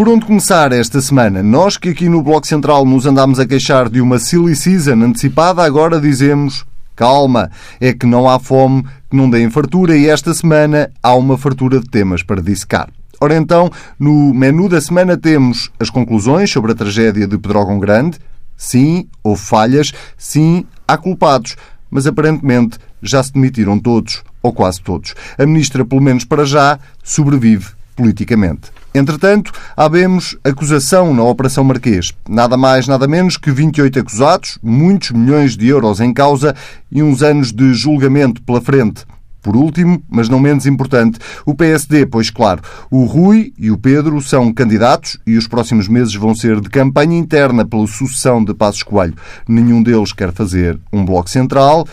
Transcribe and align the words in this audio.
Por 0.00 0.08
onde 0.08 0.24
começar 0.24 0.72
esta 0.72 0.98
semana? 0.98 1.42
Nós 1.42 1.76
que 1.76 1.90
aqui 1.90 2.08
no 2.08 2.22
Bloco 2.22 2.46
Central 2.46 2.86
nos 2.86 3.04
andámos 3.04 3.38
a 3.38 3.46
queixar 3.46 3.86
de 3.90 4.00
uma 4.00 4.18
silly 4.18 4.56
season 4.56 4.94
antecipada, 4.94 5.62
agora 5.62 6.00
dizemos 6.00 6.64
calma, 6.96 7.50
é 7.78 7.92
que 7.92 8.06
não 8.06 8.26
há 8.26 8.40
fome, 8.40 8.82
que 9.10 9.14
não 9.14 9.28
deem 9.28 9.50
fartura 9.50 9.94
e 9.94 10.08
esta 10.08 10.32
semana 10.32 10.90
há 11.02 11.14
uma 11.14 11.36
fartura 11.36 11.80
de 11.80 11.86
temas 11.86 12.22
para 12.22 12.40
dissecar. 12.40 12.88
Ora 13.20 13.36
então, 13.36 13.70
no 13.98 14.32
menu 14.32 14.70
da 14.70 14.80
semana 14.80 15.18
temos 15.18 15.70
as 15.78 15.90
conclusões 15.90 16.50
sobre 16.50 16.72
a 16.72 16.74
tragédia 16.74 17.26
de 17.26 17.36
Pedrógão 17.36 17.78
Grande. 17.78 18.18
Sim, 18.56 19.06
houve 19.22 19.42
falhas. 19.42 19.92
Sim, 20.16 20.64
há 20.88 20.96
culpados. 20.96 21.56
Mas 21.90 22.06
aparentemente 22.06 22.78
já 23.02 23.22
se 23.22 23.34
demitiram 23.34 23.78
todos, 23.78 24.22
ou 24.42 24.50
quase 24.50 24.80
todos. 24.80 25.14
A 25.36 25.44
ministra, 25.44 25.84
pelo 25.84 26.00
menos 26.00 26.24
para 26.24 26.46
já, 26.46 26.78
sobrevive 27.04 27.66
politicamente. 27.94 28.79
Entretanto, 28.94 29.52
habemos 29.76 30.36
acusação 30.42 31.14
na 31.14 31.22
Operação 31.22 31.62
Marquês. 31.62 32.12
Nada 32.28 32.56
mais, 32.56 32.88
nada 32.88 33.06
menos 33.06 33.36
que 33.36 33.52
28 33.52 34.00
acusados, 34.00 34.58
muitos 34.62 35.12
milhões 35.12 35.56
de 35.56 35.68
euros 35.68 36.00
em 36.00 36.12
causa 36.12 36.56
e 36.90 37.00
uns 37.02 37.22
anos 37.22 37.52
de 37.52 37.72
julgamento 37.72 38.42
pela 38.42 38.60
frente. 38.60 39.04
Por 39.42 39.56
último, 39.56 40.02
mas 40.08 40.28
não 40.28 40.38
menos 40.38 40.66
importante, 40.66 41.18
o 41.46 41.54
PSD, 41.54 42.04
pois 42.04 42.28
claro, 42.28 42.62
o 42.90 43.04
Rui 43.04 43.54
e 43.56 43.70
o 43.70 43.78
Pedro 43.78 44.20
são 44.20 44.52
candidatos 44.52 45.16
e 45.26 45.38
os 45.38 45.48
próximos 45.48 45.88
meses 45.88 46.14
vão 46.14 46.34
ser 46.34 46.60
de 46.60 46.68
campanha 46.68 47.16
interna 47.16 47.64
pela 47.64 47.86
sucessão 47.86 48.44
de 48.44 48.52
Passos 48.52 48.82
Coelho. 48.82 49.14
Nenhum 49.48 49.82
deles 49.82 50.12
quer 50.12 50.32
fazer 50.32 50.78
um 50.92 51.04
bloco 51.04 51.30
central 51.30 51.86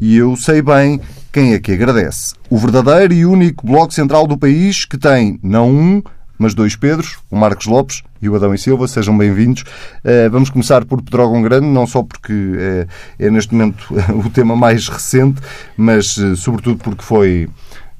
e 0.00 0.16
eu 0.16 0.34
sei 0.36 0.62
bem 0.62 0.98
quem 1.30 1.52
é 1.52 1.58
que 1.58 1.72
agradece. 1.72 2.34
O 2.48 2.56
verdadeiro 2.56 3.12
e 3.12 3.26
único 3.26 3.66
bloco 3.66 3.92
central 3.92 4.26
do 4.26 4.38
país 4.38 4.86
que 4.86 4.96
tem 4.96 5.38
não 5.42 5.70
um, 5.70 6.02
mas 6.38 6.54
dois 6.54 6.76
Pedros, 6.76 7.18
o 7.30 7.36
Marcos 7.36 7.66
Lopes 7.66 8.02
e 8.20 8.28
o 8.28 8.34
Adão 8.34 8.54
e 8.54 8.58
Silva. 8.58 8.88
Sejam 8.88 9.16
bem-vindos. 9.16 9.64
Eh, 10.02 10.28
vamos 10.28 10.50
começar 10.50 10.84
por 10.84 11.02
Pedrógão 11.02 11.42
Grande, 11.42 11.66
não 11.66 11.86
só 11.86 12.02
porque 12.02 12.32
é, 12.56 12.86
é 13.18 13.30
neste 13.30 13.54
momento 13.54 13.94
o 14.14 14.28
tema 14.30 14.56
mais 14.56 14.88
recente, 14.88 15.40
mas 15.76 16.18
eh, 16.18 16.34
sobretudo 16.36 16.78
porque 16.78 17.02
foi 17.02 17.48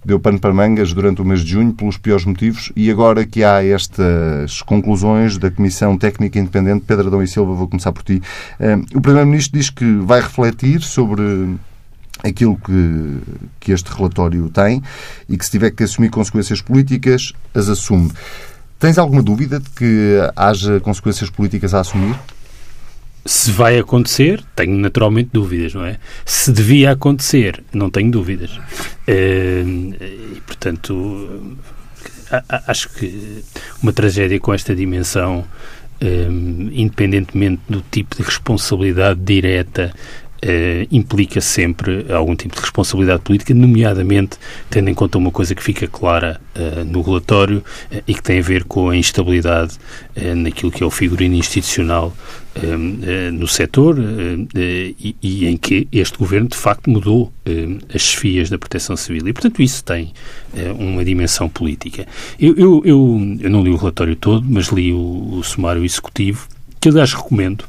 deu 0.04 0.20
pano 0.20 0.38
para 0.38 0.52
mangas 0.52 0.92
durante 0.92 1.22
o 1.22 1.24
mês 1.24 1.41
de 1.41 1.52
junho 1.52 1.72
pelos 1.72 1.96
piores 1.96 2.26
motivos 2.26 2.70
e 2.76 2.91
agora 2.91 3.24
que 3.24 3.42
há 3.42 3.64
estas 3.64 4.60
conclusões 4.60 5.38
da 5.38 5.50
Comissão 5.50 5.96
Técnica 5.96 6.38
Independente, 6.38 6.84
Pedro 6.86 7.06
Adão 7.06 7.22
e 7.22 7.26
Silva, 7.26 7.54
vou 7.54 7.66
começar 7.66 7.91
por 7.91 8.02
ti. 8.02 8.20
O 8.94 9.00
Primeiro-Ministro 9.00 9.58
diz 9.58 9.70
que 9.70 9.96
vai 10.02 10.20
refletir 10.20 10.82
sobre 10.82 11.56
aquilo 12.25 12.56
que, 12.56 13.19
que 13.61 13.72
este 13.72 13.92
relatório 13.92 14.48
tem 14.48 14.83
e 15.28 15.36
que 15.36 15.44
se 15.44 15.50
tiver 15.50 15.70
que 15.70 15.84
assumir 15.84 16.11
consequências 16.11 16.61
políticas, 16.61 17.33
as 17.55 17.69
assume. 17.69 18.11
Tens 18.78 18.98
alguma 18.98 19.22
dúvida 19.22 19.61
de 19.61 19.70
que 19.70 20.19
haja 20.34 20.81
consequências 20.81 21.31
políticas 21.31 21.75
a 21.75 21.81
assumir? 21.81 22.16
Se 23.27 23.50
vai 23.50 23.78
acontecer, 23.78 24.44
tenho 24.55 24.77
naturalmente 24.77 25.31
dúvidas, 25.33 25.72
não 25.72 25.84
é? 25.84 25.98
Se 26.27 26.53
devia 26.53 26.92
acontecer, 26.92 27.64
não 27.72 27.89
tenho 27.89 28.11
dúvidas. 28.11 28.50
Uh, 29.09 29.94
e, 30.36 30.42
portanto, 30.47 31.56
acho 32.66 32.91
que 32.91 33.42
uma 33.83 33.92
tragédia 33.92 34.38
com 34.41 34.53
esta 34.53 34.75
dimensão, 34.75 35.44
um, 36.03 36.70
independentemente 36.72 37.62
do 37.69 37.81
tipo 37.91 38.16
de 38.16 38.22
responsabilidade 38.22 39.20
direta 39.20 39.94
Uh, 40.45 40.87
implica 40.91 41.41
sempre 41.41 42.05
algum 42.12 42.37
tipo 42.37 42.55
de 42.55 42.60
responsabilidade 42.60 43.22
política, 43.22 43.55
nomeadamente 43.55 44.37
tendo 44.69 44.91
em 44.91 44.94
conta 44.94 45.16
uma 45.16 45.31
coisa 45.31 45.55
que 45.55 45.62
fica 45.62 45.88
clara 45.88 46.38
uh, 46.55 46.84
no 46.84 47.00
relatório 47.00 47.65
uh, 47.91 48.03
e 48.06 48.12
que 48.12 48.22
tem 48.22 48.41
a 48.41 48.43
ver 48.43 48.65
com 48.65 48.91
a 48.91 48.97
instabilidade 48.97 49.78
naquilo 50.37 50.71
que 50.71 50.83
é 50.83 50.87
o 50.87 50.91
figurino 50.91 51.34
institucional 51.34 52.15
no 53.33 53.49
setor 53.49 53.97
e, 54.54 55.16
e, 55.21 55.47
em 55.47 55.56
que 55.56 55.88
este 55.91 56.16
governo 56.16 56.49
de 56.49 56.56
facto 56.56 56.88
mudou 56.88 57.33
as 57.93 58.03
chefias 58.03 58.49
da 58.49 58.56
proteção 58.56 58.97
civil 58.97 59.27
e 59.27 59.33
portanto 59.33 59.60
isso 59.60 59.83
tem 59.83 60.12
uma 60.78 61.04
dimensão 61.04 61.49
política. 61.49 62.06
Eu, 62.38 62.54
eu, 62.56 62.83
eu, 62.84 63.38
eu, 63.41 63.50
não 63.50 63.65
li 63.65 63.71
o 63.71 63.77
relatório 63.77 64.15
todo, 64.15 64.47
mas 64.49 64.69
li 64.69 64.93
o, 64.93 65.38
o 65.38 65.43
sumário 65.43 65.84
executivo 65.84 66.47
que 66.78 66.88
aliás 66.91 67.12
recomendo. 67.12 67.65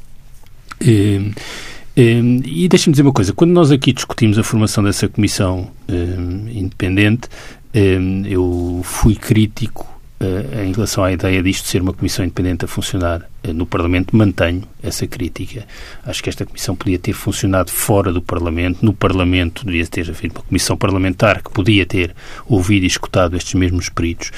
Um, 1.98 2.42
e 2.44 2.68
deixe-me 2.68 2.92
dizer 2.92 3.04
uma 3.04 3.14
coisa: 3.14 3.34
quando 3.34 3.52
nós 3.52 3.72
aqui 3.72 3.94
discutimos 3.94 4.38
a 4.38 4.44
formação 4.44 4.84
dessa 4.84 5.08
comissão 5.08 5.72
um, 5.88 6.48
independente, 6.50 7.30
um, 7.74 8.26
eu 8.26 8.82
fui 8.84 9.16
crítico 9.16 9.88
uh, 10.20 10.62
em 10.62 10.74
relação 10.74 11.04
à 11.04 11.14
ideia 11.14 11.42
disto 11.42 11.68
ser 11.68 11.82
uma 11.82 11.94
comissão 11.94 12.26
independente 12.26 12.66
a 12.66 12.68
funcionar 12.68 13.30
no 13.54 13.66
Parlamento, 13.66 14.16
mantenho 14.16 14.64
essa 14.82 15.08
crítica. 15.08 15.66
Acho 16.06 16.24
que 16.24 16.30
esta 16.30 16.46
comissão 16.46 16.76
podia 16.76 17.00
ter 17.00 17.14
funcionado 17.14 17.72
fora 17.72 18.12
do 18.12 18.22
Parlamento. 18.22 18.86
No 18.86 18.94
Parlamento 18.94 19.66
devia 19.66 19.86
ter 19.88 20.10
havido 20.10 20.36
uma 20.36 20.44
comissão 20.44 20.78
parlamentar 20.78 21.42
que 21.42 21.52
podia 21.52 21.86
ter 21.86 22.16
ouvido 22.48 22.84
e 22.84 22.88
escutado 22.88 23.36
estes 23.36 23.54
mesmos 23.54 23.90
peritos. 23.90 24.30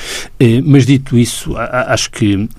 Uh, 0.41 0.62
mas 0.66 0.85
dito 0.85 1.17
isso, 1.17 1.56
acho 1.57 2.12
que, 2.12 2.50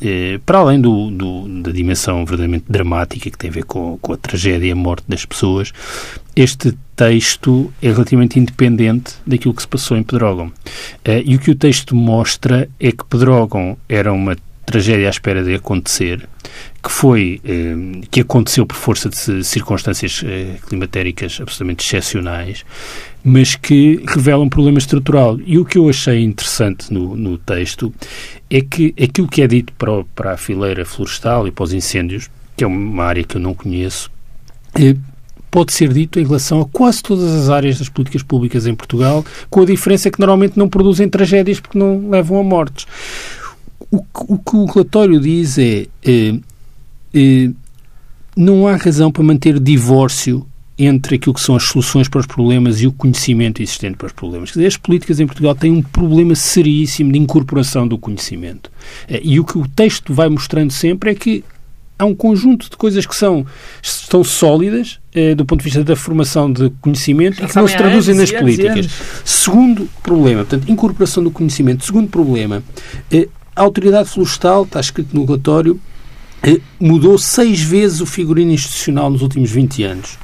para 0.45 0.59
além 0.59 0.81
do, 0.81 1.11
do, 1.11 1.63
da 1.63 1.71
dimensão 1.71 2.25
verdadeiramente 2.25 2.67
dramática 2.69 3.31
que 3.31 3.39
tem 3.39 3.51
a 3.51 3.53
ver 3.53 3.65
com, 3.65 3.99
com 3.99 4.13
a 4.13 4.17
tragédia 4.17 4.69
e 4.69 4.73
a 4.73 4.77
morte 4.77 5.05
das 5.09 5.25
pessoas, 5.25 5.73
este 6.35 6.73
texto 6.95 7.73
é 7.83 7.91
relativamente 7.91 8.39
independente 8.39 9.15
daquilo 9.27 9.55
que 9.55 9.63
se 9.63 9.69
passou 9.69 9.97
em 9.97 10.03
Pedrógão. 10.03 10.53
E 11.25 11.35
o 11.35 11.39
que 11.39 11.51
o 11.51 11.55
texto 11.55 11.95
mostra 11.95 12.69
é 12.79 12.93
que 12.93 13.05
Pedrógão 13.05 13.77
era 13.89 14.13
uma 14.13 14.37
tragédia 14.71 15.07
à 15.07 15.11
espera 15.11 15.43
de 15.43 15.55
acontecer, 15.55 16.29
que 16.83 16.91
foi 16.91 17.41
uh, 17.45 18.07
que 18.11 18.21
aconteceu 18.21 18.67
por 18.67 18.77
força 18.77 19.09
de 19.09 19.45
circunstâncias 19.45 20.23
uh, 20.23 20.67
climatéricas 20.67 21.39
absolutamente 21.41 21.85
excepcionais, 21.85 22.65
mas 23.25 23.57
que 23.57 24.03
revela 24.07 24.43
um 24.43 24.49
problema 24.49 24.79
estrutural. 24.79 25.39
E 25.45 25.59
o 25.59 25.65
que 25.65 25.79
eu 25.79 25.89
achei 25.89 26.23
interessante 26.23 26.93
no, 26.93 27.17
no 27.17 27.39
texto 27.39 27.93
é 28.51 28.61
que 28.61 28.95
aquilo 29.01 29.29
que 29.29 29.43
é 29.43 29.47
dito 29.47 29.73
para, 29.75 30.05
para 30.15 30.33
a 30.33 30.37
fileira 30.37 30.85
florestal 30.85 31.49
e 31.49 31.51
para 31.51 31.65
os 31.65 31.73
incêndios, 31.73 32.29
que 32.57 32.65
é 32.65 32.67
uma 32.67 33.05
área 33.05 33.25
que 33.25 33.37
eu 33.37 33.41
não 33.41 33.55
conheço, 33.55 34.11
pode 35.51 35.73
ser 35.73 35.93
dito 35.93 36.21
em 36.21 36.25
relação 36.25 36.61
a 36.61 36.67
quase 36.67 37.03
todas 37.03 37.33
as 37.33 37.49
áreas 37.49 37.79
das 37.79 37.89
políticas 37.89 38.23
públicas 38.23 38.67
em 38.67 38.75
Portugal, 38.75 39.25
com 39.51 39.63
a 39.63 39.67
diferença 39.67 40.11
que 40.11 40.19
normalmente 40.19 40.59
não 40.59 40.69
produzem 40.69 41.09
tragédias 41.09 41.61
porque 41.61 41.79
não 41.79 42.11
levam 42.11 42.39
a 42.39 42.43
mortes. 42.43 42.87
O, 43.91 44.05
o 44.29 44.39
que 44.39 44.57
o 44.57 44.65
relatório 44.67 45.21
diz 45.21 45.59
é, 45.59 45.87
é, 46.05 46.35
é 47.15 47.51
não 48.37 48.69
há 48.69 48.77
razão 48.77 49.11
para 49.11 49.23
manter 49.23 49.59
divórcio 49.59 50.47
entre 50.79 51.17
aquilo 51.17 51.35
que 51.35 51.41
são 51.41 51.57
as 51.57 51.65
soluções 51.65 52.09
para 52.09 52.21
os 52.21 52.27
problemas 52.27 52.81
e 52.81 52.87
o 52.87 52.93
conhecimento 52.93 53.61
existente 53.61 53.97
para 53.97 54.07
os 54.07 54.13
problemas. 54.13 54.53
Quer 54.53 54.61
dizer, 54.61 54.69
as 54.69 54.77
políticas 54.77 55.19
em 55.19 55.27
Portugal 55.27 55.55
têm 55.55 55.73
um 55.73 55.83
problema 55.83 56.37
seríssimo 56.37 57.11
de 57.11 57.19
incorporação 57.19 57.89
do 57.89 57.99
conhecimento. 57.99 58.71
Eh, 59.09 59.21
e 59.25 59.41
o 59.41 59.45
que 59.45 59.59
o 59.59 59.67
texto 59.67 60.15
vai 60.15 60.29
mostrando 60.29 60.71
sempre 60.71 61.11
é 61.11 61.15
que 61.17 61.43
há 61.99 62.05
um 62.05 62.15
conjunto 62.15 62.71
de 62.71 62.77
coisas 62.77 63.05
que 63.05 63.17
são, 63.17 63.45
estão 63.83 64.23
sólidas 64.23 65.01
eh, 65.13 65.35
do 65.35 65.45
ponto 65.45 65.59
de 65.59 65.65
vista 65.65 65.83
da 65.83 65.97
formação 65.97 66.53
de 66.53 66.71
conhecimento 66.81 67.39
Já 67.39 67.45
e 67.45 67.49
que 67.49 67.57
não 67.57 67.67
se 67.67 67.77
traduzem 67.77 68.15
nas 68.15 68.31
políticas. 68.31 68.89
Segundo 69.25 69.89
problema, 70.01 70.45
portanto, 70.45 70.71
incorporação 70.71 71.25
do 71.25 71.31
conhecimento. 71.33 71.85
Segundo 71.85 72.09
problema, 72.09 72.63
eh, 73.11 73.27
a 73.59 73.63
autoridade 73.63 74.09
florestal, 74.09 74.63
está 74.63 74.79
escrito 74.79 75.15
no 75.15 75.25
relatório, 75.25 75.81
eh, 76.45 76.61
mudou 76.79 77.19
seis 77.19 77.61
vezes 77.61 78.01
o 78.01 78.07
figurino 78.07 78.53
institucional 78.53 79.11
nos 79.11 79.21
últimos 79.21 79.51
20 79.51 79.83
anos. 79.83 80.17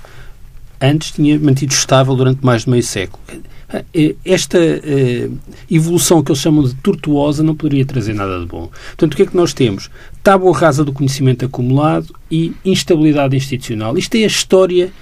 Antes 0.81 1.10
tinha 1.10 1.36
mantido 1.38 1.72
estável 1.72 2.14
durante 2.14 2.44
mais 2.44 2.62
de 2.62 2.70
meio 2.70 2.82
século. 2.84 3.20
Eh, 3.92 4.14
esta 4.25 4.58
eh, 4.58 5.28
evolução 5.69 6.22
que 6.22 6.31
eles 6.31 6.40
chamam 6.40 6.62
de 6.62 6.75
tortuosa 6.76 7.42
não 7.42 7.56
poderia 7.56 7.84
trazer 7.84 8.14
nada 8.14 8.38
de 8.38 8.46
bom. 8.46 8.70
Portanto, 8.88 9.14
o 9.14 9.16
que 9.16 9.22
é 9.22 9.26
que 9.26 9.37
nós 9.37 9.52
temos? 9.52 9.90
Tábua 10.22 10.56
rasa 10.56 10.84
do 10.84 10.92
conhecimento 10.92 11.44
acumulado 11.44 12.14
e 12.30 12.52
instabilidade 12.64 13.37
institucional. 13.37 13.98
Isto 13.98 14.14
é 14.14 14.22
a 14.22 14.28
história 14.28 14.92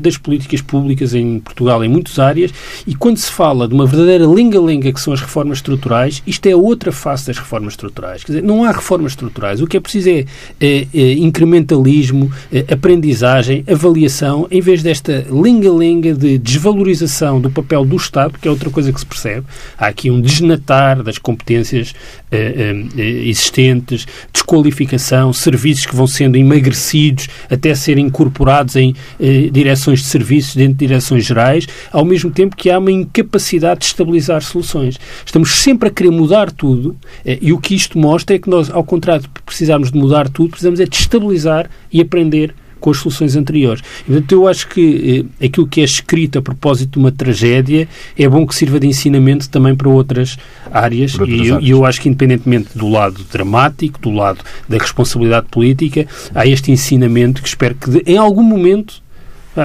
das 0.00 0.16
políticas 0.16 0.60
públicas 0.60 1.14
em 1.14 1.40
Portugal 1.40 1.84
em 1.84 1.88
muitas 1.88 2.18
áreas 2.18 2.52
e 2.86 2.94
quando 2.94 3.16
se 3.16 3.30
fala 3.30 3.66
de 3.66 3.74
uma 3.74 3.86
verdadeira 3.86 4.26
lenga-lenga 4.26 4.92
que 4.92 5.00
são 5.00 5.12
as 5.12 5.20
reformas 5.20 5.58
estruturais, 5.58 6.22
isto 6.26 6.46
é 6.46 6.54
outra 6.54 6.92
face 6.92 7.26
das 7.26 7.38
reformas 7.38 7.72
estruturais. 7.72 8.24
Quer 8.24 8.32
dizer, 8.32 8.42
não 8.42 8.64
há 8.64 8.70
reformas 8.70 9.12
estruturais. 9.12 9.60
O 9.60 9.66
que 9.66 9.76
é 9.76 9.80
preciso 9.80 10.08
é, 10.08 10.24
é, 10.60 10.86
é 10.94 11.12
incrementalismo, 11.14 12.30
é, 12.52 12.72
aprendizagem, 12.72 13.64
avaliação, 13.70 14.46
em 14.50 14.60
vez 14.60 14.82
desta 14.82 15.26
lenga-lenga 15.30 16.14
de 16.14 16.38
desvalorização 16.38 17.40
do 17.40 17.50
papel 17.50 17.84
do 17.84 17.96
Estado, 17.96 18.38
que 18.38 18.48
é 18.48 18.50
outra 18.50 18.70
coisa 18.70 18.92
que 18.92 19.00
se 19.00 19.06
percebe. 19.06 19.46
Há 19.76 19.86
aqui 19.86 20.10
um 20.10 20.20
desnatar 20.20 21.02
das 21.02 21.18
competências 21.18 21.94
eh, 22.30 22.74
eh, 22.96 23.02
existentes, 23.28 24.06
desqualificação, 24.32 25.32
serviços 25.32 25.86
que 25.86 25.94
vão 25.94 26.06
sendo 26.06 26.36
emagrecidos 26.36 27.28
até 27.50 27.74
serem 27.74 28.06
incorporados 28.06 28.76
em 28.76 28.94
eh, 29.20 29.50
direções 29.72 30.00
de 30.00 30.06
serviços 30.06 30.54
dentro 30.54 30.74
de 30.74 30.86
direções 30.86 31.24
gerais, 31.24 31.66
ao 31.90 32.04
mesmo 32.04 32.30
tempo 32.30 32.56
que 32.56 32.70
há 32.70 32.78
uma 32.78 32.92
incapacidade 32.92 33.80
de 33.80 33.86
estabilizar 33.86 34.42
soluções. 34.42 34.98
Estamos 35.24 35.56
sempre 35.56 35.88
a 35.88 35.90
querer 35.90 36.10
mudar 36.10 36.50
tudo 36.50 36.96
e 37.24 37.52
o 37.52 37.58
que 37.58 37.74
isto 37.74 37.98
mostra 37.98 38.36
é 38.36 38.38
que 38.38 38.50
nós, 38.50 38.70
ao 38.70 38.84
contrário 38.84 39.22
de 39.22 39.28
precisarmos 39.44 39.90
de 39.90 39.98
mudar 39.98 40.28
tudo, 40.28 40.50
precisamos 40.50 40.80
é 40.80 40.84
de 40.84 40.96
estabilizar 40.96 41.70
e 41.92 42.00
aprender 42.00 42.54
com 42.82 42.90
as 42.90 42.98
soluções 42.98 43.36
anteriores. 43.36 43.80
Portanto, 44.04 44.32
eu 44.32 44.48
acho 44.48 44.68
que 44.68 45.24
eh, 45.40 45.46
aquilo 45.46 45.66
que 45.68 45.80
é 45.80 45.84
escrito 45.84 46.38
a 46.40 46.42
propósito 46.42 46.94
de 46.94 46.98
uma 46.98 47.12
tragédia 47.12 47.88
é 48.18 48.28
bom 48.28 48.44
que 48.44 48.54
sirva 48.54 48.80
de 48.80 48.88
ensinamento 48.88 49.48
também 49.48 49.74
para 49.74 49.88
outras 49.88 50.36
áreas. 50.70 51.12
Para 51.12 51.22
outras 51.22 51.40
e, 51.40 51.46
eu, 51.46 51.54
áreas. 51.54 51.70
eu 51.70 51.86
acho 51.86 52.00
que, 52.00 52.08
independentemente 52.08 52.76
do 52.76 52.88
lado 52.88 53.24
dramático, 53.32 54.00
do 54.00 54.10
lado 54.10 54.40
da 54.68 54.76
responsabilidade 54.76 55.46
política, 55.48 56.06
há 56.34 56.44
este 56.44 56.72
ensinamento 56.72 57.40
que 57.40 57.48
espero 57.48 57.76
que, 57.76 57.88
de, 57.88 58.02
em 58.04 58.16
algum 58.16 58.42
momento, 58.42 59.00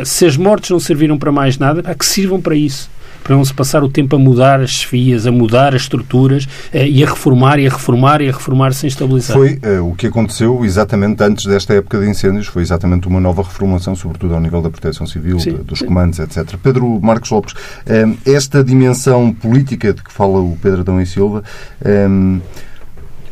se 0.05 0.25
as 0.25 0.37
mortes 0.37 0.69
não 0.69 0.79
serviram 0.79 1.17
para 1.17 1.31
mais 1.31 1.57
nada, 1.57 1.83
que 1.95 2.05
sirvam 2.05 2.41
para 2.41 2.55
isso 2.55 2.89
para 3.27 3.35
não 3.35 3.43
se 3.43 3.53
passar 3.53 3.83
o 3.83 3.89
tempo 3.89 4.15
a 4.15 4.19
mudar 4.19 4.61
as 4.61 4.69
chefias, 4.69 5.27
a 5.27 5.31
mudar 5.33 5.75
as 5.75 5.81
estruturas 5.81 6.47
eh, 6.71 6.87
e 6.87 7.03
a 7.03 7.07
reformar 7.07 7.59
e 7.59 7.67
a 7.67 7.69
reformar 7.69 8.21
e 8.21 8.29
a 8.29 8.31
reformar 8.31 8.73
sem 8.73 8.87
estabilizar. 8.87 9.35
Foi 9.35 9.59
eh, 9.61 9.81
o 9.81 9.93
que 9.93 10.07
aconteceu 10.07 10.63
exatamente 10.63 11.21
antes 11.21 11.45
desta 11.45 11.73
época 11.73 11.99
de 11.99 12.09
incêndios, 12.09 12.47
foi 12.47 12.61
exatamente 12.61 13.05
uma 13.05 13.19
nova 13.19 13.43
reformulação, 13.43 13.97
sobretudo 13.97 14.33
ao 14.33 14.39
nível 14.39 14.61
da 14.61 14.69
proteção 14.69 15.05
civil, 15.05 15.35
de, 15.35 15.51
dos 15.51 15.81
comandos, 15.81 16.19
etc. 16.19 16.55
Pedro 16.63 17.01
Marcos 17.01 17.29
Lopes, 17.29 17.53
eh, 17.85 18.05
esta 18.25 18.63
dimensão 18.63 19.33
política 19.33 19.93
de 19.93 20.01
que 20.01 20.11
fala 20.11 20.39
o 20.39 20.57
Pedro 20.61 20.81
Adão 20.81 21.01
e 21.01 21.05
Silva, 21.05 21.43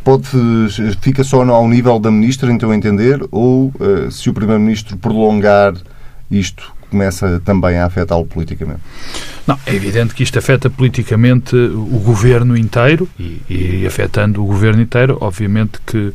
pode, 0.03 0.27
fica 0.99 1.23
só 1.23 1.41
ao 1.41 1.67
nível 1.69 1.99
da 1.99 2.11
Ministra, 2.11 2.51
então 2.51 2.73
entender, 2.73 3.23
ou 3.31 3.71
se 4.11 4.29
o 4.29 4.33
Primeiro-Ministro 4.33 4.97
prolongar 4.97 5.73
isto, 6.29 6.73
começa 6.89 7.41
também 7.43 7.77
a 7.77 7.85
afetá-lo 7.85 8.25
politicamente? 8.25 8.81
Não, 9.45 9.59
é 9.65 9.75
evidente 9.75 10.15
que 10.15 10.23
isto 10.23 10.39
afeta 10.39 10.69
politicamente 10.69 11.55
o 11.55 11.99
governo 11.99 12.57
inteiro 12.57 13.07
e, 13.19 13.41
e 13.49 13.85
afetando 13.85 14.43
o 14.43 14.45
governo 14.45 14.81
inteiro, 14.81 15.17
obviamente 15.21 15.79
que 15.85 16.13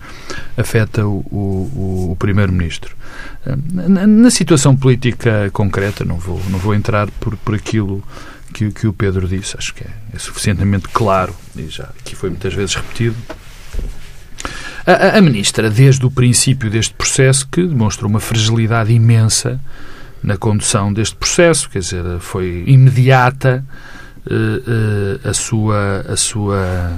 afeta 0.56 1.06
o, 1.06 1.18
o, 1.30 2.08
o 2.12 2.16
primeiro-ministro. 2.16 2.96
Na, 3.46 4.06
na, 4.06 4.30
situação 4.30 4.76
política 4.76 5.48
concreta, 5.52 6.04
não 6.04 6.16
vou, 6.16 6.40
não 6.50 6.58
vou 6.58 6.74
entrar 6.74 7.10
por, 7.12 7.36
por 7.36 7.54
aquilo 7.54 8.02
que, 8.52 8.70
que 8.70 8.86
o 8.86 8.92
Pedro 8.92 9.28
disse, 9.28 9.56
acho 9.56 9.74
que 9.74 9.84
é, 9.84 9.90
é 10.14 10.18
suficientemente 10.18 10.88
claro 10.88 11.34
e 11.56 11.68
já 11.68 11.84
aqui 12.00 12.16
foi 12.16 12.30
muitas 12.30 12.52
vezes 12.52 12.74
repetido. 12.74 13.16
A, 14.86 15.18
a, 15.18 15.20
ministra, 15.20 15.70
desde 15.70 16.04
o 16.04 16.10
princípio 16.10 16.70
deste 16.70 16.94
processo, 16.94 17.46
que 17.46 17.62
demonstrou 17.64 18.10
uma 18.10 18.20
fragilidade 18.20 18.92
imensa 18.92 19.60
na 20.22 20.36
condução 20.36 20.92
deste 20.92 21.16
processo, 21.16 21.68
quer 21.70 21.80
dizer, 21.80 22.04
foi 22.20 22.64
imediata 22.66 23.64
uh, 24.26 24.34
uh, 24.34 25.28
a 25.28 25.32
sua 25.32 26.04
a 26.08 26.16
sua 26.16 26.92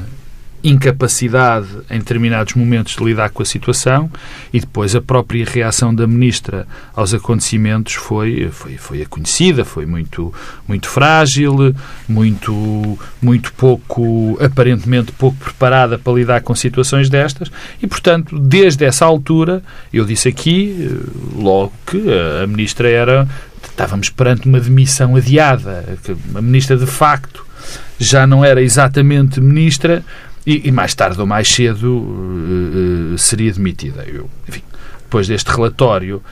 incapacidade 0.64 1.68
em 1.90 1.98
determinados 1.98 2.54
momentos 2.54 2.94
de 2.96 3.04
lidar 3.04 3.30
com 3.30 3.42
a 3.42 3.46
situação 3.46 4.10
e 4.52 4.60
depois 4.60 4.94
a 4.94 5.00
própria 5.00 5.44
reação 5.44 5.94
da 5.94 6.06
ministra 6.06 6.66
aos 6.94 7.12
acontecimentos 7.12 7.94
foi 7.94 8.48
foi 8.50 8.76
foi 8.76 9.02
a 9.02 9.06
conhecida, 9.06 9.64
foi 9.64 9.86
muito 9.86 10.32
muito 10.66 10.88
frágil, 10.88 11.74
muito 12.08 12.98
muito 13.20 13.52
pouco 13.54 14.38
aparentemente 14.40 15.12
pouco 15.12 15.36
preparada 15.38 15.98
para 15.98 16.12
lidar 16.12 16.40
com 16.42 16.54
situações 16.54 17.08
destas 17.08 17.50
e 17.82 17.86
portanto 17.86 18.38
desde 18.38 18.84
essa 18.84 19.04
altura 19.04 19.62
eu 19.92 20.04
disse 20.04 20.28
aqui 20.28 20.88
eh, 20.90 21.40
logo 21.40 21.72
que 21.86 22.02
a 22.42 22.46
ministra 22.46 22.88
era 22.88 23.28
estávamos 23.72 24.10
perante 24.10 24.46
uma 24.46 24.60
demissão 24.60 25.16
adiada, 25.16 25.84
que 26.02 26.14
a 26.34 26.42
ministra 26.42 26.76
de 26.76 26.86
facto 26.86 27.46
já 27.98 28.26
não 28.26 28.44
era 28.44 28.60
exatamente 28.60 29.40
ministra 29.40 30.04
e, 30.46 30.68
e, 30.68 30.72
mais 30.72 30.94
tarde 30.94 31.20
ou 31.20 31.26
mais 31.26 31.48
cedo 31.48 31.98
uh, 31.98 33.14
uh, 33.14 33.18
seria 33.18 33.52
demitida. 33.52 34.04
Eu, 34.06 34.28
enfim, 34.48 34.62
depois 35.02 35.28
deste 35.28 35.50
relatório, 35.50 36.22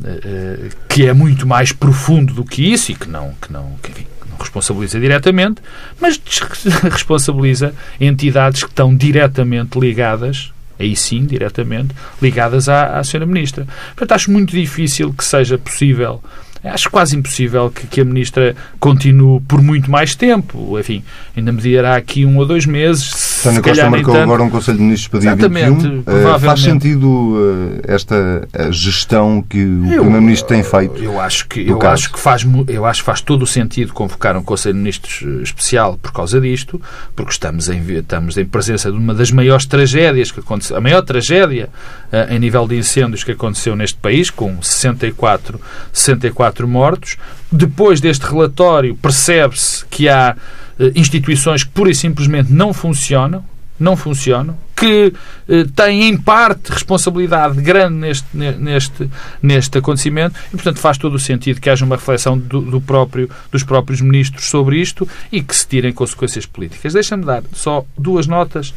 uh, 0.00 0.76
que 0.88 1.06
é 1.06 1.12
muito 1.12 1.46
mais 1.46 1.72
profundo 1.72 2.32
do 2.32 2.44
que 2.44 2.72
isso 2.72 2.92
e 2.92 2.94
que 2.94 3.08
não, 3.08 3.34
que 3.40 3.52
não, 3.52 3.76
que, 3.82 3.90
enfim, 3.90 4.06
não 4.30 4.38
responsabiliza 4.38 4.98
diretamente, 4.98 5.60
mas 6.00 6.20
responsabiliza 6.90 7.74
entidades 8.00 8.62
que 8.62 8.70
estão 8.70 8.94
diretamente 8.94 9.78
ligadas 9.78 10.52
aí 10.78 10.94
sim, 10.94 11.26
diretamente, 11.26 11.94
ligadas 12.22 12.68
à, 12.68 12.98
à 12.98 13.00
Sra. 13.00 13.26
Ministra. 13.26 13.66
Portanto, 13.88 14.12
acho 14.12 14.30
muito 14.30 14.52
difícil 14.52 15.12
que 15.12 15.24
seja 15.24 15.58
possível 15.58 16.22
Acho 16.64 16.90
quase 16.90 17.16
impossível 17.16 17.70
que, 17.70 17.86
que, 17.86 18.00
a 18.00 18.04
Ministra 18.04 18.56
continue 18.80 19.40
por 19.40 19.62
muito 19.62 19.90
mais 19.90 20.14
tempo. 20.14 20.78
Enfim, 20.78 21.04
ainda 21.36 21.52
mediará 21.52 21.96
aqui 21.96 22.24
um 22.24 22.36
ou 22.38 22.46
dois 22.46 22.66
meses. 22.66 23.40
Tânia 23.42 23.62
Costa 23.62 23.90
marcou 23.90 24.14
tanto... 24.14 24.22
agora 24.24 24.42
um 24.42 24.50
Conselho 24.50 24.78
de 24.78 24.82
Ministros 24.82 25.08
para 25.08 25.20
dia 25.20 25.30
Exatamente, 25.30 25.88
21. 25.88 26.00
Uh, 26.00 26.38
faz 26.40 26.60
sentido 26.60 27.08
uh, 27.08 27.80
esta 27.84 28.48
gestão 28.70 29.42
que 29.48 29.64
o 29.64 29.82
Primeiro-Ministro 29.82 30.48
tem 30.48 30.62
feito? 30.62 31.02
Eu 31.02 31.20
acho 31.20 31.46
que, 31.46 31.68
eu 31.68 31.80
acho 31.82 32.12
que 32.12 32.18
faz, 32.18 32.44
eu 32.66 32.84
acho 32.84 33.02
que 33.02 33.06
faz 33.06 33.20
todo 33.20 33.42
o 33.42 33.46
sentido 33.46 33.92
convocar 33.92 34.36
um 34.36 34.42
Conselho 34.42 34.74
de 34.74 34.80
Ministros 34.80 35.22
eh, 35.22 35.42
especial 35.42 35.98
por 35.98 36.12
causa 36.12 36.40
disto, 36.40 36.80
porque 37.14 37.32
estamos 37.32 37.68
em, 37.68 37.80
estamos 37.98 38.36
em 38.36 38.44
presença 38.44 38.90
de 38.90 38.96
uma 38.96 39.14
das 39.14 39.30
maiores 39.30 39.66
tragédias 39.66 40.32
que 40.32 40.40
aconteceu, 40.40 40.76
a 40.76 40.80
maior 40.80 41.02
tragédia 41.02 41.68
uh, 42.12 42.32
em 42.32 42.38
nível 42.38 42.66
de 42.66 42.76
incêndios 42.76 43.22
que 43.22 43.32
aconteceu 43.32 43.76
neste 43.76 43.98
país, 43.98 44.30
com 44.30 44.60
64, 44.62 45.60
64 45.92 46.47
quatro 46.48 46.66
mortos. 46.66 47.16
Depois 47.52 48.00
deste 48.00 48.24
relatório, 48.24 48.96
percebe-se 48.96 49.84
que 49.86 50.08
há 50.08 50.34
eh, 50.78 50.92
instituições 50.96 51.62
que 51.62 51.70
pura 51.70 51.90
e 51.90 51.94
simplesmente 51.94 52.52
não 52.52 52.72
funcionam, 52.72 53.44
não 53.78 53.96
funcionam, 53.96 54.56
que 54.74 55.12
eh, 55.48 55.66
têm 55.76 56.08
em 56.08 56.16
parte 56.16 56.72
responsabilidade 56.72 57.60
grande 57.60 57.94
neste, 57.94 58.26
neste, 58.34 59.10
neste 59.42 59.78
acontecimento 59.78 60.38
e, 60.48 60.50
portanto, 60.52 60.78
faz 60.78 60.96
todo 60.96 61.14
o 61.14 61.18
sentido 61.18 61.60
que 61.60 61.68
haja 61.68 61.84
uma 61.84 61.96
reflexão 61.96 62.38
do, 62.38 62.60
do 62.62 62.80
próprio, 62.80 63.28
dos 63.52 63.62
próprios 63.62 64.00
ministros 64.00 64.46
sobre 64.46 64.80
isto 64.80 65.06
e 65.30 65.42
que 65.42 65.54
se 65.54 65.66
tirem 65.66 65.92
consequências 65.92 66.46
políticas. 66.46 66.94
Deixa-me 66.94 67.24
dar 67.24 67.42
só 67.52 67.84
duas 67.96 68.26
notas 68.26 68.74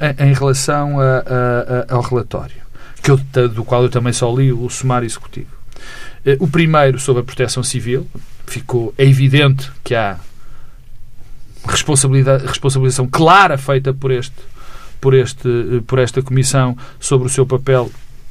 em, 0.00 0.28
em 0.30 0.32
relação 0.32 1.00
a, 1.00 1.04
a, 1.04 1.92
a, 1.92 1.94
ao 1.94 2.02
relatório, 2.02 2.56
que 3.02 3.10
eu, 3.10 3.16
do 3.48 3.64
qual 3.64 3.82
eu 3.82 3.88
também 3.88 4.12
só 4.12 4.32
li 4.34 4.52
o 4.52 4.68
sumário 4.70 5.06
executivo. 5.06 5.58
Eh, 6.24 6.36
o 6.40 6.48
primeiro 6.48 6.98
sobre 6.98 7.22
a 7.22 7.24
proteção 7.24 7.62
civil. 7.62 8.06
Ficou 8.46 8.94
é 8.96 9.04
evidente 9.04 9.70
que 9.84 9.94
há 9.94 10.18
responsabilidade, 11.66 12.46
responsabilização 12.46 13.06
clara 13.06 13.58
feita 13.58 13.92
por 13.92 14.10
este 14.10 14.34
por 15.00 15.14
este 15.14 15.48
eh, 15.48 15.82
por 15.86 15.98
esta 15.98 16.22
comissão 16.22 16.76
sobre 16.98 17.26
o 17.26 17.30
seu 17.30 17.46
papel 17.46 17.90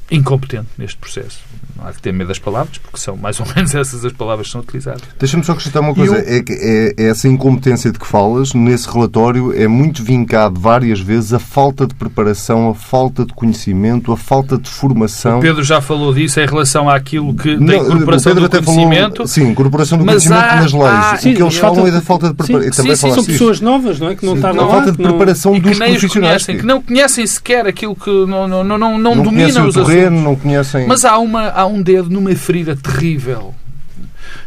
incompetente 0.09 0.69
neste 0.77 0.97
processo. 0.97 1.39
Não 1.77 1.87
há 1.87 1.93
que 1.93 2.01
ter 2.01 2.11
medo 2.11 2.27
das 2.27 2.39
palavras, 2.39 2.77
porque 2.77 2.97
são 2.97 3.15
mais 3.15 3.39
ou 3.39 3.45
menos 3.55 3.73
essas 3.75 4.03
as 4.03 4.11
palavras 4.11 4.47
que 4.47 4.51
são 4.53 4.61
utilizadas. 4.61 5.01
Deixa-me 5.19 5.43
só 5.43 5.51
acrescentar 5.51 5.81
uma 5.81 5.93
coisa. 5.93 6.17
Eu... 6.17 6.37
É 6.37 6.41
que 6.41 6.53
é, 6.53 6.93
é 6.97 7.09
essa 7.09 7.27
incompetência 7.27 7.91
de 7.91 7.99
que 7.99 8.07
falas, 8.07 8.53
nesse 8.53 8.89
relatório, 8.89 9.53
é 9.55 9.67
muito 9.67 10.03
vincado 10.03 10.59
várias 10.59 10.99
vezes 10.99 11.33
a 11.33 11.39
falta 11.39 11.85
de 11.85 11.93
preparação, 11.95 12.69
a 12.69 12.75
falta 12.75 13.25
de 13.25 13.33
conhecimento, 13.33 14.11
a 14.11 14.17
falta 14.17 14.57
de 14.57 14.69
formação. 14.69 15.39
O 15.39 15.41
Pedro 15.41 15.63
já 15.63 15.81
falou 15.81 16.13
disso 16.13 16.39
em 16.39 16.45
relação 16.45 16.89
àquilo 16.89 17.33
que 17.35 17.55
da 17.57 17.75
incorporação 17.75 18.33
do 18.33 18.49
conhecimento. 18.49 19.15
Falou, 19.15 19.27
sim, 19.27 19.49
incorporação 19.49 19.97
do 19.97 20.05
conhecimento 20.05 20.43
há, 20.43 20.55
nas 20.55 20.73
leis. 20.73 20.85
Há, 20.85 21.17
sim, 21.17 21.31
o 21.31 21.35
que 21.35 21.43
eles 21.43 21.57
falam 21.57 21.87
é 21.87 21.91
da 21.91 22.01
falta 22.01 22.29
de 22.29 22.33
preparação. 22.33 22.85
Sim, 22.85 22.95
sim, 22.95 23.13
são 23.13 23.23
pessoas 23.23 23.61
novas, 23.61 23.99
não 23.99 24.09
é? 24.09 24.15
Que 24.15 24.25
não 24.25 24.35
estão 24.35 24.51
A 24.51 24.69
falta 24.69 24.91
de 24.91 24.97
preparação 24.97 25.53
não... 25.53 25.59
dos 25.59 25.77
profissionais. 25.77 26.45
Que, 26.45 26.55
que 26.55 26.65
não 26.65 26.81
conhecem 26.81 27.25
sequer 27.27 27.67
aquilo 27.67 27.95
que 27.95 28.09
não, 28.09 28.47
não, 28.47 28.63
não, 28.63 28.77
não, 28.77 28.97
não 28.97 29.21
dominam 29.21 29.67
os 29.67 29.75
terreno, 29.75 30.07
assuntos. 30.07 30.23
Não 30.23 30.35
conhecem... 30.35 30.87
Mas 30.87 31.05
há, 31.05 31.17
uma, 31.17 31.49
há 31.49 31.65
um 31.67 31.81
dedo 31.81 32.09
numa 32.09 32.33
ferida 32.35 32.75
terrível. 32.75 33.53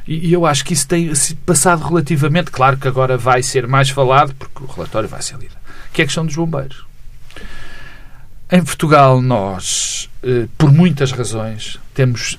E, 0.07 0.33
eu 0.33 0.47
acho 0.47 0.65
que 0.65 0.73
isso 0.73 0.87
tem 0.87 1.13
passado 1.47 1.83
relativamente. 1.85 2.51
Claro 2.51 2.77
que 2.77 2.89
agora 2.89 3.17
vai 3.17 3.43
ser 3.43 3.67
mais 3.67 3.91
falado, 3.91 4.35
porque 4.35 4.63
o 4.63 4.67
relatório 4.67 5.09
vai 5.09 5.23
ser 5.23 5.37
lido. 5.37 5.55
Que 5.93 6.03
é 6.03 6.05
a 6.05 6.07
questão 6.07 6.27
dos 6.27 6.35
bombeiros. 6.35 6.85
Em 8.51 8.63
Portugal, 8.63 9.23
nós, 9.23 10.11
eh, 10.23 10.47
por 10.59 10.73
muitas 10.73 11.13
razões, 11.13 11.79
temos. 11.95 12.37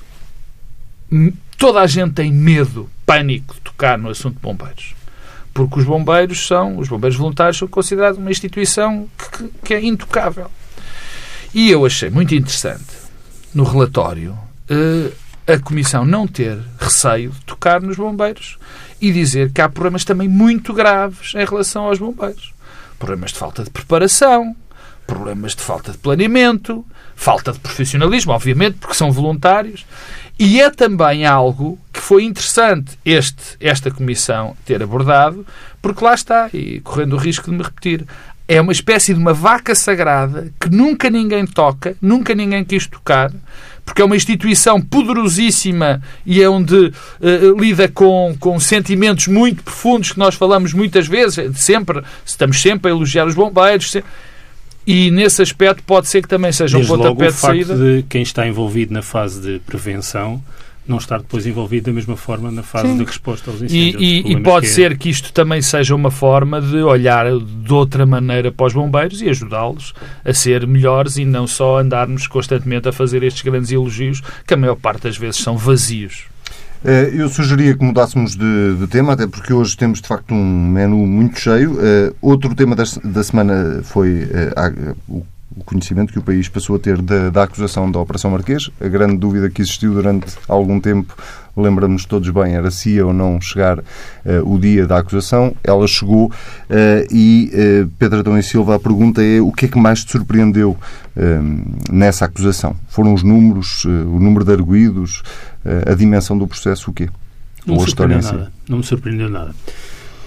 Toda 1.56 1.80
a 1.80 1.86
gente 1.86 2.14
tem 2.14 2.32
medo, 2.32 2.90
pânico 3.06 3.54
de 3.54 3.60
tocar 3.60 3.96
no 3.96 4.10
assunto 4.10 4.34
de 4.34 4.40
bombeiros. 4.40 4.94
Porque 5.54 5.80
os 5.80 5.84
bombeiros 5.84 6.46
são, 6.46 6.78
os 6.78 6.88
bombeiros 6.88 7.16
voluntários 7.16 7.58
são 7.58 7.68
considerados 7.68 8.18
uma 8.18 8.30
instituição 8.30 9.08
que, 9.18 9.48
que 9.64 9.74
é 9.74 9.84
intocável. 9.84 10.50
E 11.54 11.70
eu 11.70 11.84
achei 11.84 12.08
muito 12.08 12.34
interessante 12.34 12.84
no 13.54 13.64
relatório 13.64 14.36
a 15.46 15.58
Comissão 15.58 16.04
não 16.04 16.26
ter 16.26 16.58
receio 16.78 17.30
de 17.30 17.40
tocar 17.40 17.80
nos 17.80 17.96
bombeiros 17.96 18.58
e 19.00 19.10
dizer 19.10 19.52
que 19.52 19.60
há 19.60 19.68
problemas 19.68 20.04
também 20.04 20.28
muito 20.28 20.72
graves 20.72 21.34
em 21.34 21.44
relação 21.44 21.84
aos 21.84 21.98
bombeiros. 21.98 22.52
Problemas 22.98 23.32
de 23.32 23.38
falta 23.38 23.64
de 23.64 23.70
preparação, 23.70 24.54
problemas 25.06 25.54
de 25.56 25.62
falta 25.62 25.90
de 25.90 25.98
planeamento, 25.98 26.86
falta 27.16 27.52
de 27.52 27.58
profissionalismo, 27.58 28.32
obviamente, 28.32 28.78
porque 28.78 28.94
são 28.94 29.10
voluntários. 29.10 29.84
E 30.38 30.60
é 30.60 30.70
também 30.70 31.26
algo 31.26 31.78
que 31.92 32.00
foi 32.00 32.24
interessante 32.24 32.98
este, 33.04 33.56
esta 33.60 33.90
comissão 33.90 34.56
ter 34.64 34.82
abordado, 34.82 35.46
porque 35.80 36.04
lá 36.04 36.14
está, 36.14 36.48
e 36.52 36.80
correndo 36.80 37.14
o 37.14 37.18
risco 37.18 37.50
de 37.50 37.56
me 37.56 37.62
repetir, 37.62 38.06
é 38.52 38.60
uma 38.60 38.72
espécie 38.72 39.14
de 39.14 39.20
uma 39.20 39.32
vaca 39.32 39.74
sagrada 39.74 40.52
que 40.60 40.68
nunca 40.68 41.08
ninguém 41.08 41.46
toca, 41.46 41.96
nunca 42.00 42.34
ninguém 42.34 42.64
quis 42.64 42.86
tocar, 42.86 43.32
porque 43.84 44.02
é 44.02 44.04
uma 44.04 44.14
instituição 44.14 44.80
poderosíssima 44.80 46.02
e 46.24 46.42
é 46.42 46.48
onde 46.48 46.74
uh, 46.74 47.58
lida 47.58 47.88
com, 47.88 48.36
com 48.38 48.60
sentimentos 48.60 49.26
muito 49.26 49.62
profundos 49.62 50.12
que 50.12 50.18
nós 50.18 50.34
falamos 50.34 50.72
muitas 50.72 51.06
vezes, 51.06 51.56
sempre, 51.56 52.02
estamos 52.24 52.60
sempre 52.60 52.90
a 52.90 52.94
elogiar 52.94 53.26
os 53.26 53.34
bombeiros. 53.34 53.90
Sempre, 53.90 54.10
e 54.86 55.10
nesse 55.10 55.40
aspecto 55.40 55.82
pode 55.84 56.08
ser 56.08 56.22
que 56.22 56.28
também 56.28 56.52
seja 56.52 56.76
Desde 56.76 56.92
um 56.92 56.96
pontapé 56.96 57.24
logo, 57.24 57.32
de 57.32 57.38
saída. 57.40 57.76
de 57.76 58.04
quem 58.08 58.22
está 58.22 58.46
envolvido 58.46 58.92
na 58.92 59.02
fase 59.02 59.40
de 59.40 59.58
prevenção 59.60 60.42
não 60.86 60.98
estar 60.98 61.18
depois 61.18 61.46
envolvido 61.46 61.86
da 61.86 61.92
mesma 61.92 62.16
forma 62.16 62.50
na 62.50 62.62
fase 62.62 62.88
Sim. 62.88 62.98
de 62.98 63.04
resposta 63.04 63.50
aos 63.50 63.62
incêndios. 63.62 64.02
E, 64.02 64.22
e, 64.28 64.32
e 64.32 64.40
pode 64.42 64.66
que 64.66 64.72
é... 64.72 64.74
ser 64.74 64.98
que 64.98 65.08
isto 65.08 65.32
também 65.32 65.62
seja 65.62 65.94
uma 65.94 66.10
forma 66.10 66.60
de 66.60 66.76
olhar 66.78 67.26
de 67.38 67.72
outra 67.72 68.04
maneira 68.04 68.50
para 68.50 68.66
os 68.66 68.72
bombeiros 68.72 69.22
e 69.22 69.28
ajudá-los 69.28 69.94
a 70.24 70.32
ser 70.32 70.66
melhores 70.66 71.16
e 71.16 71.24
não 71.24 71.46
só 71.46 71.78
andarmos 71.78 72.26
constantemente 72.26 72.88
a 72.88 72.92
fazer 72.92 73.22
estes 73.22 73.42
grandes 73.42 73.70
elogios 73.70 74.20
que 74.46 74.54
a 74.54 74.56
maior 74.56 74.76
parte 74.76 75.04
das 75.04 75.16
vezes 75.16 75.40
são 75.40 75.56
vazios. 75.56 76.26
Eh, 76.84 77.12
eu 77.14 77.28
sugeria 77.28 77.76
que 77.76 77.84
mudássemos 77.84 78.34
de, 78.34 78.76
de, 78.76 78.86
tema, 78.88 79.12
até 79.12 79.26
porque 79.26 79.52
hoje 79.52 79.76
temos 79.76 80.00
de 80.00 80.08
facto 80.08 80.34
um 80.34 80.68
menu 80.68 81.06
muito 81.06 81.38
cheio. 81.38 81.74
Uh, 81.74 82.14
outro 82.20 82.54
tema 82.56 82.74
da, 82.74 82.82
da 83.04 83.22
semana 83.22 83.82
foi 83.84 84.24
uh, 84.24 84.96
o 85.08 85.24
o 85.56 85.64
conhecimento 85.64 86.12
que 86.12 86.18
o 86.18 86.22
país 86.22 86.48
passou 86.48 86.76
a 86.76 86.78
ter 86.78 87.00
da, 87.00 87.30
da, 87.30 87.42
acusação 87.42 87.90
da 87.90 87.98
Operação 87.98 88.30
Marquês. 88.30 88.70
A 88.80 88.88
grande 88.88 89.16
dúvida 89.16 89.50
que 89.50 89.62
existiu 89.62 89.94
durante 89.94 90.26
algum 90.48 90.80
tempo, 90.80 91.14
lembramos 91.56 92.04
todos 92.04 92.28
bem, 92.30 92.54
era 92.54 92.70
se 92.70 92.90
ia 92.90 93.06
ou 93.06 93.12
não 93.12 93.40
chegar 93.40 93.78
uh, 93.78 93.82
o 94.44 94.58
dia 94.58 94.86
da 94.86 94.98
acusação. 94.98 95.54
Ela 95.62 95.86
chegou 95.86 96.26
uh, 96.26 96.32
e 97.10 97.50
uh, 97.52 97.90
Pedro 97.98 98.20
Adão 98.20 98.38
e 98.38 98.42
Silva, 98.42 98.76
a 98.76 98.78
pergunta 98.78 99.22
é 99.22 99.40
o 99.40 99.52
que 99.52 99.66
é 99.66 99.68
que 99.68 99.78
mais 99.78 100.04
te 100.04 100.12
surpreendeu 100.12 100.76
nessa 101.90 102.24
acusação? 102.24 102.74
Foram 102.88 103.12
os 103.12 103.22
números, 103.22 103.84
o 103.84 104.18
número 104.18 104.46
de 104.46 104.52
arguídos, 104.52 105.22
a 105.86 105.92
dimensão 105.92 106.38
do 106.38 106.48
processo, 106.48 106.90
o 106.90 106.94
quê? 106.94 107.06
Não 107.66 107.74
me 107.74 107.82
surpreendeu 107.82 108.22
nada. 108.22 108.52
Não 108.66 108.78
me 108.78 108.84
surpreendeu 108.84 109.28
nada. 109.28 109.54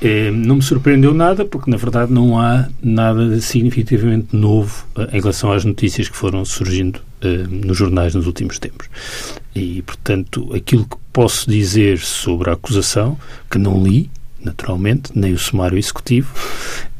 Eh, 0.01 0.29
não 0.31 0.57
me 0.57 0.61
surpreendeu 0.61 1.13
nada, 1.13 1.45
porque 1.45 1.71
na 1.71 1.77
verdade 1.77 2.11
não 2.11 2.39
há 2.39 2.67
nada 2.81 3.39
significativamente 3.39 4.35
novo 4.35 4.85
eh, 4.97 5.09
em 5.13 5.21
relação 5.21 5.51
às 5.51 5.63
notícias 5.63 6.09
que 6.09 6.17
foram 6.17 6.43
surgindo 6.43 6.99
eh, 7.21 7.45
nos 7.49 7.77
jornais 7.77 8.13
nos 8.13 8.27
últimos 8.27 8.59
tempos. 8.59 8.89
E, 9.55 9.81
portanto, 9.83 10.53
aquilo 10.53 10.85
que 10.85 10.97
posso 11.13 11.49
dizer 11.49 11.97
sobre 11.99 12.49
a 12.49 12.53
acusação, 12.53 13.17
que 13.49 13.57
não 13.57 13.81
li, 13.81 14.09
naturalmente, 14.45 15.11
nem 15.15 15.33
o 15.33 15.39
sumário 15.39 15.77
executivo. 15.77 16.29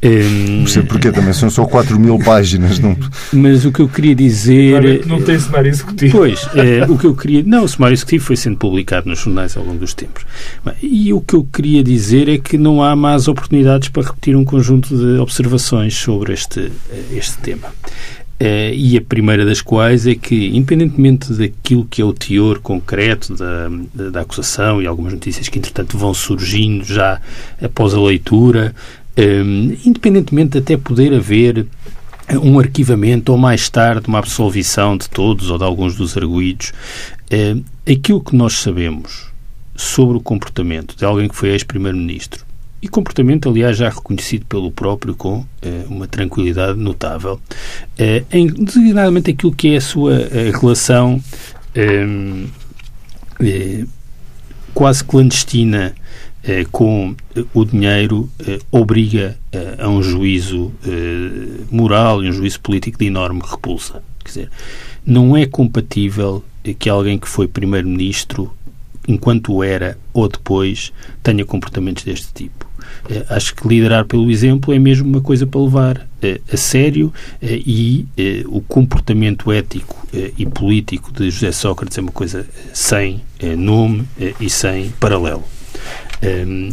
Não 0.02 0.66
sei 0.66 0.82
porquê, 0.82 1.10
também 1.10 1.32
são 1.32 1.50
só 1.50 1.64
4 1.64 1.98
mil 1.98 2.18
páginas. 2.18 2.78
Não... 2.78 2.96
Mas 3.32 3.64
o 3.64 3.72
que 3.72 3.80
eu 3.80 3.88
queria 3.88 4.14
dizer. 4.14 5.06
Não 5.06 5.20
tem 5.22 5.38
sumário 5.38 5.68
executivo. 5.68 6.18
Pois, 6.18 6.48
é, 6.54 6.84
o 6.84 6.98
que 6.98 7.06
eu 7.06 7.14
queria. 7.14 7.42
Não, 7.44 7.64
o 7.64 7.68
sumário 7.68 7.94
executivo 7.94 8.24
foi 8.24 8.36
sendo 8.36 8.56
publicado 8.56 9.08
nos 9.08 9.20
jornais 9.20 9.56
ao 9.56 9.64
longo 9.64 9.78
dos 9.78 9.94
tempos. 9.94 10.24
E 10.82 11.12
o 11.12 11.20
que 11.20 11.34
eu 11.34 11.44
queria 11.44 11.82
dizer 11.82 12.28
é 12.28 12.38
que 12.38 12.58
não 12.58 12.82
há 12.82 12.94
mais 12.94 13.26
oportunidades 13.26 13.88
para 13.88 14.02
repetir 14.02 14.36
um 14.36 14.44
conjunto 14.44 14.96
de 14.96 15.18
observações 15.18 15.94
sobre 15.94 16.32
este, 16.34 16.70
este 17.12 17.38
tema. 17.38 17.68
Uh, 18.38 18.68
e 18.74 18.98
a 18.98 19.00
primeira 19.00 19.46
das 19.46 19.62
quais 19.62 20.06
é 20.06 20.14
que, 20.14 20.48
independentemente 20.54 21.32
daquilo 21.32 21.86
que 21.86 22.02
é 22.02 22.04
o 22.04 22.12
teor 22.12 22.58
concreto 22.58 23.34
da, 23.34 23.70
da, 23.94 24.10
da, 24.10 24.20
acusação 24.20 24.82
e 24.82 24.86
algumas 24.86 25.14
notícias 25.14 25.48
que, 25.48 25.58
entretanto, 25.58 25.96
vão 25.96 26.12
surgindo 26.12 26.84
já 26.84 27.18
após 27.62 27.94
a 27.94 28.00
leitura, 28.00 28.74
um, 29.16 29.72
eh, 29.72 29.78
independentemente 29.86 30.50
de 30.50 30.58
até 30.58 30.76
poder 30.76 31.14
haver 31.14 31.66
um 32.42 32.58
arquivamento 32.58 33.32
ou 33.32 33.38
mais 33.38 33.70
tarde 33.70 34.06
uma 34.06 34.18
absolvição 34.18 34.98
de 34.98 35.08
todos 35.08 35.48
ou 35.48 35.56
de 35.56 35.64
alguns 35.64 35.96
dos 35.96 36.14
arguídos, 36.14 36.74
uh, 37.32 37.64
aquilo 37.90 38.20
que 38.20 38.36
nós 38.36 38.52
sabemos 38.58 39.28
sobre 39.74 40.18
o 40.18 40.20
comportamento 40.20 40.94
de 40.94 41.06
alguém 41.06 41.26
que 41.26 41.34
foi 41.34 41.50
ex-primeiro-ministro 41.50 42.45
e 42.80 42.88
comportamento, 42.88 43.48
aliás, 43.48 43.76
já 43.76 43.88
reconhecido 43.88 44.46
pelo 44.46 44.70
próprio 44.70 45.14
com 45.14 45.44
eh, 45.62 45.84
uma 45.88 46.06
tranquilidade 46.06 46.78
notável, 46.78 47.40
eh, 47.98 48.24
em 48.30 48.46
designadamente 48.46 49.30
aquilo 49.30 49.54
que 49.54 49.74
é 49.74 49.76
a 49.76 49.80
sua 49.80 50.14
eh, 50.14 50.52
relação 50.60 51.22
eh, 51.74 53.84
quase 54.74 55.04
clandestina 55.04 55.94
com 56.70 57.14
o 57.52 57.64
dinheiro 57.64 58.30
obriga 58.70 59.36
a 59.80 59.88
um 59.88 60.00
juízo 60.00 60.72
moral 61.68 62.22
e 62.22 62.28
um 62.28 62.32
juízo 62.32 62.60
político 62.60 62.98
de 62.98 63.06
enorme 63.06 63.42
repulsa. 63.44 64.00
Quer 64.20 64.28
dizer, 64.28 64.50
não 65.04 65.36
é 65.36 65.44
compatível 65.44 66.44
que 66.78 66.88
alguém 66.88 67.18
que 67.18 67.28
foi 67.28 67.48
primeiro-ministro 67.48 68.56
enquanto 69.06 69.62
era 69.62 69.98
ou 70.12 70.28
depois, 70.28 70.92
tenha 71.22 71.44
comportamentos 71.44 72.04
deste 72.04 72.32
tipo. 72.32 72.65
Eh, 73.08 73.24
acho 73.28 73.54
que 73.54 73.66
liderar 73.66 74.04
pelo 74.04 74.30
exemplo 74.30 74.72
é 74.74 74.78
mesmo 74.78 75.08
uma 75.08 75.20
coisa 75.20 75.46
para 75.46 75.60
levar 75.60 76.06
eh, 76.22 76.40
a 76.52 76.56
sério 76.56 77.12
eh, 77.40 77.60
e 77.64 78.06
o 78.46 78.60
comportamento 78.60 79.52
ético 79.52 80.06
e 80.38 80.46
político 80.46 81.12
de 81.12 81.30
José 81.30 81.52
Sócrates 81.52 81.98
é 81.98 82.00
uma 82.00 82.12
coisa 82.12 82.46
sem 82.72 83.20
nome 83.56 84.04
e 84.40 84.48
sem 84.48 84.90
paralelo. 84.98 85.44
Ehm, 86.22 86.70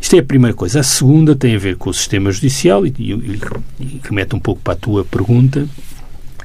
isto 0.00 0.14
é 0.14 0.20
a 0.20 0.22
primeira 0.22 0.54
coisa. 0.54 0.80
A 0.80 0.82
segunda 0.82 1.34
tem 1.34 1.56
a 1.56 1.58
ver 1.58 1.76
com 1.76 1.90
o 1.90 1.94
sistema 1.94 2.30
judicial 2.30 2.86
e, 2.86 2.94
e, 2.98 3.12
e 3.80 4.00
remete 4.04 4.36
um 4.36 4.38
pouco 4.38 4.60
para 4.62 4.74
a 4.74 4.76
tua 4.76 5.04
pergunta. 5.04 5.66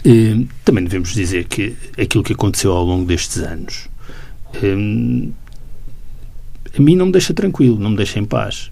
Ehm, 0.04 0.46
também 0.66 0.84
devemos 0.84 1.14
dizer 1.14 1.46
que 1.46 1.76
aquilo 2.00 2.24
que 2.24 2.34
aconteceu 2.34 2.72
ao 2.72 2.84
longo 2.84 3.06
destes 3.06 3.38
anos 3.38 3.88
ehm, 4.64 5.32
a 6.78 6.82
mim 6.82 6.96
não 6.96 7.08
me 7.08 7.12
deixa 7.12 7.34
tranquilo, 7.34 7.80
não 7.80 7.92
me 7.92 7.98
deixa 7.98 8.20
em 8.20 8.26
paz. 8.26 8.72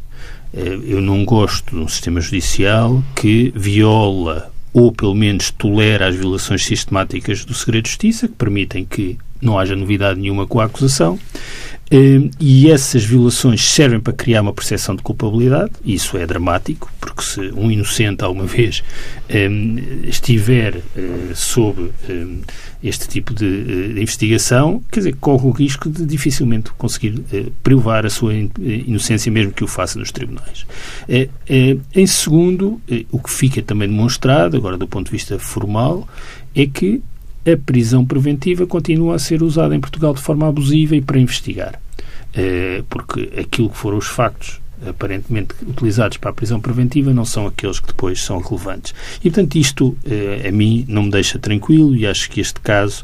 Eh, 0.53 0.79
eu 0.83 1.01
não 1.01 1.25
gosto 1.25 1.75
de 1.75 1.81
um 1.81 1.87
sistema 1.87 2.21
judicial 2.21 3.03
que 3.15 3.51
viola 3.55 4.51
ou 4.71 4.91
pelo 4.91 5.15
menos 5.15 5.51
tolera 5.51 6.07
as 6.07 6.15
violações 6.15 6.63
sistemáticas 6.63 7.43
do 7.43 7.53
segredo 7.53 7.85
de 7.85 7.89
justiça, 7.89 8.27
que 8.27 8.35
permitem 8.35 8.85
que 8.85 9.17
não 9.41 9.57
haja 9.57 9.75
novidade 9.75 10.19
nenhuma 10.19 10.45
com 10.45 10.59
a 10.59 10.65
acusação, 10.65 11.17
e 12.39 12.69
essas 12.69 13.03
violações 13.03 13.63
servem 13.63 13.99
para 13.99 14.13
criar 14.13 14.41
uma 14.41 14.53
percepção 14.53 14.95
de 14.95 15.01
culpabilidade, 15.01 15.71
e 15.83 15.95
isso 15.95 16.17
é 16.17 16.25
dramático, 16.25 16.91
porque 16.99 17.23
se 17.23 17.39
um 17.55 17.71
inocente 17.71 18.23
alguma 18.23 18.45
vez 18.45 18.83
um, 19.27 19.77
estiver 20.07 20.77
uh, 20.77 21.35
sob 21.35 21.89
um, 22.07 22.41
este 22.83 23.07
tipo 23.07 23.33
de, 23.33 23.93
de, 23.93 24.01
investigação, 24.01 24.83
quer 24.91 24.99
dizer, 24.99 25.15
corre 25.19 25.47
o 25.47 25.51
risco 25.51 25.89
de 25.89 26.05
dificilmente 26.05 26.69
conseguir 26.77 27.19
uh, 27.19 27.51
provar 27.63 28.05
a 28.05 28.09
sua 28.09 28.35
inocência, 28.35 29.31
mesmo 29.31 29.51
que 29.51 29.63
o 29.63 29.67
faça 29.67 29.97
nos 29.97 30.11
tribunais. 30.11 30.67
em 31.95 32.07
segundo, 32.07 32.79
o 33.11 33.19
que 33.19 33.31
fica 33.31 33.61
também 33.63 33.87
demonstrado, 33.87 34.55
agora 34.55 34.77
do 34.77 34.87
ponto 34.87 35.07
de 35.07 35.11
vista 35.11 35.39
formal, 35.39 36.07
é 36.55 36.67
que 36.67 37.01
a 37.45 37.57
prisão 37.57 38.05
preventiva 38.05 38.65
continua 38.65 39.15
a 39.15 39.19
ser 39.19 39.41
usada 39.41 39.75
em 39.75 39.79
Portugal 39.79 40.13
de 40.13 40.21
forma 40.21 40.47
abusiva 40.47 40.95
e 40.95 41.01
para 41.01 41.19
investigar. 41.19 41.79
Eh, 42.33 42.83
porque 42.89 43.29
aquilo 43.39 43.69
que 43.69 43.77
foram 43.77 43.97
os 43.97 44.07
factos 44.07 44.59
aparentemente 44.87 45.55
utilizados 45.67 46.17
para 46.17 46.29
a 46.29 46.33
prisão 46.33 46.61
preventiva 46.61 47.11
não 47.11 47.25
são 47.25 47.47
aqueles 47.47 47.79
que 47.79 47.87
depois 47.87 48.21
são 48.21 48.39
relevantes. 48.39 48.93
E, 49.19 49.29
portanto, 49.29 49.55
isto 49.55 49.97
eh, 50.05 50.47
a 50.47 50.51
mim 50.51 50.85
não 50.87 51.03
me 51.03 51.11
deixa 51.11 51.39
tranquilo 51.39 51.95
e 51.95 52.05
acho 52.05 52.29
que 52.29 52.39
este 52.39 52.59
caso 52.59 53.03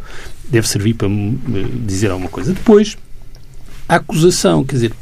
deve 0.50 0.68
servir 0.68 0.94
para 0.94 1.10
me 1.10 1.38
dizer 1.86 2.12
alguma 2.12 2.30
coisa. 2.30 2.54
Depois, 2.54 2.98
a 3.90 3.96
acusação, 3.96 4.64
quer 4.64 4.76
dizer, 4.76 4.94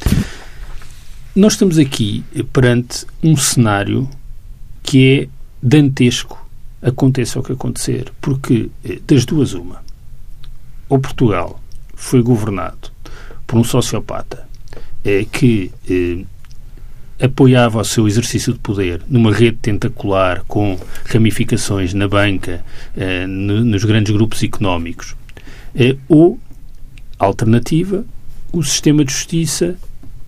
nós 1.35 1.53
estamos 1.53 1.77
aqui 1.77 2.23
perante 2.51 3.05
um 3.21 3.35
cenário 3.35 4.09
que 4.81 5.21
é 5.21 5.27
dantesco 5.61 6.42
aconteça 6.83 7.39
o 7.39 7.43
que 7.43 7.53
acontecer, 7.53 8.11
porque 8.21 8.69
eh, 8.83 8.99
das 9.07 9.25
duas 9.25 9.53
uma, 9.53 9.81
ou 10.89 10.99
Portugal 10.99 11.59
foi 11.95 12.21
governado 12.21 12.91
por 13.47 13.57
um 13.57 13.63
sociopata 13.63 14.47
eh, 15.03 15.25
que 15.31 15.71
eh, 15.89 16.25
apoiava 17.23 17.79
o 17.79 17.85
seu 17.85 18.07
exercício 18.07 18.51
de 18.53 18.59
poder 18.59 19.01
numa 19.07 19.31
rede 19.31 19.57
tentacular 19.61 20.43
com 20.47 20.77
ramificações 21.05 21.93
na 21.93 22.07
banca, 22.07 22.63
eh, 22.97 23.25
no, 23.25 23.63
nos 23.63 23.83
grandes 23.85 24.13
grupos 24.13 24.43
económicos, 24.43 25.15
eh, 25.73 25.95
ou, 26.09 26.39
alternativa, 27.17 28.05
o 28.51 28.61
sistema 28.61 29.05
de 29.05 29.13
justiça 29.13 29.75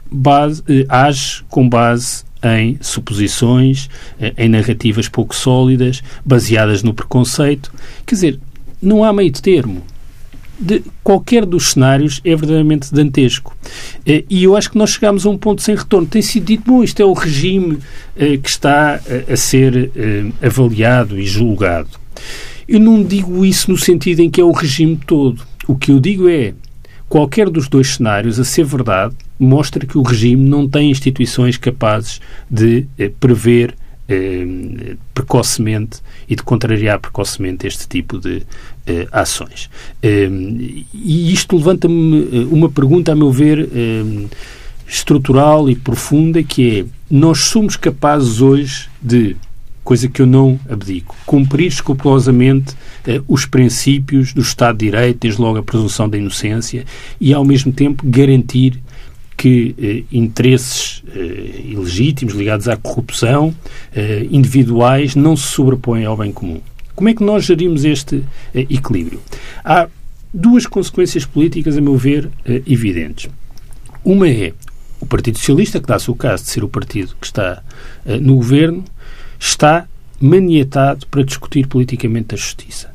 base, 0.10 0.64
age 0.88 1.44
com 1.50 1.68
base 1.68 2.24
em 2.46 2.78
suposições, 2.80 3.90
em 4.38 4.48
narrativas 4.48 5.10
pouco 5.10 5.36
sólidas, 5.36 6.04
baseadas 6.24 6.84
no 6.84 6.94
preconceito. 6.94 7.74
Quer 8.06 8.16
dizer, 8.16 8.40
não 8.82 9.04
há 9.04 9.12
meio 9.12 9.32
termo 9.32 9.84
de 10.60 10.82
qualquer 11.04 11.46
dos 11.46 11.72
cenários 11.72 12.22
é 12.24 12.30
verdadeiramente 12.30 12.94
dantesco. 12.94 13.56
Eh, 14.06 14.24
e 14.30 14.44
eu 14.44 14.56
acho 14.56 14.72
que 14.72 14.78
nós 14.78 14.92
chegamos 14.92 15.26
a 15.26 15.30
um 15.30 15.38
ponto 15.38 15.62
sem 15.62 15.76
retorno. 15.76 16.08
Tem 16.08 16.22
sido 16.22 16.46
dito, 16.46 16.64
bom, 16.66 16.84
isto 16.84 17.02
é 17.02 17.06
o 17.06 17.14
regime 17.14 17.80
eh, 18.16 18.38
que 18.38 18.50
está 18.50 19.00
eh, 19.06 19.26
a 19.32 19.36
ser 19.36 19.92
avaliado 20.42 21.20
e 21.20 21.26
julgado. 21.26 21.90
Eu 22.68 22.80
não 22.80 23.04
digo 23.04 23.46
isso 23.46 23.70
no 23.70 23.78
sentido 23.78 24.22
em 24.22 24.30
que 24.30 24.40
é 24.40 24.44
o 24.44 24.52
regime 24.52 24.98
todo. 25.06 25.44
O 25.68 25.76
que 25.76 25.92
eu 25.92 26.00
digo 26.00 26.30
é, 26.30 26.54
qualquer 27.10 27.50
dos 27.50 27.68
dois 27.68 27.96
cenários, 27.96 28.40
a 28.40 28.44
ser 28.44 28.64
verdade, 28.64 29.16
mostra 29.40 29.86
que 29.86 29.98
o 29.98 30.02
regime 30.02 30.48
não 30.48 30.68
tem 30.68 30.90
instituições 30.92 31.58
capazes 31.58 32.22
de 32.50 32.88
prever 33.20 33.76
eh, 34.08 34.96
precocemente 35.14 36.00
e 36.30 36.36
de 36.36 36.44
contrariar 36.44 37.00
precocemente 37.00 37.66
este 37.68 37.88
tipo 37.88 38.20
de 38.20 38.44
eh, 38.86 39.08
ações. 39.12 39.70
Eh, 40.02 40.30
e 40.94 41.34
isto 41.34 41.58
levanta-me 41.58 42.30
eh, 42.32 42.48
uma 42.52 42.70
pergunta, 42.70 43.12
a 43.12 43.16
meu 43.16 43.32
ver, 43.32 43.68
eh, 43.74 44.28
estrutural 44.88 45.70
e 45.70 45.76
profunda, 45.76 46.44
que 46.44 46.80
é: 46.80 46.86
nós 47.10 47.46
somos 47.46 47.76
capazes 47.76 48.42
hoje 48.42 48.88
de 49.02 49.36
coisa 49.84 50.08
que 50.08 50.22
eu 50.22 50.26
não 50.26 50.60
abdico. 50.70 51.16
Cumprir 51.26 51.68
escrupulosamente 51.68 52.76
eh, 53.06 53.22
os 53.28 53.46
princípios 53.46 54.34
do 54.34 54.42
Estado 54.42 54.78
de 54.78 54.86
Direito, 54.86 55.20
desde 55.22 55.42
logo 55.42 55.58
a 55.58 55.64
presunção 55.64 56.10
da 56.10 56.18
inocência, 56.18 56.86
e 57.20 57.34
ao 57.34 57.46
mesmo 57.46 57.72
tempo 57.72 58.04
garantir 58.06 58.80
que 59.38 59.76
eh, 59.78 60.04
interesses 60.12 61.04
eh, 61.14 61.62
ilegítimos 61.66 62.34
ligados 62.34 62.68
à 62.68 62.78
corrupção, 62.78 63.54
eh, 63.96 64.26
individuais, 64.32 65.16
não 65.16 65.36
se 65.36 65.48
sobrepõem 65.48 66.06
ao 66.06 66.16
bem 66.16 66.32
comum. 66.32 66.62
Como 66.96 67.10
é 67.10 67.14
que 67.14 67.24
nós 67.24 67.44
gerimos 67.44 67.84
este 67.84 68.24
eh, 68.54 68.62
equilíbrio? 68.70 69.22
Há 69.64 69.90
duas 70.34 70.66
consequências 70.66 71.26
políticas, 71.26 71.78
a 71.78 71.82
meu 71.82 71.98
ver, 71.98 72.30
eh, 72.46 72.62
evidentes. 72.66 73.30
Uma 74.04 74.30
é 74.30 74.54
o 75.00 75.06
Partido 75.06 75.38
Socialista, 75.38 75.82
que 75.82 75.88
dá-se 75.88 76.10
o 76.10 76.16
caso 76.16 76.46
de 76.46 76.50
ser 76.50 76.64
o 76.64 76.70
partido 76.70 77.16
que 77.20 77.28
está 77.28 77.62
eh, 78.06 78.18
no 78.18 78.36
governo, 78.36 78.86
está 79.38 79.88
maniatado 80.20 81.06
para 81.08 81.24
discutir 81.24 81.68
politicamente 81.68 82.34
a 82.34 82.38
justiça. 82.38 82.94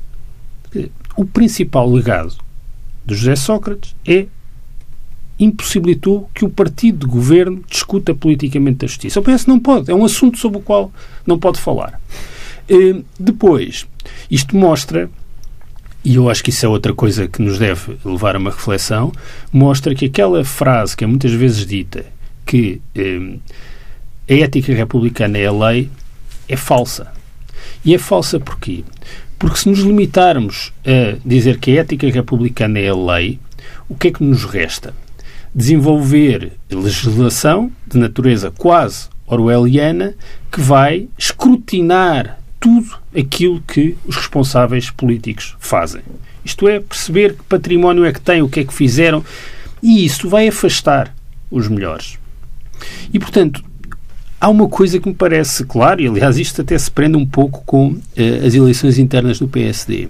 O 1.15 1.27
principal 1.27 1.91
legado 1.91 2.35
de 3.05 3.15
José 3.15 3.37
Sócrates 3.37 3.95
é 4.07 4.27
impossibilitou 5.41 6.29
que 6.35 6.45
o 6.45 6.51
partido 6.51 7.07
de 7.07 7.13
governo 7.13 7.65
discuta 7.67 8.15
politicamente 8.15 8.85
a 8.85 8.89
justiça. 8.89 9.19
O 9.19 9.23
PS 9.23 9.47
não 9.47 9.59
pode. 9.59 9.91
É 9.91 9.95
um 9.95 10.05
assunto 10.05 10.39
sobre 10.39 10.59
o 10.59 10.61
qual 10.61 10.93
não 11.27 11.39
pode 11.39 11.59
falar. 11.59 11.99
Uh, 12.71 13.03
depois, 13.19 13.87
isto 14.31 14.55
mostra, 14.55 15.11
e 16.05 16.17
eu 16.17 16.29
acho 16.29 16.45
que 16.45 16.51
isso 16.51 16.67
é 16.67 16.69
outra 16.69 16.93
coisa 16.93 17.27
que 17.27 17.41
nos 17.41 17.59
deve 17.59 17.97
levar 18.05 18.37
a 18.37 18.39
uma 18.39 18.51
reflexão, 18.51 19.11
mostra 19.51 19.95
que 19.95 20.05
aquela 20.05 20.45
frase 20.45 20.95
que 20.95 21.05
é 21.05 21.07
muitas 21.07 21.33
vezes 21.33 21.67
dita, 21.67 22.05
que 22.45 22.81
uh, 22.97 23.41
a 24.29 24.35
ética 24.35 24.75
republicana 24.75 25.39
é 25.39 25.47
a 25.47 25.53
lei, 25.53 25.91
é 26.47 26.57
falsa. 26.57 27.11
E 27.83 27.95
é 27.95 27.99
falsa 27.99 28.39
porquê? 28.39 28.85
Porque 29.39 29.59
se 29.59 29.71
nos 29.71 29.79
limitarmos 29.79 30.71
a 30.85 31.17
dizer 31.25 31.59
que 31.59 31.71
a 31.71 31.81
ética 31.81 32.11
republicana 32.11 32.79
é 32.79 32.89
a 32.89 32.95
lei, 32.95 33.41
o 33.89 33.95
que 33.95 34.09
é 34.09 34.13
que 34.13 34.23
nos 34.23 34.45
resta? 34.45 34.95
Desenvolver 35.55 36.53
legislação 36.71 37.71
de 37.87 37.99
natureza 37.99 38.51
quase 38.51 39.09
orwelliana 39.27 40.15
que 40.51 40.61
vai 40.61 41.09
escrutinar 41.19 42.39
tudo 42.59 42.99
aquilo 43.17 43.63
que 43.63 43.97
os 44.05 44.17
responsáveis 44.17 44.91
políticos 44.91 45.57
fazem. 45.59 46.03
Isto 46.45 46.69
é, 46.69 46.81
perceber 46.81 47.35
que 47.35 47.45
património 47.45 48.05
é 48.05 48.13
que 48.13 48.21
têm, 48.21 48.43
o 48.43 48.49
que 48.49 48.61
é 48.61 48.65
que 48.65 48.75
fizeram, 48.75 49.25
e 49.83 50.05
isso 50.05 50.29
vai 50.29 50.49
afastar 50.49 51.15
os 51.51 51.69
melhores. 51.69 52.19
E, 53.13 53.19
portanto, 53.19 53.63
há 54.41 54.49
uma 54.49 54.69
coisa 54.69 54.99
que 54.99 55.09
me 55.09 55.15
parece 55.15 55.65
clara, 55.65 56.03
e 56.03 56.07
aliás 56.07 56.39
isto 56.39 56.61
até 56.61 56.77
se 56.77 56.91
prende 56.91 57.17
um 57.17 57.27
pouco 57.27 57.63
com 57.65 57.97
eh, 58.17 58.43
as 58.47 58.55
eleições 58.55 58.99
internas 58.99 59.39
do 59.39 59.49
PSD. 59.49 60.09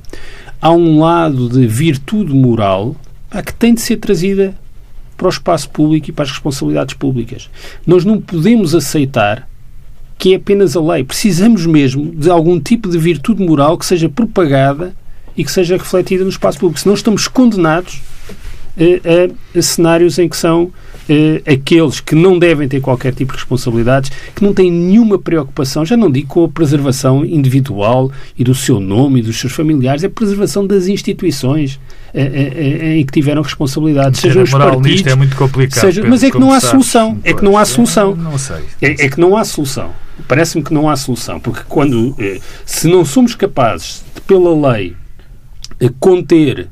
Há 0.60 0.72
um 0.72 1.00
lado 1.00 1.48
de 1.48 1.66
virtude 1.66 2.32
moral 2.32 2.94
a 3.30 3.42
que 3.42 3.54
tem 3.54 3.74
de 3.74 3.80
ser 3.80 3.96
trazida 3.96 4.54
para 5.20 5.26
o 5.26 5.30
espaço 5.30 5.68
público 5.68 6.08
e 6.08 6.12
para 6.12 6.24
as 6.24 6.30
responsabilidades 6.30 6.94
públicas. 6.94 7.50
Nós 7.86 8.06
não 8.06 8.18
podemos 8.18 8.74
aceitar 8.74 9.46
que 10.16 10.32
é 10.32 10.36
apenas 10.36 10.74
a 10.74 10.80
lei. 10.80 11.04
Precisamos 11.04 11.66
mesmo 11.66 12.10
de 12.14 12.30
algum 12.30 12.58
tipo 12.58 12.88
de 12.88 12.96
virtude 12.96 13.44
moral 13.44 13.76
que 13.76 13.84
seja 13.84 14.08
propagada 14.08 14.94
e 15.36 15.44
que 15.44 15.52
seja 15.52 15.76
refletida 15.76 16.24
no 16.24 16.30
espaço 16.30 16.58
público. 16.58 16.80
Senão 16.80 16.94
estamos 16.94 17.28
condenados 17.28 18.00
a, 18.76 19.58
a 19.58 19.62
cenários 19.62 20.18
em 20.18 20.28
que 20.28 20.36
são 20.36 20.72
aqueles 21.44 21.98
que 21.98 22.14
não 22.14 22.38
devem 22.38 22.68
ter 22.68 22.80
qualquer 22.80 23.12
tipo 23.12 23.32
de 23.32 23.38
responsabilidades, 23.38 24.12
que 24.34 24.44
não 24.44 24.54
têm 24.54 24.70
nenhuma 24.70 25.18
preocupação, 25.18 25.84
já 25.84 25.96
não 25.96 26.08
digo 26.08 26.28
com 26.28 26.44
a 26.44 26.48
preservação 26.48 27.24
individual 27.24 28.12
e 28.38 28.44
do 28.44 28.54
seu 28.54 28.78
nome 28.78 29.18
e 29.18 29.22
dos 29.22 29.38
seus 29.40 29.52
familiares, 29.52 30.04
é 30.04 30.06
a 30.06 30.10
preservação 30.10 30.64
das 30.64 30.86
instituições 30.86 31.80
em 32.14 33.04
que 33.04 33.12
tiveram 33.12 33.42
responsabilidades. 33.42 34.20
Sejam 34.20 34.44
os 34.44 34.50
partidos, 34.50 35.06
é 35.06 35.14
muito 35.16 35.34
complicado. 35.34 35.80
Seja, 35.80 36.04
mas 36.04 36.22
é 36.22 36.30
que 36.30 36.38
não 36.38 36.52
há 36.52 36.60
solução. 36.60 37.18
É 37.24 37.32
que 37.32 37.42
não 37.42 37.58
há 37.58 37.64
solução. 37.64 38.14
Não 38.14 38.38
sei. 38.38 38.62
É, 38.80 39.06
é 39.06 39.08
que 39.08 39.18
não 39.18 39.36
há 39.36 39.44
solução. 39.44 39.90
Parece-me 40.28 40.62
que 40.62 40.72
não 40.72 40.88
há 40.88 40.94
solução, 40.96 41.40
porque 41.40 41.62
quando 41.68 42.14
se 42.64 42.86
não 42.86 43.04
somos 43.04 43.34
capazes 43.34 44.04
de, 44.14 44.20
pela 44.20 44.72
lei 44.72 44.94
conter 45.98 46.68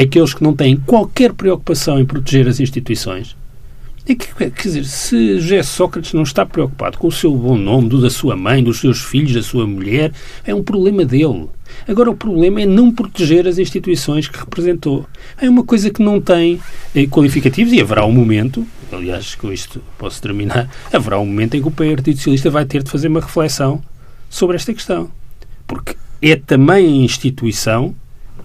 aqueles 0.00 0.34
que 0.34 0.42
não 0.42 0.54
têm 0.54 0.76
qualquer 0.76 1.32
preocupação 1.32 1.98
em 1.98 2.04
proteger 2.04 2.48
as 2.48 2.60
instituições, 2.60 3.36
é 4.10 4.14
que, 4.14 4.34
quer 4.34 4.50
dizer, 4.50 4.84
se 4.86 5.38
José 5.38 5.62
Sócrates 5.62 6.14
não 6.14 6.22
está 6.22 6.46
preocupado 6.46 6.96
com 6.96 7.08
o 7.08 7.12
seu 7.12 7.34
bom 7.34 7.56
nome, 7.56 7.90
do 7.90 8.00
da 8.00 8.08
sua 8.08 8.34
mãe, 8.34 8.64
dos 8.64 8.80
seus 8.80 9.02
filhos, 9.02 9.34
da 9.34 9.42
sua 9.42 9.66
mulher, 9.66 10.12
é 10.46 10.54
um 10.54 10.62
problema 10.62 11.04
dele. 11.04 11.46
Agora, 11.86 12.10
o 12.10 12.16
problema 12.16 12.62
é 12.62 12.66
não 12.66 12.90
proteger 12.90 13.46
as 13.46 13.58
instituições 13.58 14.26
que 14.26 14.38
representou. 14.38 15.06
É 15.38 15.48
uma 15.48 15.62
coisa 15.62 15.90
que 15.90 16.02
não 16.02 16.22
tem 16.22 16.58
eh, 16.94 17.06
qualificativos 17.06 17.72
e 17.74 17.82
haverá 17.82 18.06
um 18.06 18.12
momento, 18.12 18.66
aliás, 18.90 19.34
com 19.34 19.52
isto 19.52 19.82
posso 19.98 20.22
terminar, 20.22 20.70
haverá 20.90 21.18
um 21.18 21.26
momento 21.26 21.58
em 21.58 21.60
que 21.60 21.68
o 21.68 21.70
Partido 21.70 22.16
Socialista 22.16 22.50
vai 22.50 22.64
ter 22.64 22.82
de 22.82 22.90
fazer 22.90 23.08
uma 23.08 23.20
reflexão 23.20 23.82
sobre 24.30 24.56
esta 24.56 24.72
questão. 24.72 25.10
Porque 25.66 25.96
é 26.22 26.34
também 26.34 26.86
a 26.86 27.04
instituição 27.04 27.94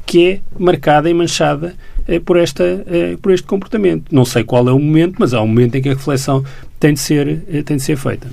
que 0.05 0.29
é 0.29 0.39
marcada 0.59 1.09
e 1.09 1.13
manchada 1.13 1.75
eh, 2.07 2.19
por, 2.19 2.37
esta, 2.37 2.63
eh, 2.63 3.17
por 3.21 3.31
este 3.31 3.47
comportamento. 3.47 4.13
Não 4.13 4.25
sei 4.25 4.43
qual 4.43 4.67
é 4.67 4.71
o 4.71 4.79
momento, 4.79 5.15
mas 5.19 5.33
há 5.33 5.41
um 5.41 5.47
momento 5.47 5.75
em 5.75 5.81
que 5.81 5.89
a 5.89 5.93
reflexão 5.93 6.43
tem 6.79 6.93
de 6.93 6.99
ser, 6.99 7.43
eh, 7.47 7.63
tem 7.63 7.77
de 7.77 7.83
ser 7.83 7.95
feita. 7.95 8.27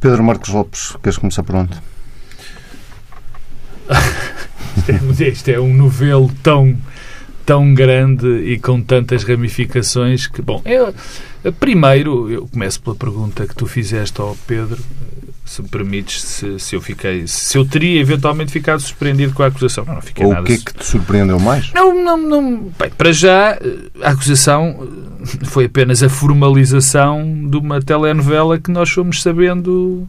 Pedro 0.00 0.22
Marcos 0.22 0.50
Lopes, 0.50 0.94
queres 1.02 1.18
começar 1.18 1.42
por 1.42 1.56
onde? 1.56 1.72
Isto 5.26 5.48
é 5.48 5.58
um 5.60 5.72
novelo 5.72 6.30
tão, 6.42 6.76
tão 7.46 7.72
grande 7.72 8.26
e 8.26 8.58
com 8.58 8.82
tantas 8.82 9.24
ramificações 9.24 10.26
que, 10.26 10.42
bom, 10.42 10.60
eu, 10.64 10.92
primeiro, 11.52 12.30
eu 12.30 12.46
começo 12.48 12.80
pela 12.82 12.96
pergunta 12.96 13.46
que 13.46 13.54
tu 13.54 13.66
fizeste 13.66 14.20
ao 14.20 14.36
Pedro, 14.46 14.82
se 15.44 15.60
me 15.60 15.68
permites, 15.68 16.22
se, 16.22 16.58
se, 16.58 16.74
eu 16.74 16.80
fiquei, 16.80 17.26
se 17.26 17.58
eu 17.58 17.66
teria 17.66 18.00
eventualmente 18.00 18.50
ficado 18.50 18.80
surpreendido 18.80 19.34
com 19.34 19.42
a 19.42 19.48
acusação. 19.48 19.84
Não, 19.84 19.94
não 19.94 20.02
fiquei 20.02 20.24
Ou 20.24 20.32
nada. 20.32 20.42
o 20.42 20.46
que 20.46 20.54
é 20.54 20.56
que 20.56 20.72
te 20.72 20.86
surpreendeu 20.86 21.38
mais? 21.38 21.70
Não, 21.72 21.94
não, 22.02 22.16
não. 22.16 22.72
Bem, 22.78 22.90
para 22.90 23.12
já, 23.12 23.58
a 24.02 24.10
acusação 24.10 24.88
foi 25.44 25.66
apenas 25.66 26.02
a 26.02 26.08
formalização 26.08 27.46
de 27.48 27.58
uma 27.58 27.80
telenovela 27.80 28.58
que 28.58 28.70
nós 28.70 28.90
fomos 28.90 29.22
sabendo 29.22 30.08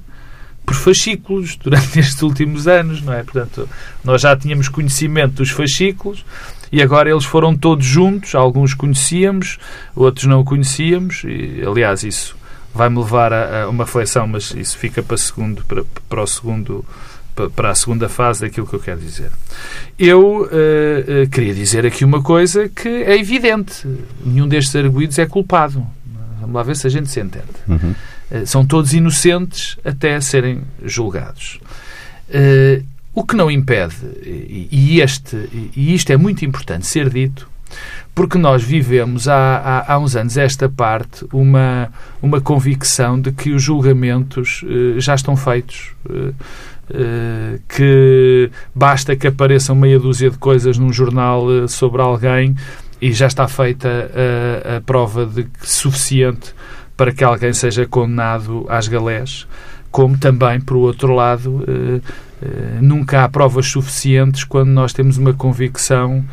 por 0.66 0.74
fascículos 0.74 1.58
durante 1.58 2.00
estes 2.00 2.22
últimos 2.22 2.68
anos, 2.68 3.02
não 3.02 3.14
é? 3.14 3.22
Portanto, 3.22 3.68
nós 4.04 4.22
já 4.22 4.36
tínhamos 4.38 4.70
conhecimento 4.70 5.34
dos 5.34 5.50
fascículos 5.50 6.26
e 6.72 6.82
agora 6.82 7.10
eles 7.10 7.26
foram 7.26 7.56
todos 7.56 7.86
juntos, 7.86 8.34
alguns 8.36 8.74
conhecíamos, 8.74 9.60
outros 9.96 10.26
não 10.26 10.44
conhecíamos, 10.44 11.24
e 11.26 11.62
aliás, 11.66 12.04
isso 12.04 12.36
vai-me 12.76 12.98
levar 12.98 13.32
a, 13.32 13.64
a, 13.64 13.70
uma 13.70 13.86
reflexão, 13.86 14.28
mas 14.28 14.52
isso 14.52 14.78
fica 14.78 15.02
para, 15.02 15.18
segundo, 15.18 15.64
para, 15.66 15.84
para 16.10 16.22
o 16.22 16.28
segundo 16.28 16.86
para 17.54 17.72
a 17.72 17.76
segunda 17.76 18.08
fase 18.08 18.42
daquilo 18.42 18.66
que 18.66 18.74
eu 18.74 18.80
quero 18.80 19.00
dizer. 19.00 19.30
Eu 20.00 20.44
uh, 20.44 20.46
uh, 20.46 21.30
queria 21.30 21.54
dizer 21.54 21.86
aqui 21.86 22.06
uma 22.06 22.24
coisa 22.24 22.70
que 22.70 22.88
é 22.88 23.20
evidente. 23.20 23.86
Nenhum 24.24 24.48
destes 24.48 24.74
arguídos 24.74 25.20
é 25.20 25.26
culpado. 25.26 25.86
Vamos 26.40 26.56
lá 26.56 26.64
ver 26.64 26.78
se 26.78 26.88
a 26.88 26.90
gente 26.90 27.10
se 27.10 27.20
entende. 27.20 27.46
Uhum. 27.68 27.94
Uh, 28.32 28.48
são 28.48 28.66
todos 28.66 28.94
inocentes 28.94 29.78
até 29.84 30.20
serem 30.22 30.62
julgados. 30.82 31.60
o 33.14 33.24
que 33.26 33.36
não 33.36 33.52
impede, 33.52 33.98
e, 34.24 35.02
este, 35.02 35.36
e 35.76 35.94
isto 35.94 36.14
é 36.14 36.18
muito 36.18 36.46
importante 36.46 36.86
ser 36.86 37.10
dito, 37.10 37.50
Porque 38.16 38.38
nós 38.38 38.64
vivemos 38.64 39.28
há, 39.28 39.58
há, 39.58 39.94
há 39.94 40.00
uns 40.00 40.16
anos 40.16 40.38
esta 40.38 40.70
parte 40.70 41.26
uma, 41.34 41.92
uma 42.22 42.40
convicção 42.40 43.20
de 43.20 43.32
que 43.32 43.52
os 43.52 43.62
julgamentos 43.62 44.64
uh, 44.64 45.00
já 45.00 45.14
estão 45.14 45.36
feitos. 45.36 45.94
Uh, 46.10 46.34
uh, 46.90 47.60
que 47.68 48.50
basta 48.74 49.16
que 49.16 49.28
apareçam 49.28 49.76
meia 49.76 50.00
dúzia 50.00 50.30
de 50.30 50.38
coisas 50.38 50.78
num 50.78 50.94
jornal 50.94 51.68
sobre 51.68 52.02
alguém 52.02 52.56
e 53.02 53.12
já 53.12 53.28
está 53.28 53.48
feita 53.48 54.10
a, 54.70 54.78
a 54.78 54.82
prova 54.82 55.26
de 55.26 55.46
suficiente 55.62 56.54
para 56.96 57.12
que 57.12 57.24
alguém 57.24 57.54
seja 57.54 57.86
condenado 57.86 58.66
às 58.70 58.88
galés, 58.88 59.48
como 59.92 60.18
também, 60.18 60.60
por 60.60 60.78
outro 60.78 61.14
lado, 61.14 61.64
eh, 61.68 62.02
eh, 62.42 62.78
nunca 62.82 63.24
há 63.24 63.30
provas 63.30 63.68
suficientes 63.68 64.44
quando 64.44 64.70
nós 64.70 64.94
temos 64.94 65.18
uma 65.18 65.34
convicção 65.34 66.24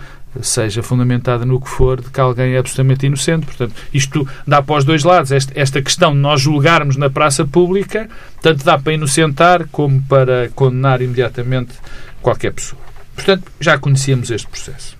seja 0.40 0.82
fundamentada 0.82 1.44
no 1.44 1.60
que 1.60 1.68
for, 1.68 2.00
de 2.00 2.10
que 2.10 2.20
alguém 2.20 2.54
é 2.54 2.58
absolutamente 2.58 3.06
inocente. 3.06 3.44
Portanto, 3.44 3.74
isto 3.92 4.26
dá 4.46 4.62
para 4.62 4.76
os 4.76 4.84
dois 4.84 5.04
lados. 5.04 5.32
Esta, 5.32 5.52
esta 5.54 5.82
questão 5.82 6.12
de 6.12 6.18
nós 6.18 6.40
julgarmos 6.40 6.96
na 6.96 7.10
praça 7.10 7.44
pública, 7.44 8.08
tanto 8.40 8.64
dá 8.64 8.78
para 8.78 8.94
inocentar 8.94 9.66
como 9.70 10.02
para 10.02 10.50
condenar 10.54 11.02
imediatamente 11.02 11.74
qualquer 12.22 12.52
pessoa. 12.52 12.80
Portanto, 13.14 13.44
já 13.60 13.78
conhecíamos 13.78 14.30
este 14.30 14.46
processo. 14.46 14.96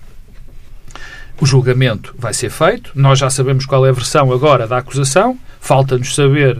O 1.41 1.45
julgamento 1.45 2.13
vai 2.17 2.33
ser 2.33 2.49
feito, 2.49 2.91
nós 2.93 3.19
já 3.19 3.29
sabemos 3.29 3.65
qual 3.65 3.85
é 3.85 3.89
a 3.89 3.93
versão 3.93 4.31
agora 4.31 4.67
da 4.67 4.77
acusação, 4.77 5.37
falta-nos 5.59 6.13
saber 6.13 6.59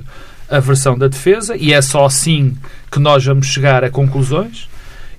a 0.50 0.60
versão 0.60 0.98
da 0.98 1.08
defesa 1.08 1.56
e 1.56 1.74
é 1.74 1.82
só 1.82 2.06
assim 2.06 2.58
que 2.92 3.00
nós 3.00 3.24
vamos 3.24 3.48
chegar 3.48 3.84
a 3.84 3.90
conclusões. 3.90 4.68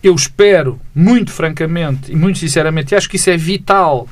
Eu 0.05 0.15
espero, 0.15 0.79
muito 0.95 1.33
francamente 1.33 2.13
e 2.13 2.15
muito 2.15 2.39
sinceramente, 2.39 2.93
e 2.93 2.97
acho 2.97 3.09
que 3.09 3.17
isso 3.17 3.31
é 3.31 3.37
vital 3.37 4.07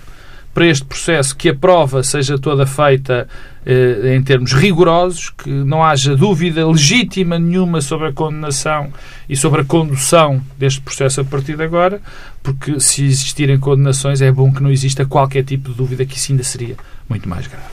para 0.55 0.67
este 0.67 0.85
processo, 0.85 1.37
que 1.37 1.49
a 1.49 1.55
prova 1.55 2.03
seja 2.03 2.39
toda 2.39 2.67
feita 2.67 3.27
eh, 3.65 4.15
em 4.17 4.23
termos 4.23 4.53
rigorosos, 4.53 5.31
que 5.31 5.49
não 5.51 5.83
haja 5.83 6.15
dúvida 6.15 6.67
legítima 6.67 7.39
nenhuma 7.39 7.81
sobre 7.81 8.09
a 8.09 8.13
condenação 8.13 8.93
e 9.29 9.37
sobre 9.37 9.63
a 9.63 9.65
condução 9.65 10.43
deste 10.59 10.81
processo 10.81 11.23
a 11.23 11.25
partir 11.25 11.57
de 11.57 11.63
agora, 11.63 12.03
porque 12.43 12.79
se 12.81 13.05
existirem 13.05 13.59
condenações 13.59 14.21
é 14.21 14.31
bom 14.31 14.53
que 14.53 14.63
não 14.63 14.71
exista 14.71 15.07
qualquer 15.07 15.45
tipo 15.45 15.71
de 15.71 15.77
dúvida 15.77 16.05
que 16.05 16.17
isso 16.17 16.33
ainda 16.33 16.45
seria 16.45 16.77
muito 17.09 17.29
mais 17.29 17.47
grave. 17.47 17.73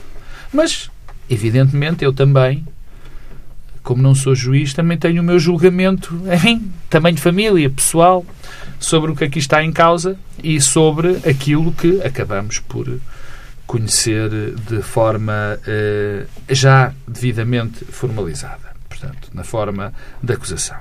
Mas, 0.52 0.90
evidentemente, 1.28 2.04
eu 2.04 2.12
também 2.12 2.64
como 3.82 4.02
não 4.02 4.14
sou 4.14 4.34
juiz, 4.34 4.74
também 4.74 4.98
tenho 4.98 5.22
o 5.22 5.24
meu 5.24 5.38
julgamento, 5.38 6.14
enfim, 6.32 6.70
também 6.88 7.14
de 7.14 7.20
família, 7.20 7.68
pessoal, 7.70 8.24
sobre 8.78 9.10
o 9.10 9.16
que 9.16 9.24
aqui 9.24 9.38
está 9.38 9.62
em 9.64 9.72
causa 9.72 10.16
e 10.42 10.60
sobre 10.60 11.16
aquilo 11.28 11.72
que 11.72 12.00
acabamos 12.02 12.58
por 12.58 13.00
conhecer 13.66 14.28
de 14.68 14.82
forma 14.82 15.58
eh, 15.66 16.26
já 16.48 16.92
devidamente 17.06 17.84
formalizada, 17.84 18.74
portanto, 18.88 19.28
na 19.32 19.44
forma 19.44 19.92
de 20.22 20.32
acusação. 20.32 20.78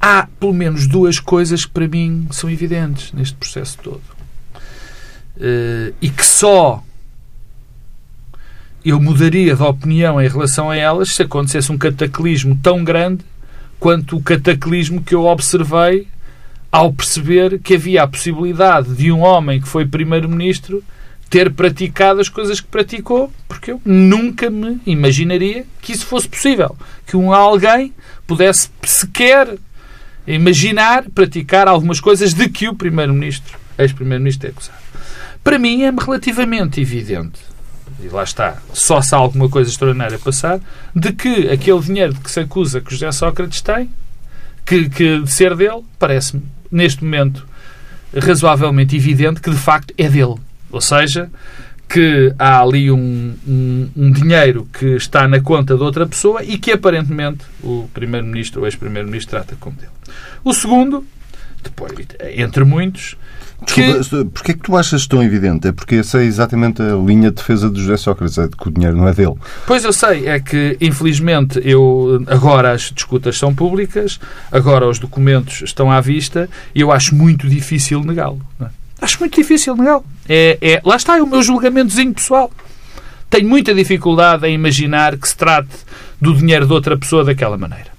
Há 0.00 0.28
pelo 0.38 0.52
menos 0.52 0.86
duas 0.86 1.18
coisas 1.18 1.64
que 1.64 1.70
para 1.70 1.88
mim 1.88 2.28
são 2.30 2.50
evidentes 2.50 3.12
neste 3.12 3.34
processo 3.36 3.78
todo 3.78 4.02
eh, 5.40 5.94
e 6.02 6.10
que 6.10 6.26
só 6.26 6.84
eu 8.84 9.00
mudaria 9.00 9.54
de 9.54 9.62
opinião 9.62 10.20
em 10.20 10.28
relação 10.28 10.70
a 10.70 10.76
elas 10.76 11.14
se 11.14 11.22
acontecesse 11.22 11.70
um 11.70 11.78
cataclismo 11.78 12.58
tão 12.62 12.82
grande 12.82 13.24
quanto 13.78 14.16
o 14.16 14.22
cataclismo 14.22 15.02
que 15.02 15.14
eu 15.14 15.24
observei 15.24 16.08
ao 16.70 16.92
perceber 16.92 17.58
que 17.60 17.74
havia 17.74 18.02
a 18.02 18.08
possibilidade 18.08 18.94
de 18.94 19.12
um 19.12 19.20
homem 19.20 19.60
que 19.60 19.68
foi 19.68 19.86
primeiro-ministro 19.86 20.82
ter 21.28 21.50
praticado 21.50 22.20
as 22.20 22.28
coisas 22.28 22.60
que 22.60 22.66
praticou, 22.66 23.32
porque 23.48 23.72
eu 23.72 23.80
nunca 23.84 24.50
me 24.50 24.80
imaginaria 24.86 25.64
que 25.80 25.92
isso 25.92 26.04
fosse 26.04 26.28
possível. 26.28 26.76
Que 27.06 27.16
um 27.16 27.32
alguém 27.32 27.94
pudesse 28.26 28.68
sequer 28.82 29.56
imaginar 30.26 31.04
praticar 31.10 31.68
algumas 31.68 32.00
coisas 32.00 32.34
de 32.34 32.48
que 32.48 32.68
o 32.68 32.74
primeiro-ministro, 32.74 33.58
ex-primeiro-ministro, 33.78 34.48
é 34.48 34.50
acusado. 34.50 34.78
Para 35.42 35.58
mim 35.58 35.82
é 35.82 35.90
relativamente 35.90 36.80
evidente 36.80 37.51
e 38.02 38.08
lá 38.08 38.24
está, 38.24 38.58
só 38.72 39.00
se 39.00 39.14
há 39.14 39.18
alguma 39.18 39.48
coisa 39.48 39.70
extraordinária 39.70 40.18
passar, 40.18 40.60
de 40.94 41.12
que 41.12 41.48
aquele 41.48 41.80
dinheiro 41.80 42.14
que 42.14 42.30
se 42.30 42.40
acusa 42.40 42.80
que 42.80 42.90
José 42.90 43.10
Sócrates 43.12 43.60
tem, 43.60 43.88
que, 44.66 44.88
que 44.90 45.20
de 45.20 45.30
ser 45.30 45.54
dele, 45.56 45.82
parece-me, 45.98 46.42
neste 46.70 47.04
momento, 47.04 47.46
razoavelmente 48.14 48.96
evidente 48.96 49.40
que 49.40 49.50
de 49.50 49.56
facto 49.56 49.94
é 49.96 50.08
dele. 50.08 50.36
Ou 50.70 50.80
seja, 50.80 51.30
que 51.88 52.34
há 52.38 52.60
ali 52.60 52.90
um, 52.90 53.34
um, 53.46 53.90
um, 53.94 54.10
dinheiro 54.10 54.66
que 54.72 54.96
está 54.96 55.28
na 55.28 55.40
conta 55.40 55.76
de 55.76 55.82
outra 55.82 56.06
pessoa 56.06 56.42
e 56.42 56.56
que 56.56 56.72
aparentemente 56.72 57.44
o 57.62 57.88
Primeiro-Ministro 57.92 58.60
ou 58.60 58.66
ex-Primeiro-Ministro 58.66 59.30
trata 59.30 59.56
como 59.60 59.76
dele. 59.76 59.92
O 60.42 60.54
segundo, 60.54 61.06
depois, 61.62 61.92
entre 62.34 62.64
muitos, 62.64 63.16
Desculpa, 63.64 64.30
porquê 64.32 64.50
é 64.52 64.54
que 64.54 64.60
tu 64.60 64.76
achas 64.76 65.06
tão 65.06 65.22
evidente? 65.22 65.68
É 65.68 65.72
porque 65.72 65.96
essa 65.96 66.20
é 66.20 66.24
exatamente 66.24 66.82
a 66.82 66.94
linha 66.96 67.30
de 67.30 67.36
defesa 67.36 67.70
de 67.70 67.80
José 67.80 67.96
Sócrates, 67.96 68.38
é 68.38 68.46
de 68.46 68.56
que 68.56 68.68
o 68.68 68.70
dinheiro 68.70 68.96
não 68.96 69.08
é 69.08 69.14
dele. 69.14 69.34
Pois 69.66 69.84
eu 69.84 69.92
sei, 69.92 70.26
é 70.28 70.40
que 70.40 70.76
infelizmente 70.80 71.60
eu 71.64 72.22
agora 72.26 72.72
as 72.72 72.92
discutas 72.92 73.38
são 73.38 73.54
públicas, 73.54 74.18
agora 74.50 74.88
os 74.88 74.98
documentos 74.98 75.62
estão 75.62 75.90
à 75.90 76.00
vista 76.00 76.48
e 76.74 76.80
eu 76.80 76.90
acho 76.90 77.14
muito 77.14 77.48
difícil 77.48 78.00
negá-lo. 78.00 78.40
É? 78.60 78.66
Acho 79.00 79.18
muito 79.20 79.34
difícil 79.34 79.76
negá-lo. 79.76 80.04
É, 80.28 80.58
é, 80.60 80.80
lá 80.84 80.96
está, 80.96 81.16
é 81.16 81.22
o 81.22 81.26
meu 81.26 81.42
julgamentozinho 81.42 82.14
pessoal. 82.14 82.50
Tenho 83.28 83.48
muita 83.48 83.74
dificuldade 83.74 84.46
em 84.46 84.54
imaginar 84.54 85.16
que 85.16 85.26
se 85.26 85.36
trate 85.36 85.74
do 86.20 86.34
dinheiro 86.34 86.66
de 86.66 86.72
outra 86.72 86.96
pessoa 86.96 87.24
daquela 87.24 87.56
maneira. 87.56 87.90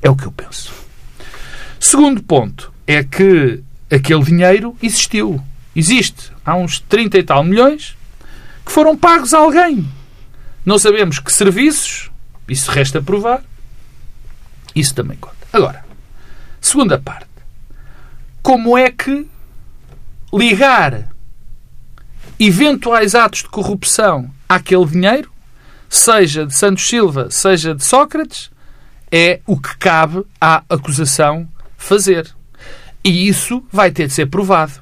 É 0.00 0.08
o 0.08 0.14
que 0.14 0.24
eu 0.24 0.32
penso. 0.32 0.72
Segundo 1.80 2.22
ponto 2.22 2.72
é 2.86 3.02
que 3.02 3.62
aquele 3.94 4.22
dinheiro 4.22 4.76
existiu. 4.82 5.42
Existe. 5.74 6.32
Há 6.44 6.54
uns 6.54 6.80
30 6.80 7.18
e 7.18 7.22
tal 7.22 7.42
milhões 7.44 7.96
que 8.64 8.72
foram 8.72 8.96
pagos 8.96 9.34
a 9.34 9.38
alguém. 9.38 9.88
Não 10.64 10.78
sabemos 10.78 11.18
que 11.18 11.32
serviços, 11.32 12.10
isso 12.48 12.70
resta 12.70 13.02
provar. 13.02 13.42
Isso 14.74 14.94
também 14.94 15.16
conta. 15.16 15.36
Agora, 15.52 15.84
segunda 16.60 16.98
parte. 16.98 17.28
Como 18.42 18.76
é 18.76 18.90
que 18.90 19.26
ligar 20.32 21.08
eventuais 22.38 23.14
atos 23.14 23.42
de 23.42 23.48
corrupção 23.48 24.30
àquele 24.48 24.84
dinheiro, 24.86 25.30
seja 25.88 26.44
de 26.44 26.54
Santos 26.54 26.86
Silva, 26.86 27.30
seja 27.30 27.74
de 27.74 27.84
Sócrates, 27.84 28.50
é 29.10 29.40
o 29.46 29.58
que 29.58 29.76
cabe 29.76 30.24
à 30.40 30.64
acusação 30.68 31.48
fazer. 31.76 32.34
E 33.04 33.28
isso 33.28 33.62
vai 33.70 33.90
ter 33.90 34.06
de 34.06 34.14
ser 34.14 34.26
provado. 34.26 34.72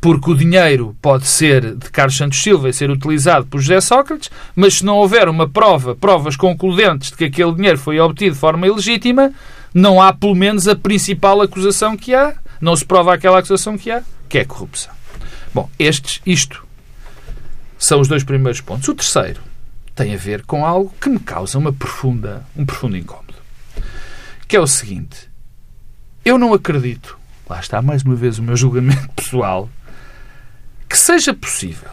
Porque 0.00 0.30
o 0.30 0.36
dinheiro 0.36 0.96
pode 1.02 1.26
ser 1.26 1.74
de 1.74 1.90
Carlos 1.90 2.16
Santos 2.16 2.40
Silva 2.40 2.68
e 2.68 2.72
ser 2.72 2.90
utilizado 2.90 3.46
por 3.46 3.60
José 3.60 3.80
Sócrates, 3.80 4.30
mas 4.54 4.74
se 4.74 4.84
não 4.84 4.96
houver 4.96 5.28
uma 5.28 5.48
prova, 5.48 5.96
provas 5.96 6.36
concludentes 6.36 7.10
de 7.10 7.16
que 7.16 7.24
aquele 7.24 7.52
dinheiro 7.54 7.78
foi 7.78 7.98
obtido 7.98 8.34
de 8.34 8.40
forma 8.40 8.66
ilegítima, 8.66 9.32
não 9.74 10.00
há 10.00 10.12
pelo 10.12 10.34
menos 10.34 10.68
a 10.68 10.76
principal 10.76 11.40
acusação 11.42 11.96
que 11.96 12.14
há, 12.14 12.34
não 12.60 12.76
se 12.76 12.84
prova 12.84 13.12
aquela 13.12 13.38
acusação 13.38 13.76
que 13.76 13.90
há, 13.90 14.02
que 14.28 14.38
é 14.38 14.44
corrupção. 14.44 14.94
Bom, 15.52 15.68
estes, 15.78 16.20
isto 16.24 16.64
são 17.78 18.00
os 18.00 18.08
dois 18.08 18.22
primeiros 18.22 18.60
pontos. 18.60 18.86
O 18.88 18.94
terceiro 18.94 19.40
tem 19.94 20.14
a 20.14 20.18
ver 20.18 20.44
com 20.44 20.64
algo 20.64 20.94
que 21.00 21.08
me 21.08 21.18
causa 21.18 21.58
uma 21.58 21.72
profunda, 21.72 22.46
um 22.54 22.64
profundo 22.64 22.96
incómodo. 22.96 23.34
Que 24.46 24.56
é 24.56 24.60
o 24.60 24.66
seguinte: 24.66 25.25
eu 26.26 26.36
não 26.36 26.52
acredito, 26.52 27.16
lá 27.48 27.60
está 27.60 27.80
mais 27.80 28.02
uma 28.02 28.16
vez 28.16 28.40
o 28.40 28.42
meu 28.42 28.56
julgamento 28.56 29.08
pessoal, 29.14 29.70
que 30.88 30.98
seja 30.98 31.32
possível 31.32 31.92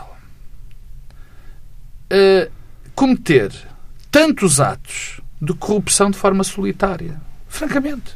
uh, 2.12 2.52
cometer 2.96 3.54
tantos 4.10 4.60
atos 4.60 5.22
de 5.39 5.54
corrupção 5.54 6.10
de 6.10 6.17
forma 6.17 6.43
solitária. 6.43 7.22
Francamente. 7.48 8.15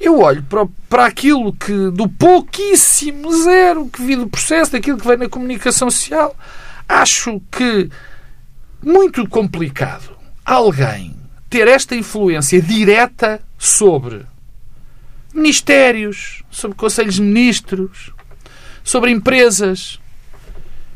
Eu 0.00 0.18
olho 0.18 0.42
para, 0.42 0.66
para 0.88 1.06
aquilo 1.06 1.52
que, 1.52 1.90
do 1.92 2.08
pouquíssimo 2.08 3.32
zero 3.44 3.88
que 3.88 4.02
vi 4.02 4.16
do 4.16 4.28
processo, 4.28 4.72
daquilo 4.72 4.98
que 4.98 5.06
vem 5.06 5.18
na 5.18 5.28
comunicação 5.28 5.88
social, 5.88 6.36
acho 6.88 7.40
que 7.48 7.88
muito 8.82 9.28
complicado 9.28 10.16
alguém 10.44 11.14
ter 11.48 11.68
esta 11.68 11.94
influência 11.94 12.60
direta 12.60 13.40
sobre 13.56 14.26
ministérios, 15.32 16.42
sobre 16.50 16.76
conselhos 16.76 17.16
de 17.16 17.22
ministros, 17.22 18.12
sobre 18.84 19.10
empresas, 19.10 20.00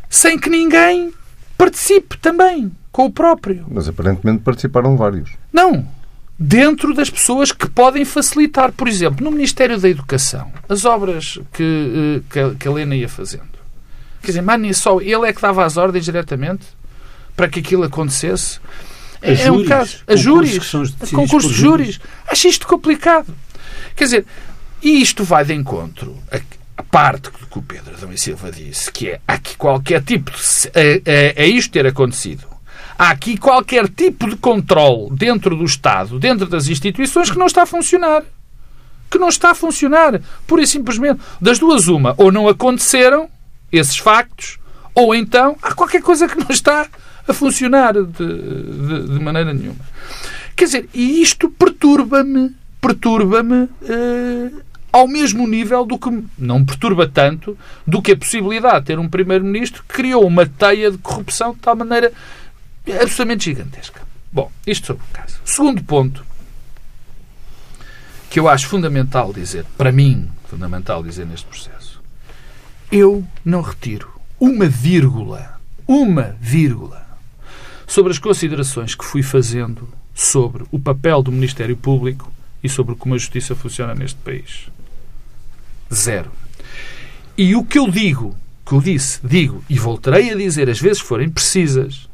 sem 0.09 0.38
que 0.38 0.51
ninguém 0.51 1.12
participe 1.57 2.18
também 2.18 2.72
com 2.92 3.07
o 3.07 3.11
próprio. 3.11 3.66
Mas 3.68 3.88
aparentemente 3.88 4.42
participaram 4.42 4.96
vários. 4.96 5.31
Não. 5.53 5.87
dentro 6.38 6.92
das 6.92 7.09
pessoas 7.09 7.51
que 7.51 7.68
podem 7.68 8.05
facilitar. 8.05 8.70
Por 8.70 8.88
exemplo, 8.88 9.25
no 9.25 9.31
Ministério 9.31 9.79
da 9.81 9.88
Educação, 9.88 10.53
as 10.68 10.85
obras 10.85 11.38
que, 11.53 12.22
eh, 12.31 12.55
que, 12.59 12.68
a 12.68 12.70
Helena 12.70 12.94
ia 12.94 13.09
fazendo. 13.09 13.57
Quer 14.20 14.29
dizer, 14.29 14.42
mas 14.42 14.61
nem 14.61 14.72
só 14.72 15.01
ele 15.01 15.27
é 15.27 15.33
que 15.33 15.40
dava 15.40 15.64
as 15.64 15.79
ordens 15.79 16.05
diretamente 16.05 16.66
para 17.35 17.49
que 17.49 17.61
aquilo 17.61 17.85
acontecesse. 17.85 18.61
A 19.22 19.31
é 19.31 19.51
um 19.51 19.64
caso. 19.64 19.99
A 20.07 20.16
júris. 20.16 20.59
Concursos 21.11 21.53
de 21.53 21.59
júris. 21.59 22.01
Acho 22.29 22.49
isto 22.49 22.66
complicado. 22.66 23.35
Quer 23.97 24.05
dizer, 24.05 24.27
e 24.83 25.01
isto 25.01 25.25
vai 25.25 25.45
de 25.45 25.55
encontro 25.55 26.17
a, 26.31 26.83
parte 26.83 27.31
que 27.31 27.59
o 27.59 27.63
Pedro 27.63 27.95
Adão 27.95 28.13
e 28.13 28.19
Silva 28.19 28.53
disse, 28.53 28.93
que 28.93 29.09
é 29.09 29.21
aqui 29.27 29.57
qualquer 29.57 30.03
tipo 30.03 30.31
de. 30.31 30.73
a 31.37 31.47
isto 31.47 31.73
ter 31.73 31.87
acontecido 31.87 32.57
há 32.99 33.11
aqui 33.11 33.37
qualquer 33.37 33.89
tipo 33.89 34.29
de 34.29 34.37
controle 34.37 35.09
dentro 35.13 35.57
do 35.57 35.65
Estado, 35.65 36.19
dentro 36.19 36.47
das 36.47 36.69
instituições, 36.69 37.31
que 37.31 37.39
não 37.39 37.47
está 37.47 37.63
a 37.63 37.67
funcionar. 37.67 38.25
Que 39.11 39.19
não 39.19 39.29
está 39.29 39.51
a 39.51 39.55
funcionar. 39.55 40.21
Pura 40.47 40.63
e 40.63 40.67
simplesmente. 40.67 41.21
Das 41.41 41.59
duas, 41.59 41.87
uma. 41.89 42.15
Ou 42.17 42.33
não 42.33 42.49
aconteceram 42.49 43.29
esses 43.71 43.97
factos, 43.97 44.59
ou 44.95 45.15
então 45.15 45.57
há 45.63 45.75
qualquer 45.75 46.03
coisa 46.03 46.29
que 46.29 46.39
não 46.39 46.51
está 46.51 46.87
a 47.27 47.33
funcionar 47.33 47.93
de, 47.93 48.03
de, 48.05 49.09
de 49.09 49.21
maneira 49.21 49.53
nenhuma. 49.53 49.85
Quer 50.55 50.65
dizer, 50.65 50.89
e 50.95 51.21
isto 51.21 51.51
perturba-me, 51.51 52.55
perturba-me 52.81 53.65
uh, 53.65 54.62
ao 54.93 55.07
mesmo 55.07 55.47
nível 55.47 55.85
do 55.85 55.99
que, 55.99 56.09
não 56.39 56.65
perturba 56.65 57.07
tanto, 57.07 57.57
do 57.87 58.01
que 58.01 58.12
a 58.12 58.17
possibilidade 58.17 58.81
de 58.81 58.87
ter 58.87 58.99
um 58.99 59.09
Primeiro-Ministro 59.09 59.83
que 59.83 59.95
criou 59.95 60.27
uma 60.27 60.47
teia 60.47 60.91
de 60.91 60.99
corrupção 60.99 61.53
de 61.53 61.59
tal 61.59 61.77
maneira 61.77 62.12
absolutamente 62.87 63.45
gigantesca. 63.45 64.01
Bom, 64.33 64.51
isto 64.67 64.87
sobre 64.87 65.03
o 65.03 65.12
caso. 65.12 65.39
Segundo 65.45 65.83
ponto, 65.83 66.25
que 68.31 68.41
eu 68.41 68.49
acho 68.49 68.69
fundamental 68.69 69.33
dizer, 69.33 69.65
para 69.77 69.93
mim, 69.93 70.31
fundamental 70.49 71.03
dizer 71.03 71.27
neste 71.27 71.47
processo, 71.47 72.01
eu 72.91 73.27
não 73.45 73.61
retiro 73.61 74.09
uma 74.39 74.67
vírgula, 74.67 75.61
uma 75.87 76.37
vírgula, 76.41 77.07
sobre 77.87 78.12
as 78.12 78.19
considerações 78.19 78.95
que 78.95 79.05
fui 79.05 79.23
fazendo 79.23 79.89
sobre 80.15 80.65
o 80.71 80.79
papel 80.79 81.23
do 81.23 81.33
Ministério 81.33 81.77
Público 81.77 82.33
e 82.62 82.69
sobre 82.69 82.95
como 82.95 83.14
a 83.14 83.19
justiça 83.19 83.55
funciona 83.55 83.95
neste 83.95 84.19
país. 84.21 84.69
Zero. 85.92 86.31
E 87.37 87.55
o 87.55 87.64
que 87.64 87.79
eu 87.79 87.90
digo, 87.90 88.37
que 88.64 88.73
eu 88.73 88.81
disse, 88.81 89.21
digo 89.23 89.62
e 89.69 89.79
voltarei 89.79 90.31
a 90.31 90.37
dizer 90.37 90.69
as 90.69 90.81
vezes 90.81 91.01
forem 91.01 91.29
precisas, 91.29 92.09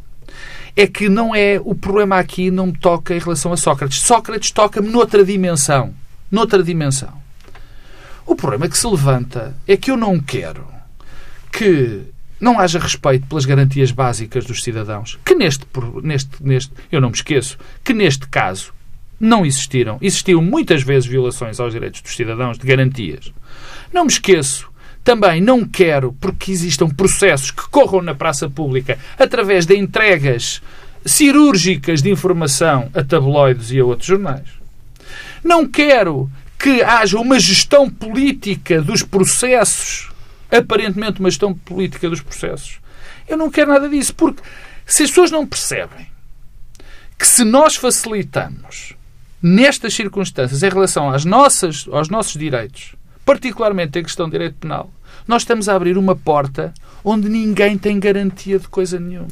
é 0.76 0.86
que 0.86 1.08
não 1.08 1.34
é 1.34 1.60
o 1.62 1.74
problema 1.74 2.18
aqui 2.18 2.50
não 2.50 2.66
me 2.66 2.78
toca 2.78 3.14
em 3.14 3.18
relação 3.18 3.52
a 3.52 3.56
Sócrates. 3.56 4.00
Sócrates 4.00 4.50
toca-me 4.50 4.88
noutra 4.88 5.24
dimensão, 5.24 5.94
noutra 6.30 6.62
dimensão. 6.62 7.12
O 8.24 8.34
problema 8.34 8.68
que 8.68 8.78
se 8.78 8.86
levanta 8.86 9.54
é 9.66 9.76
que 9.76 9.90
eu 9.90 9.96
não 9.96 10.18
quero 10.18 10.66
que 11.50 12.02
não 12.40 12.58
haja 12.58 12.78
respeito 12.78 13.26
pelas 13.26 13.44
garantias 13.44 13.92
básicas 13.92 14.44
dos 14.44 14.64
cidadãos, 14.64 15.18
que 15.24 15.34
neste, 15.34 15.64
neste, 16.02 16.30
neste 16.42 16.72
eu 16.90 17.00
não 17.00 17.10
me 17.10 17.14
esqueço, 17.14 17.58
que 17.84 17.92
neste 17.92 18.26
caso 18.26 18.72
não 19.22 19.46
existiram. 19.46 19.98
Existiram 20.02 20.42
muitas 20.42 20.82
vezes 20.82 21.08
violações 21.08 21.60
aos 21.60 21.72
direitos 21.72 22.00
dos 22.00 22.16
cidadãos 22.16 22.58
de 22.58 22.66
garantias. 22.66 23.32
Não 23.92 24.04
me 24.04 24.10
esqueço 24.10 24.68
também 25.04 25.40
não 25.40 25.64
quero 25.64 26.12
porque 26.20 26.52
existam 26.52 26.88
processos 26.88 27.50
que 27.50 27.68
corram 27.70 28.02
na 28.02 28.14
praça 28.14 28.48
pública 28.48 28.98
através 29.18 29.66
de 29.66 29.76
entregas 29.76 30.62
cirúrgicas 31.04 32.02
de 32.02 32.10
informação 32.10 32.90
a 32.94 33.02
tabloides 33.02 33.70
e 33.72 33.80
a 33.80 33.84
outros 33.84 34.06
jornais. 34.06 34.48
Não 35.42 35.66
quero 35.66 36.30
que 36.58 36.82
haja 36.82 37.18
uma 37.18 37.40
gestão 37.40 37.90
política 37.90 38.80
dos 38.80 39.02
processos, 39.02 40.10
aparentemente 40.50 41.18
uma 41.18 41.30
gestão 41.30 41.52
política 41.52 42.08
dos 42.08 42.20
processos. 42.20 42.78
Eu 43.28 43.36
não 43.36 43.50
quero 43.50 43.72
nada 43.72 43.88
disso, 43.88 44.14
porque 44.14 44.42
se 44.86 45.02
as 45.02 45.10
pessoas 45.10 45.30
não 45.32 45.46
percebem 45.46 46.06
que 47.18 47.26
se 47.26 47.44
nós 47.44 47.74
facilitamos 47.74 48.94
nestas 49.42 49.94
circunstâncias 49.94 50.62
em 50.62 50.68
relação 50.68 51.10
às 51.10 51.24
nossas, 51.24 51.86
aos 51.90 52.08
nossos 52.08 52.34
direitos 52.34 52.94
particularmente 53.24 53.98
em 53.98 54.02
questão 54.02 54.26
de 54.26 54.32
direito 54.32 54.56
penal, 54.56 54.90
nós 55.26 55.42
estamos 55.42 55.68
a 55.68 55.74
abrir 55.74 55.96
uma 55.96 56.16
porta 56.16 56.72
onde 57.04 57.28
ninguém 57.28 57.78
tem 57.78 57.98
garantia 57.98 58.58
de 58.58 58.68
coisa 58.68 58.98
nenhuma. 58.98 59.28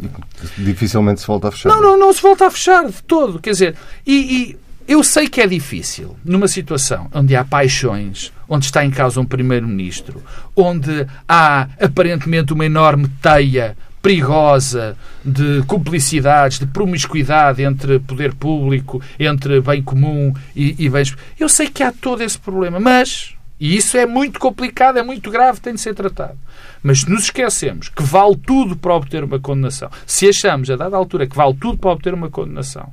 Dificilmente 0.57 1.21
se 1.21 1.27
volta 1.27 1.49
a 1.49 1.53
fechar. 1.53 1.69
Não, 1.69 1.81
não, 1.81 1.99
não 1.99 2.13
se 2.13 2.23
volta 2.23 2.47
a 2.47 2.51
fechar 2.51 2.87
de 2.87 3.03
todo. 3.03 3.41
Quer 3.41 3.51
dizer, 3.51 3.77
e, 4.07 4.13
e 4.13 4.57
eu 4.87 5.03
sei 5.03 5.29
que 5.29 5.41
é 5.41 5.47
difícil 5.47 6.17
numa 6.25 6.49
situação 6.49 7.09
onde 7.13 7.35
há 7.35 7.45
paixões, 7.45 8.33
onde 8.49 8.67
está 8.67 8.85
em 8.85 8.91
causa 8.91 9.21
um 9.21 9.25
primeiro-ministro, 9.25 10.23
onde 10.55 11.07
há 11.29 11.69
aparentemente 11.81 12.53
uma 12.53 12.67
enorme 12.67 13.09
teia 13.23 13.77
perigosa 14.03 14.97
de 15.25 15.63
cumplicidades, 15.67 16.59
de 16.59 16.67
promiscuidade 16.67 17.63
entre 17.63 17.99
poder 17.99 18.35
público, 18.35 19.03
entre 19.19 19.61
bem 19.61 19.83
comum 19.83 20.35
e, 20.55 20.75
e 20.79 20.89
bens. 20.89 21.15
Eu 21.39 21.49
sei 21.49 21.69
que 21.69 21.83
há 21.83 21.93
todo 21.93 22.23
esse 22.23 22.39
problema, 22.39 22.81
mas 22.81 23.35
e 23.61 23.77
isso 23.77 23.99
é 23.99 24.07
muito 24.07 24.41
complicado, 24.41 24.99
é 24.99 25.03
muito 25.03 25.31
grave, 25.31 25.61
tem 25.61 25.75
de 25.75 25.81
ser 25.83 25.95
tratado. 25.95 26.39
Mas 26.83 27.05
nos 27.05 27.25
esquecemos 27.25 27.91
que 27.91 28.03
vale 28.03 28.35
tudo 28.35 28.75
para 28.75 28.95
obter 28.95 29.23
uma 29.23 29.39
condenação, 29.39 29.91
se 30.07 30.27
achamos, 30.27 30.71
a 30.71 30.77
dada 30.77 30.97
altura, 30.97 31.27
que 31.27 31.37
vale 31.37 31.55
tudo 31.55 31.77
para 31.77 31.91
obter 31.91 32.15
uma 32.15 32.31
condenação, 32.31 32.91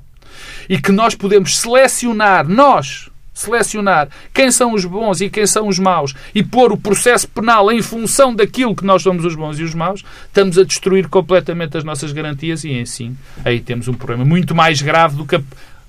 e 0.67 0.77
que 0.77 0.91
nós 0.91 1.15
podemos 1.15 1.57
selecionar, 1.57 2.45
nós, 2.45 3.09
selecionar 3.37 4.09
quem 4.33 4.51
são 4.51 4.73
os 4.73 4.83
bons 4.83 5.21
e 5.21 5.29
quem 5.29 5.45
são 5.45 5.67
os 5.67 5.77
maus 5.77 6.13
e 6.33 6.43
pôr 6.43 6.71
o 6.71 6.77
processo 6.77 7.27
penal 7.27 7.71
em 7.71 7.81
função 7.81 8.33
daquilo 8.33 8.75
que 8.75 8.85
nós 8.85 9.03
somos 9.03 9.23
os 9.23 9.35
bons 9.35 9.59
e 9.59 9.63
os 9.63 9.75
maus, 9.75 10.03
estamos 10.25 10.57
a 10.57 10.63
destruir 10.63 11.07
completamente 11.07 11.77
as 11.77 11.83
nossas 11.83 12.11
garantias 12.11 12.63
e, 12.63 12.79
assim, 12.79 13.15
aí 13.45 13.59
temos 13.59 13.87
um 13.87 13.93
problema 13.93 14.25
muito 14.25 14.55
mais 14.55 14.81
grave 14.81 15.15
do 15.15 15.25
que 15.25 15.35
a 15.35 15.41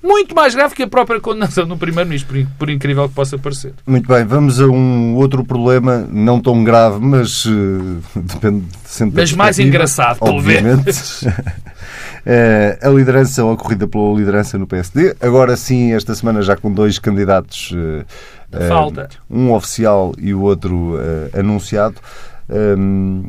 muito 0.02 0.34
mais 0.34 0.54
grave 0.54 0.74
que 0.74 0.82
a 0.84 0.86
própria 0.86 1.20
condenação 1.20 1.66
do 1.66 1.76
Primeiro-Ministro, 1.76 2.46
por 2.56 2.70
incrível 2.70 3.08
que 3.08 3.14
possa 3.14 3.36
parecer. 3.36 3.74
Muito 3.86 4.06
bem, 4.06 4.24
vamos 4.24 4.60
a 4.60 4.66
um 4.66 5.16
outro 5.16 5.44
problema, 5.44 6.06
não 6.10 6.40
tão 6.40 6.62
grave, 6.62 7.00
mas 7.00 7.44
uh, 7.46 8.00
depende 8.14 8.64
sempre 8.84 9.20
Mas 9.20 9.32
mais 9.32 9.58
engraçado, 9.58 10.18
obviamente. 10.20 10.88
é, 11.26 11.54
a 12.82 12.88
liderança 12.90 13.42
ou 13.44 13.52
a 13.52 13.56
corrida 13.56 13.88
pela 13.88 14.14
liderança 14.14 14.58
no 14.58 14.66
PSD. 14.66 15.16
Agora 15.20 15.56
sim, 15.56 15.92
esta 15.92 16.14
semana 16.14 16.42
já 16.42 16.56
com 16.56 16.70
dois 16.70 16.98
candidatos. 16.98 17.72
Uh, 17.72 18.68
Falta. 18.68 19.08
Um 19.30 19.52
oficial 19.52 20.12
e 20.18 20.34
o 20.34 20.42
outro 20.42 20.96
anunciado. 21.32 21.96
Um, 22.50 23.24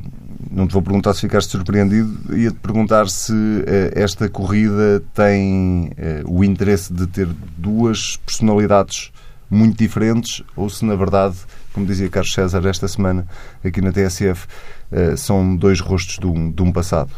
não 0.49 0.65
te 0.65 0.73
vou 0.73 0.81
perguntar 0.81 1.13
se 1.13 1.21
ficaste 1.21 1.51
surpreendido, 1.51 2.35
ia-te 2.35 2.57
perguntar 2.57 3.09
se 3.09 3.33
uh, 3.33 3.65
esta 3.93 4.29
corrida 4.29 5.03
tem 5.13 5.91
uh, 6.25 6.33
o 6.33 6.43
interesse 6.43 6.93
de 6.93 7.05
ter 7.05 7.27
duas 7.57 8.15
personalidades 8.17 9.11
muito 9.49 9.77
diferentes 9.77 10.41
ou 10.55 10.69
se, 10.69 10.85
na 10.85 10.95
verdade, 10.95 11.35
como 11.73 11.85
dizia 11.85 12.09
Carlos 12.09 12.33
César 12.33 12.65
esta 12.65 12.87
semana 12.87 13.27
aqui 13.63 13.81
na 13.81 13.91
TSF, 13.91 14.47
uh, 14.91 15.17
são 15.17 15.55
dois 15.55 15.81
rostos 15.81 16.17
de 16.17 16.25
um, 16.25 16.49
de 16.49 16.61
um 16.61 16.71
passado. 16.71 17.11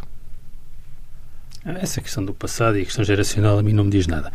Essa 1.63 2.01
questão 2.01 2.25
do 2.25 2.33
passado 2.33 2.77
e 2.77 2.81
a 2.81 2.85
questão 2.85 3.03
geracional 3.03 3.59
a 3.59 3.63
mim 3.63 3.71
não 3.71 3.83
me 3.83 3.91
diz 3.91 4.07
nada. 4.07 4.31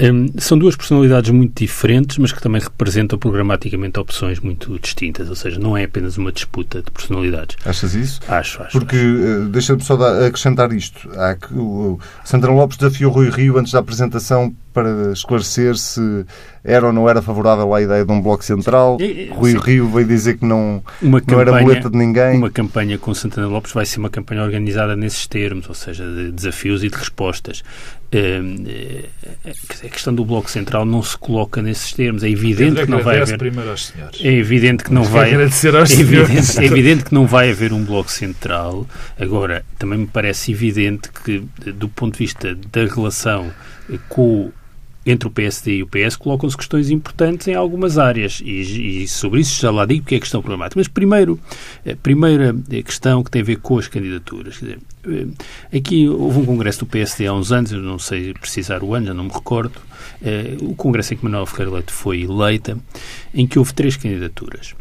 Um, 0.00 0.28
são 0.38 0.58
duas 0.58 0.74
personalidades 0.74 1.30
muito 1.30 1.62
diferentes, 1.62 2.16
mas 2.16 2.32
que 2.32 2.40
também 2.40 2.60
representam 2.60 3.18
programaticamente 3.18 4.00
opções 4.00 4.40
muito 4.40 4.78
distintas, 4.78 5.28
ou 5.28 5.36
seja, 5.36 5.58
não 5.58 5.76
é 5.76 5.84
apenas 5.84 6.16
uma 6.16 6.32
disputa 6.32 6.82
de 6.82 6.90
personalidades. 6.90 7.56
Achas 7.66 7.94
isso? 7.94 8.20
Acho, 8.26 8.62
acho. 8.62 8.72
Porque, 8.72 8.96
uh, 8.96 9.46
deixa-me 9.48 9.82
só 9.82 9.94
acrescentar 10.26 10.72
isto. 10.72 11.10
Há 11.18 11.34
que, 11.34 11.52
o 11.52 11.98
Sandra 12.24 12.50
Lopes 12.50 12.78
desafiou 12.78 13.12
Rui 13.12 13.28
Rio 13.28 13.58
antes 13.58 13.72
da 13.72 13.80
apresentação 13.80 14.54
para 14.72 15.12
esclarecer 15.12 15.76
se 15.76 16.24
era 16.62 16.86
ou 16.86 16.92
não 16.92 17.08
era 17.08 17.22
favorável 17.22 17.72
à 17.74 17.80
ideia 17.80 18.04
de 18.04 18.12
um 18.12 18.20
bloco 18.20 18.44
central. 18.44 18.98
Rui 19.32 19.52
Sim. 19.52 19.58
Rio 19.58 19.88
veio 19.88 20.06
dizer 20.06 20.38
que 20.38 20.44
não, 20.44 20.82
uma 21.00 21.22
não 21.26 21.40
era 21.40 21.52
boleta 21.58 21.88
de 21.88 21.96
ninguém. 21.96 22.36
Uma 22.36 22.50
campanha 22.50 22.98
com 22.98 23.14
Santana 23.14 23.46
Lopes 23.46 23.72
vai 23.72 23.86
ser 23.86 23.98
uma 23.98 24.10
campanha 24.10 24.42
organizada 24.42 24.94
nesses 24.94 25.26
termos, 25.26 25.68
ou 25.68 25.74
seja, 25.74 26.04
de 26.04 26.30
desafios 26.30 26.84
e 26.84 26.90
de 26.90 26.96
respostas. 26.96 27.62
Hum, 28.12 28.64
eh, 28.66 29.04
a 29.84 29.88
questão 29.88 30.12
do 30.12 30.24
Bloco 30.24 30.50
Central 30.50 30.84
não 30.84 31.02
se 31.02 31.16
coloca 31.16 31.62
nesses 31.62 31.92
termos. 31.92 32.24
É 32.24 32.28
evidente 32.28 32.82
que 32.82 32.90
não 32.90 33.02
vai 33.02 33.20
haver. 33.20 33.40
É 34.20 34.32
evidente 34.32 34.84
que 34.84 34.92
não 34.92 35.04
vai. 35.04 35.30
É 35.30 35.34
evidente, 35.34 36.58
é 36.58 36.64
evidente 36.64 37.04
que 37.04 37.14
não 37.14 37.26
vai 37.26 37.50
haver 37.50 37.72
um 37.72 37.84
Bloco 37.84 38.10
Central. 38.10 38.86
Agora, 39.18 39.64
também 39.78 40.00
me 40.00 40.06
parece 40.06 40.52
evidente 40.52 41.08
que, 41.24 41.42
do 41.72 41.88
ponto 41.88 42.14
de 42.14 42.18
vista 42.18 42.54
da 42.72 42.84
relação 42.84 43.50
com 44.08 44.52
entre 45.04 45.26
o 45.26 45.30
PSD 45.30 45.76
e 45.76 45.82
o 45.82 45.86
PS 45.86 46.16
colocam-se 46.16 46.56
questões 46.56 46.90
importantes 46.90 47.48
em 47.48 47.54
algumas 47.54 47.96
áreas 47.96 48.40
e, 48.44 49.02
e, 49.02 49.08
sobre 49.08 49.40
isso 49.40 49.60
já 49.60 49.70
lá 49.70 49.86
digo 49.86 50.04
que 50.04 50.14
é 50.14 50.20
questão 50.20 50.42
problemática. 50.42 50.78
Mas 50.78 50.88
primeiro, 50.88 51.40
a 51.90 51.96
primeira 51.96 52.54
questão 52.84 53.22
que 53.22 53.30
tem 53.30 53.40
a 53.40 53.44
ver 53.44 53.56
com 53.56 53.78
as 53.78 53.88
candidaturas. 53.88 54.54
Dizer, 54.54 54.78
eh, 55.06 55.76
aqui 55.76 56.08
houve 56.08 56.40
um 56.40 56.44
congresso 56.44 56.80
do 56.80 56.86
PSD 56.86 57.26
há 57.26 57.32
uns 57.32 57.50
anos, 57.50 57.72
eu 57.72 57.80
não 57.80 57.98
sei 57.98 58.34
precisar 58.34 58.82
o 58.82 58.94
ano, 58.94 59.06
já 59.06 59.14
não 59.14 59.24
me 59.24 59.32
recordo, 59.32 59.80
eh, 60.22 60.56
o 60.60 60.74
congresso 60.74 61.14
em 61.14 61.16
que 61.16 61.24
Manuel 61.24 61.46
Ferreira 61.46 61.72
Leite 61.72 61.92
foi 61.92 62.22
eleita, 62.22 62.78
em 63.32 63.46
que 63.46 63.58
houve 63.58 63.72
três 63.72 63.96
candidaturas. 63.96 64.74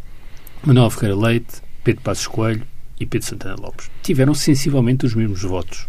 Manuel 0.66 0.90
Ferreira 0.90 1.18
Leite, 1.18 1.62
Pedro 1.84 2.02
Passos 2.02 2.28
Coelho 2.28 2.64
e 3.00 3.06
Pedro 3.06 3.26
Santana 3.26 3.56
Lopes. 3.56 3.90
Tiveram 4.04 4.34
sensivelmente 4.34 5.06
os 5.06 5.16
mesmos 5.16 5.42
votos. 5.42 5.88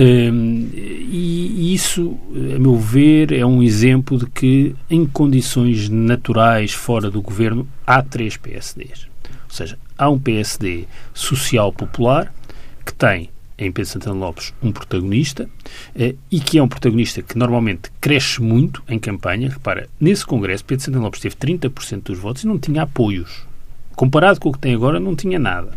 Um, 0.00 0.70
e 0.72 1.74
isso, 1.74 2.18
a 2.54 2.58
meu 2.58 2.78
ver, 2.78 3.32
é 3.32 3.44
um 3.44 3.62
exemplo 3.62 4.16
de 4.16 4.24
que, 4.24 4.74
em 4.88 5.04
condições 5.04 5.90
naturais 5.90 6.72
fora 6.72 7.10
do 7.10 7.20
governo, 7.20 7.68
há 7.86 8.02
três 8.02 8.34
PSDs. 8.38 9.08
Ou 9.28 9.54
seja, 9.54 9.78
há 9.98 10.08
um 10.08 10.18
PSD 10.18 10.86
social-popular 11.12 12.32
que 12.86 12.94
tem, 12.94 13.28
em 13.58 13.70
Pedro 13.70 13.90
Santana 13.90 14.18
Lopes, 14.18 14.54
um 14.62 14.72
protagonista 14.72 15.50
eh, 15.94 16.14
e 16.30 16.40
que 16.40 16.56
é 16.56 16.62
um 16.62 16.68
protagonista 16.68 17.20
que 17.20 17.36
normalmente 17.36 17.90
cresce 18.00 18.40
muito 18.40 18.82
em 18.88 18.98
campanha. 18.98 19.50
Repara, 19.50 19.86
nesse 20.00 20.24
Congresso, 20.24 20.64
Pedro 20.64 20.82
Santana 20.82 21.04
Lopes 21.04 21.20
teve 21.20 21.36
30% 21.36 22.04
dos 22.04 22.18
votos 22.18 22.42
e 22.42 22.46
não 22.46 22.58
tinha 22.58 22.84
apoios. 22.84 23.49
Comparado 24.00 24.40
com 24.40 24.48
o 24.48 24.52
que 24.52 24.58
tem 24.58 24.74
agora, 24.74 24.98
não 24.98 25.14
tinha 25.14 25.38
nada 25.38 25.72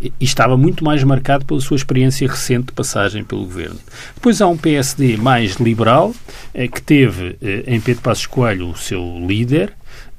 e 0.00 0.12
estava 0.20 0.56
muito 0.56 0.84
mais 0.84 1.02
marcado 1.02 1.44
pela 1.44 1.60
sua 1.60 1.76
experiência 1.76 2.28
recente 2.28 2.66
de 2.66 2.72
passagem 2.72 3.24
pelo 3.24 3.42
governo. 3.42 3.80
Depois 4.14 4.40
há 4.40 4.46
um 4.46 4.56
PSD 4.56 5.16
mais 5.16 5.56
liberal, 5.56 6.14
eh, 6.54 6.68
que 6.68 6.80
teve 6.80 7.36
eh, 7.42 7.64
em 7.66 7.80
Pedro 7.80 8.02
Passos 8.02 8.26
Coelho 8.26 8.70
o 8.70 8.76
seu 8.76 9.02
líder, 9.26 9.72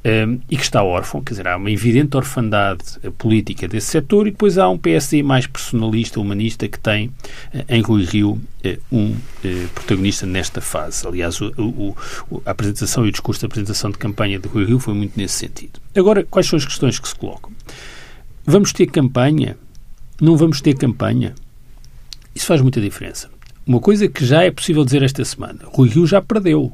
um, 0.05 0.33
eh, 0.35 0.39
e 0.49 0.57
que 0.57 0.63
está 0.63 0.83
órfão, 0.83 1.21
quer 1.21 1.33
dizer, 1.33 1.47
há 1.47 1.57
uma 1.57 1.71
evidente 1.71 2.15
orfandade 2.15 2.83
política 3.17 3.67
desse 3.67 3.87
setor, 3.87 4.27
e 4.27 4.31
depois 4.31 4.57
há 4.57 4.69
um 4.69 4.77
PSD 4.77 5.21
mais 5.23 5.45
personalista, 5.45 6.19
humanista, 6.19 6.67
que 6.67 6.79
tem 6.79 7.07
uh, 7.07 7.65
em 7.67 7.81
Rui 7.81 8.03
Rio 8.03 8.31
uh, 8.31 8.77
um 8.91 9.15
protagonista 9.75 10.25
nesta 10.25 10.61
fase. 10.61 11.05
Aliás, 11.07 11.39
o, 11.41 11.51
o, 11.57 11.95
a 12.45 12.51
apresentação 12.51 13.05
e 13.05 13.09
o 13.09 13.11
discurso 13.11 13.41
da 13.41 13.47
apresentação 13.47 13.91
de 13.91 13.97
campanha 13.97 14.39
de 14.39 14.47
Rui 14.47 14.65
Rio 14.65 14.79
foi 14.79 14.93
muito 14.93 15.17
nesse 15.17 15.35
sentido. 15.35 15.79
Agora, 15.95 16.23
quais 16.23 16.47
são 16.47 16.57
as 16.57 16.65
questões 16.65 16.99
que 16.99 17.07
se 17.07 17.15
colocam? 17.15 17.51
Vamos 18.45 18.73
ter 18.73 18.87
campanha? 18.87 19.57
Não 20.21 20.35
vamos 20.35 20.61
ter 20.61 20.75
campanha? 20.75 21.35
Isso 22.33 22.45
faz 22.45 22.61
muita 22.61 22.81
diferença. 22.81 23.29
Uma 23.65 23.79
coisa 23.79 24.07
que 24.07 24.25
já 24.25 24.43
é 24.43 24.49
possível 24.49 24.83
dizer 24.83 25.03
esta 25.03 25.23
semana: 25.23 25.59
Rui 25.65 25.89
Rio 25.89 26.07
já 26.07 26.21
perdeu. 26.21 26.73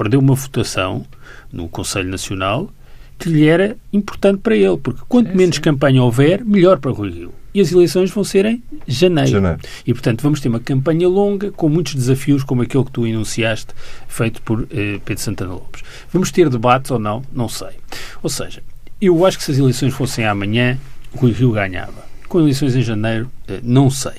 Perdeu 0.00 0.18
uma 0.18 0.34
votação 0.34 1.04
no 1.52 1.68
Conselho 1.68 2.08
Nacional 2.08 2.70
que 3.18 3.28
lhe 3.28 3.46
era 3.46 3.76
importante 3.92 4.38
para 4.38 4.56
ele, 4.56 4.78
porque 4.78 5.02
quanto 5.06 5.36
menos 5.36 5.56
sim. 5.56 5.60
campanha 5.60 6.02
houver, 6.02 6.42
melhor 6.42 6.78
para 6.78 6.90
Rui 6.90 7.10
Rio. 7.10 7.34
E 7.52 7.60
as 7.60 7.70
eleições 7.70 8.10
vão 8.10 8.24
ser 8.24 8.46
em 8.46 8.62
janeiro. 8.88 9.30
janeiro. 9.30 9.60
E, 9.86 9.92
portanto, 9.92 10.22
vamos 10.22 10.40
ter 10.40 10.48
uma 10.48 10.58
campanha 10.58 11.06
longa, 11.06 11.50
com 11.50 11.68
muitos 11.68 11.94
desafios, 11.94 12.42
como 12.42 12.62
aquele 12.62 12.82
que 12.84 12.92
tu 12.92 13.06
enunciaste, 13.06 13.74
feito 14.08 14.40
por 14.40 14.66
eh, 14.70 14.98
Pedro 15.04 15.22
Santana 15.22 15.52
Lopes. 15.52 15.82
Vamos 16.10 16.30
ter 16.30 16.48
debates 16.48 16.90
ou 16.90 16.98
não? 16.98 17.22
Não 17.30 17.50
sei. 17.50 17.76
Ou 18.22 18.30
seja, 18.30 18.62
eu 19.02 19.26
acho 19.26 19.36
que 19.36 19.44
se 19.44 19.50
as 19.50 19.58
eleições 19.58 19.92
fossem 19.92 20.24
amanhã, 20.24 20.78
o 21.12 21.18
Rui 21.18 21.32
Rio 21.32 21.52
ganhava. 21.52 22.06
Com 22.26 22.40
eleições 22.40 22.74
em 22.74 22.80
janeiro, 22.80 23.30
eh, 23.46 23.60
não 23.62 23.90
sei. 23.90 24.14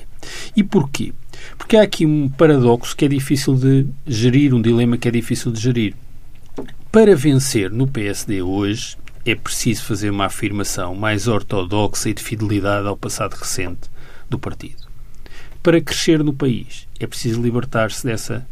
E 0.56 0.62
porquê? 0.62 1.12
Porque 1.56 1.76
há 1.76 1.82
aqui 1.82 2.06
um 2.06 2.28
paradoxo 2.28 2.96
que 2.96 3.04
é 3.04 3.08
difícil 3.08 3.54
de 3.54 3.86
gerir, 4.06 4.54
um 4.54 4.62
dilema 4.62 4.96
que 4.96 5.08
é 5.08 5.10
difícil 5.10 5.52
de 5.52 5.60
gerir. 5.60 5.94
Para 6.90 7.16
vencer 7.16 7.70
no 7.70 7.86
PSD 7.86 8.42
hoje, 8.42 8.96
é 9.24 9.34
preciso 9.34 9.84
fazer 9.84 10.10
uma 10.10 10.26
afirmação 10.26 10.94
mais 10.94 11.28
ortodoxa 11.28 12.10
e 12.10 12.14
de 12.14 12.22
fidelidade 12.22 12.86
ao 12.86 12.96
passado 12.96 13.34
recente 13.34 13.90
do 14.28 14.38
partido. 14.38 14.82
Para 15.62 15.80
crescer 15.80 16.22
no 16.24 16.32
país, 16.32 16.88
é 16.98 17.06
preciso 17.06 17.40
libertar-se 17.40 18.04
dessa 18.04 18.46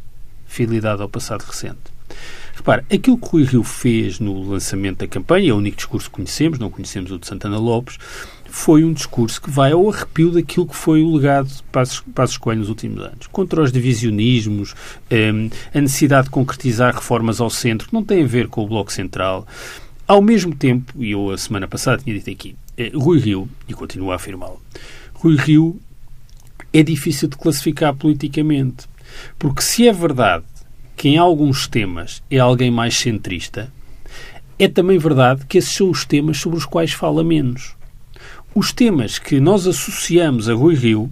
fidelidade 0.46 1.02
ao 1.02 1.08
passado 1.08 1.42
recente. 1.42 1.78
Repare, 2.54 2.84
aquilo 2.92 3.16
que 3.16 3.26
o 3.26 3.30
Rui 3.30 3.44
Rio 3.44 3.64
fez 3.64 4.20
no 4.20 4.42
lançamento 4.42 4.98
da 4.98 5.08
campanha, 5.08 5.50
é 5.50 5.52
o 5.52 5.56
único 5.56 5.76
discurso 5.76 6.08
que 6.08 6.16
conhecemos, 6.16 6.58
não 6.58 6.70
conhecemos 6.70 7.10
o 7.10 7.18
de 7.18 7.26
Santana 7.26 7.58
Lopes, 7.58 7.98
foi 8.50 8.84
um 8.84 8.92
discurso 8.92 9.40
que 9.40 9.50
vai 9.50 9.72
ao 9.72 9.88
arrepio 9.88 10.30
daquilo 10.30 10.66
que 10.66 10.76
foi 10.76 11.02
o 11.02 11.14
legado 11.14 11.48
de 11.48 11.62
Passos, 12.12 12.36
Coelho 12.36 12.60
nos 12.60 12.68
últimos 12.68 13.02
anos. 13.02 13.26
Contra 13.28 13.62
os 13.62 13.72
divisionismos, 13.72 14.74
um, 15.10 15.50
a 15.72 15.80
necessidade 15.80 16.24
de 16.24 16.30
concretizar 16.30 16.94
reformas 16.94 17.40
ao 17.40 17.50
centro, 17.50 17.88
que 17.88 17.94
não 17.94 18.04
tem 18.04 18.22
a 18.22 18.26
ver 18.26 18.48
com 18.48 18.62
o 18.62 18.66
Bloco 18.66 18.92
Central. 18.92 19.46
Ao 20.06 20.20
mesmo 20.20 20.54
tempo, 20.54 20.92
e 20.98 21.12
eu 21.12 21.30
a 21.30 21.38
semana 21.38 21.68
passada 21.68 22.02
tinha 22.02 22.16
dito 22.16 22.30
aqui, 22.30 22.56
eh, 22.76 22.90
Rui 22.94 23.18
Rio, 23.18 23.48
e 23.68 23.74
continuo 23.74 24.10
a 24.10 24.16
afirmá-lo, 24.16 24.60
Rui 25.14 25.36
Rio 25.36 25.80
é 26.72 26.82
difícil 26.82 27.28
de 27.28 27.36
classificar 27.36 27.94
politicamente. 27.94 28.88
Porque 29.38 29.62
se 29.62 29.88
é 29.88 29.92
verdade 29.92 30.44
que 30.96 31.08
em 31.08 31.16
alguns 31.16 31.66
temas 31.66 32.22
é 32.30 32.38
alguém 32.38 32.70
mais 32.70 32.96
centrista, 32.98 33.72
é 34.58 34.68
também 34.68 34.98
verdade 34.98 35.46
que 35.46 35.58
esses 35.58 35.72
são 35.72 35.90
os 35.90 36.04
temas 36.04 36.38
sobre 36.38 36.58
os 36.58 36.66
quais 36.66 36.92
fala 36.92 37.24
menos. 37.24 37.74
Os 38.54 38.72
temas 38.72 39.18
que 39.18 39.40
nós 39.40 39.66
associamos 39.66 40.48
a 40.48 40.54
Rui 40.54 40.74
Rio, 40.74 41.10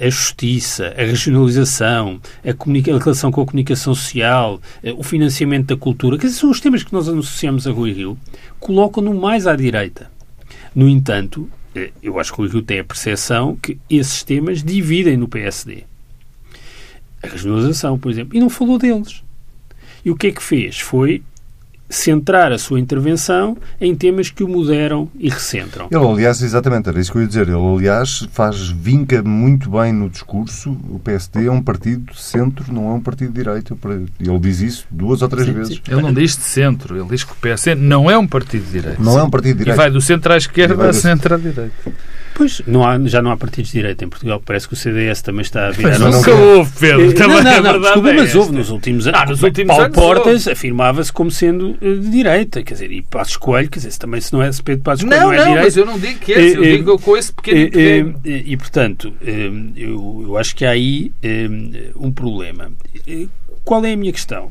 a 0.00 0.08
justiça, 0.08 0.94
a 0.96 1.02
regionalização, 1.02 2.20
a, 2.44 2.50
a 2.50 2.98
relação 2.98 3.30
com 3.30 3.42
a 3.42 3.46
comunicação 3.46 3.94
social, 3.94 4.60
o 4.96 5.02
financiamento 5.02 5.66
da 5.66 5.76
cultura, 5.76 6.16
que 6.16 6.28
são 6.30 6.50
os 6.50 6.60
temas 6.60 6.82
que 6.82 6.92
nós 6.92 7.08
associamos 7.08 7.66
a 7.66 7.70
Rui 7.70 7.92
Rio, 7.92 8.18
colocam-no 8.58 9.14
mais 9.14 9.46
à 9.46 9.54
direita. 9.54 10.10
No 10.74 10.88
entanto, 10.88 11.48
eh, 11.74 11.90
eu 12.02 12.18
acho 12.18 12.32
que 12.32 12.40
o 12.40 12.44
Rui 12.44 12.52
Rio 12.52 12.62
tem 12.62 12.80
a 12.80 12.84
percepção 12.84 13.56
que 13.56 13.78
esses 13.90 14.22
temas 14.22 14.62
dividem 14.62 15.16
no 15.16 15.28
PSD 15.28 15.84
a 17.22 17.32
regionalização, 17.32 17.98
por 17.98 18.10
exemplo, 18.10 18.36
e 18.36 18.40
não 18.40 18.48
falou 18.50 18.78
deles. 18.78 19.22
E 20.04 20.10
o 20.10 20.16
que 20.16 20.28
é 20.28 20.32
que 20.32 20.42
fez? 20.42 20.78
Foi 20.78 21.22
centrar 21.88 22.52
a 22.52 22.58
sua 22.58 22.80
intervenção 22.80 23.56
em 23.80 23.94
temas 23.94 24.30
que 24.30 24.42
o 24.42 24.48
moderam 24.48 25.08
e 25.18 25.28
recentram. 25.28 25.88
Ele, 25.90 26.04
aliás, 26.04 26.42
exatamente, 26.42 26.88
era 26.88 27.00
isso 27.00 27.12
que 27.12 27.18
eu 27.18 27.22
ia 27.22 27.28
dizer. 27.28 27.48
Ele, 27.48 27.74
aliás, 27.74 28.26
faz, 28.32 28.68
vinca 28.68 29.22
muito 29.22 29.70
bem 29.70 29.92
no 29.92 30.08
discurso. 30.08 30.76
O 30.88 30.98
PSD 30.98 31.46
é 31.46 31.50
um 31.50 31.62
partido 31.62 32.12
de 32.12 32.20
centro, 32.20 32.72
não 32.72 32.88
é 32.90 32.92
um 32.94 33.00
partido 33.00 33.32
de 33.32 33.42
direita. 33.42 33.76
Ele 34.20 34.38
diz 34.38 34.60
isso 34.60 34.86
duas 34.90 35.22
ou 35.22 35.28
três 35.28 35.46
sim, 35.46 35.52
vezes. 35.52 35.76
Sim. 35.76 35.82
Ele 35.88 36.02
não 36.02 36.12
diz 36.12 36.36
de 36.36 36.42
centro, 36.42 36.96
ele 36.96 37.08
diz 37.08 37.24
que 37.24 37.32
o 37.32 37.36
PSD 37.36 37.74
não 37.74 38.10
é 38.10 38.18
um 38.18 38.26
partido 38.26 38.64
de 38.64 38.72
direita. 38.72 39.02
Não 39.02 39.12
sim. 39.12 39.18
é 39.18 39.22
um 39.22 39.30
partido 39.30 39.52
de 39.52 39.58
direita. 39.64 39.80
E 39.80 39.82
vai 39.82 39.90
do 39.90 40.00
centro 40.00 40.32
à 40.32 40.36
esquerda 40.36 40.86
ao 40.86 40.92
centro 40.92 41.34
à 41.34 41.38
direita. 41.38 41.72
Pois, 42.36 42.60
não 42.66 42.86
há, 42.86 42.98
já 43.06 43.22
não 43.22 43.30
há 43.30 43.36
partidos 43.36 43.70
de 43.70 43.78
direita 43.78 44.04
em 44.04 44.08
Portugal. 44.08 44.42
Parece 44.44 44.68
que 44.68 44.74
o 44.74 44.76
CDS 44.76 45.22
também 45.22 45.40
está 45.40 45.68
a 45.68 45.70
virar... 45.70 45.98
Mas 45.98 46.16
nunca 46.16 46.34
houve, 46.34 46.70
Pedro. 46.78 47.14
Também 47.14 47.42
não, 47.42 47.62
não, 47.62 47.72
não, 47.72 47.80
desculpa, 47.80 48.12
mas 48.12 48.34
houve 48.34 48.52
nos 48.52 48.68
últimos 48.68 49.06
anos. 49.06 49.20
Ah, 49.22 49.26
nos 49.26 49.42
últimos 49.42 49.68
Paulo 49.68 49.84
anos 49.84 49.96
Portas 49.96 50.48
afirmava-se 50.48 51.10
como 51.10 51.30
sendo 51.30 51.75
de 51.80 52.10
direita. 52.10 52.62
Quer 52.62 52.74
dizer, 52.74 52.92
e 52.92 53.02
Passos 53.02 53.36
Coelho, 53.36 53.68
quer 53.70 53.78
dizer, 53.78 53.96
também 53.98 54.20
se 54.20 54.32
não 54.32 54.42
é 54.42 54.50
Pedro 54.64 54.82
Passos 54.82 55.04
Coelho 55.04 55.20
não, 55.20 55.28
não 55.28 55.34
é 55.34 55.36
não, 55.36 55.44
direita... 55.44 55.64
mas 55.64 55.76
eu 55.76 55.86
não 55.86 55.98
digo 55.98 56.18
que 56.18 56.32
é, 56.32 56.56
eu 56.56 56.64
eh, 56.64 56.76
digo 56.76 56.98
com 56.98 57.16
esse 57.16 57.32
pequeno 57.32 57.70
e, 58.24 58.28
e, 58.28 58.52
e, 58.52 58.56
portanto, 58.56 59.12
eh, 59.22 59.50
eu, 59.76 60.22
eu 60.24 60.36
acho 60.36 60.54
que 60.54 60.64
há 60.64 60.70
aí 60.70 61.12
um 61.96 62.10
problema. 62.10 62.72
Qual 63.64 63.84
é 63.84 63.92
a 63.92 63.96
minha 63.96 64.12
questão? 64.12 64.50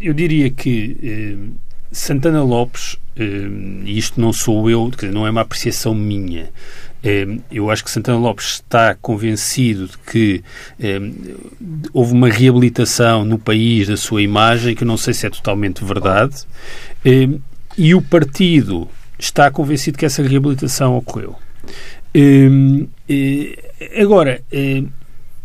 Eu 0.00 0.12
diria 0.12 0.50
que 0.50 1.38
Santana 1.90 2.42
Lopes, 2.42 2.96
e 3.16 3.96
isto 3.98 4.20
não 4.20 4.32
sou 4.32 4.68
eu, 4.68 4.90
não 5.12 5.26
é 5.26 5.30
uma 5.30 5.42
apreciação 5.42 5.94
minha, 5.94 6.50
eu 7.50 7.70
acho 7.70 7.84
que 7.84 7.90
Santana 7.90 8.18
Lopes 8.18 8.46
está 8.46 8.94
convencido 8.94 9.88
de 9.88 9.98
que 9.98 10.42
houve 11.92 12.12
uma 12.12 12.28
reabilitação 12.28 13.24
no 13.24 13.38
país 13.38 13.88
da 13.88 13.96
sua 13.96 14.22
imagem, 14.22 14.74
que 14.74 14.84
não 14.84 14.96
sei 14.96 15.12
se 15.12 15.26
é 15.26 15.30
totalmente 15.30 15.84
verdade, 15.84 16.44
e 17.76 17.94
o 17.94 18.00
partido 18.00 18.88
está 19.18 19.50
convencido 19.50 19.98
que 19.98 20.06
essa 20.06 20.22
reabilitação 20.22 20.96
ocorreu. 20.96 21.36
Agora, 24.00 24.42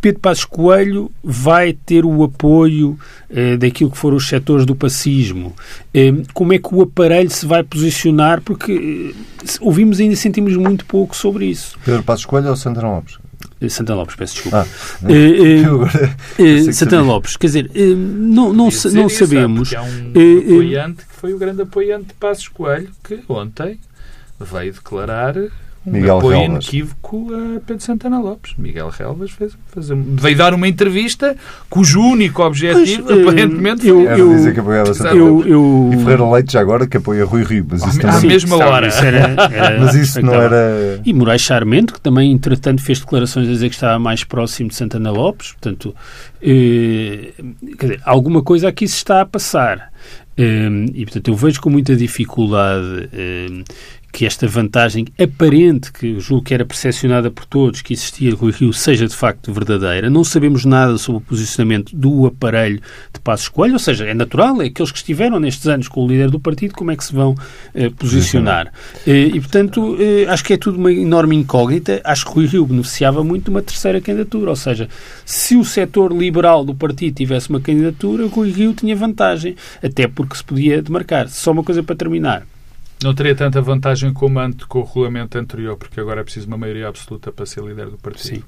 Pedro 0.02 0.22
Passos 0.22 0.46
Coelho 0.46 1.12
vai 1.24 1.74
ter 1.74 2.06
o 2.06 2.24
apoio 2.24 2.98
eh, 3.30 3.58
daquilo 3.58 3.92
que 3.92 3.98
foram 3.98 4.18
os 4.18 4.28
setores 4.28 4.66
do 4.66 4.76
pacismo. 4.76 5.54
Eh, 5.94 6.14
como 6.34 6.54
é 6.54 6.58
que 6.58 6.74
o 6.74 6.82
aparelho 6.82 7.30
se 7.30 7.46
vai 7.46 7.64
posicionar? 7.64 8.42
Porque 8.42 9.14
eh, 9.14 9.48
ouvimos 9.60 10.00
e 10.00 10.04
ainda 10.04 10.16
sentimos 10.16 10.56
muito 10.56 10.86
pouco 10.86 11.16
sobre 11.16 11.46
isso. 11.46 11.78
Pedro 11.84 12.04
Passos 12.04 12.26
Coelho 12.26 12.50
ou 12.50 12.56
Santana 12.56 12.90
Lopes? 12.90 13.18
Eh, 13.60 13.68
Santana 13.68 14.00
Lopes, 14.00 14.16
peço 14.16 14.34
desculpa. 14.36 14.66
Ah, 15.04 15.08
eh, 15.10 16.72
Santana 16.72 17.02
Lopes, 17.02 17.36
quer 17.36 17.48
dizer, 17.48 17.72
não, 17.76 18.54
não, 18.54 18.70
não 18.94 19.10
sabemos. 19.10 19.74
Há 19.74 19.82
um 19.84 20.12
apoiante 20.12 21.06
que 21.06 21.14
foi 21.14 21.34
o 21.34 21.38
grande 21.38 21.62
apoiante 21.62 22.08
de 22.08 22.14
Passos 22.14 22.48
Coelho 22.48 22.90
que 23.04 23.20
ontem 23.28 23.80
veio 24.40 24.72
declarar 24.72 25.36
um 25.86 25.92
Miguel 25.92 26.18
apoio 26.18 26.38
Relvas. 26.40 26.66
inequívoco 26.66 27.28
a 27.34 27.60
Pedro 27.62 27.82
Santana 27.84 28.20
Lopes. 28.20 28.54
Miguel 28.58 28.90
Relvas 28.90 29.32
fez, 29.32 29.54
fez, 29.74 29.88
veio 29.90 30.38
dar 30.38 30.54
uma 30.54 30.68
entrevista 30.68 31.36
cujo 31.70 32.02
único 32.02 32.44
objetivo, 32.44 33.04
Pois, 33.04 33.18
eh, 33.18 33.22
aparentemente, 33.24 33.88
eu- 33.88 33.96
foi 33.96 34.06
Era 34.08 34.20
eu- 34.20 34.30
dizer 34.36 34.54
que 34.54 34.60
apoiava 34.60 34.94
Santana 34.94 35.16
Eu, 35.18 35.36
Lopes. 35.36 35.52
eu... 35.52 35.90
E 35.94 35.98
Ferreira 35.98 36.30
Leite 36.32 36.54
já 36.54 36.60
agora 36.62 36.86
que 36.86 36.98
apoia 36.98 37.24
Rui 37.26 37.44
Rio, 37.44 37.66
mas 37.70 37.84
isso 37.86 38.06
À 38.06 38.12
também... 38.12 38.28
mesma 38.30 38.58
sabe, 38.58 38.70
hora. 38.70 38.88
isso 38.88 39.04
era- 39.06 39.18
era 39.54 39.80
Mas 39.80 39.96
isso 39.96 40.22
não 40.22 40.34
era... 40.34 41.02
E 41.06 41.14
Moraes 41.14 41.42
Charmento, 41.42 41.94
que 41.94 42.02
também, 42.02 42.32
entretanto, 42.32 42.82
fez 42.84 43.00
declarações 43.00 43.48
a 43.48 43.52
dizer 43.52 43.70
que 43.70 43.76
estava 43.76 43.98
mais 43.98 44.24
próximo 44.24 44.70
de 44.70 44.76
Santana 44.76 45.10
Lopes. 45.12 45.54
Portanto, 45.54 45.96
eh, 46.42 47.32
quer 47.78 47.86
dizer, 47.88 48.02
alguma 48.06 48.42
coisa 48.44 48.68
aqui 48.68 48.88
se 48.88 48.96
está 48.98 49.22
a 49.22 49.26
passar. 49.26 49.92
Eh, 50.38 50.70
e, 50.94 51.06
portanto, 51.06 51.28
eu 51.30 51.36
vejo 51.36 51.62
com 51.62 51.70
muita 51.70 51.96
dificuldade 51.96 53.10
eh, 53.14 53.64
que 54.20 54.26
esta 54.26 54.46
vantagem 54.50 55.08
aparente, 55.18 55.94
que 55.94 56.20
julgo 56.20 56.44
que 56.44 56.54
era 56.54 56.66
percepcionada 56.66 57.32
por 57.32 57.46
todos, 57.46 57.82
que 57.82 57.94
existia 57.94 58.36
Rui 58.36 58.52
Rio, 58.52 58.74
seja 58.74 59.08
de 59.08 59.16
facto 59.16 59.54
verdadeira. 59.54 60.10
Não 60.10 60.26
sabemos 60.26 60.66
nada 60.66 60.98
sobre 60.98 61.20
o 61.20 61.26
posicionamento 61.26 61.96
do 61.96 62.26
aparelho 62.26 62.82
de 63.14 63.20
Passos 63.22 63.48
Coelho, 63.48 63.76
ou 63.76 63.80
seja, 63.80 64.04
é 64.04 64.14
natural, 64.14 64.62
é 64.62 64.66
aqueles 64.66 64.92
que 64.92 64.98
estiveram 64.98 65.40
nestes 65.40 65.66
anos 65.68 65.88
com 65.88 66.04
o 66.04 66.08
líder 66.10 66.30
do 66.30 66.38
partido, 66.38 66.74
como 66.74 66.92
é 66.92 66.98
que 66.98 67.06
se 67.06 67.14
vão 67.14 67.34
eh, 67.74 67.90
posicionar. 67.92 68.74
Eh, 69.08 69.32
e, 69.36 69.40
portanto, 69.40 69.96
eh, 69.98 70.26
acho 70.28 70.44
que 70.44 70.52
é 70.52 70.58
tudo 70.58 70.78
uma 70.78 70.92
enorme 70.92 71.38
incógnita. 71.38 72.02
Acho 72.04 72.26
que 72.26 72.34
Rui 72.34 72.46
Rio 72.46 72.66
beneficiava 72.66 73.24
muito 73.24 73.46
de 73.46 73.52
uma 73.52 73.62
terceira 73.62 74.02
candidatura, 74.02 74.50
ou 74.50 74.58
seja, 74.58 74.90
se 75.24 75.56
o 75.56 75.64
setor 75.64 76.12
liberal 76.12 76.66
do 76.66 76.76
partido 76.76 77.16
tivesse 77.16 77.50
uma 77.50 77.62
candidatura, 77.62 78.28
Rui 78.28 78.52
Rio 78.52 78.74
tinha 78.74 78.98
vantagem, 78.98 79.56
até 79.82 80.10
porque 80.10 80.36
se 80.36 80.44
podia 80.44 80.82
demarcar. 80.82 81.30
Só 81.30 81.54
uma 81.54 81.64
coisa 81.64 81.82
para 81.82 81.96
terminar. 81.96 82.46
Não 83.04 83.14
teria 83.14 83.36
tanta 83.36 83.62
vantagem 83.62 84.14
como 84.14 84.40
ante, 84.40 84.66
com 84.66 84.80
o 84.80 84.84
regulamento 84.84 85.38
anterior, 85.38 85.78
porque 85.78 86.00
agora 86.00 86.22
é 86.22 86.24
preciso 86.24 86.48
uma 86.48 86.58
maioria 86.58 86.88
absoluta 86.88 87.32
para 87.32 87.46
ser 87.46 87.64
líder 87.64 87.88
do 87.88 87.98
partido. 87.98 88.40
Sim. 88.40 88.44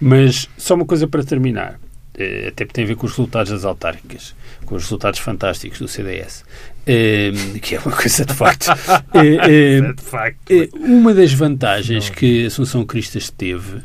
Mas 0.00 0.48
só 0.56 0.74
uma 0.74 0.84
coisa 0.84 1.06
para 1.08 1.24
terminar, 1.24 1.80
eh, 2.16 2.48
até 2.48 2.64
porque 2.64 2.74
tem 2.74 2.84
a 2.84 2.86
ver 2.86 2.96
com 2.96 3.06
os 3.06 3.12
resultados 3.12 3.50
das 3.50 3.64
autárquicas, 3.64 4.34
com 4.64 4.76
os 4.76 4.82
resultados 4.84 5.18
fantásticos 5.20 5.78
do 5.78 5.88
CDS, 5.88 6.44
eh, 6.86 7.32
que 7.60 7.74
é 7.74 7.80
uma 7.80 7.96
coisa 7.96 8.24
de 8.24 8.34
facto. 8.34 8.66
Eh, 9.14 9.78
eh, 9.78 9.92
De 9.92 10.02
facto. 10.02 10.52
Uma 10.74 11.14
das 11.14 11.32
vantagens 11.32 12.10
que 12.10 12.44
a 12.44 12.48
Assunção 12.48 12.84
Cristas 12.84 13.30
teve 13.30 13.80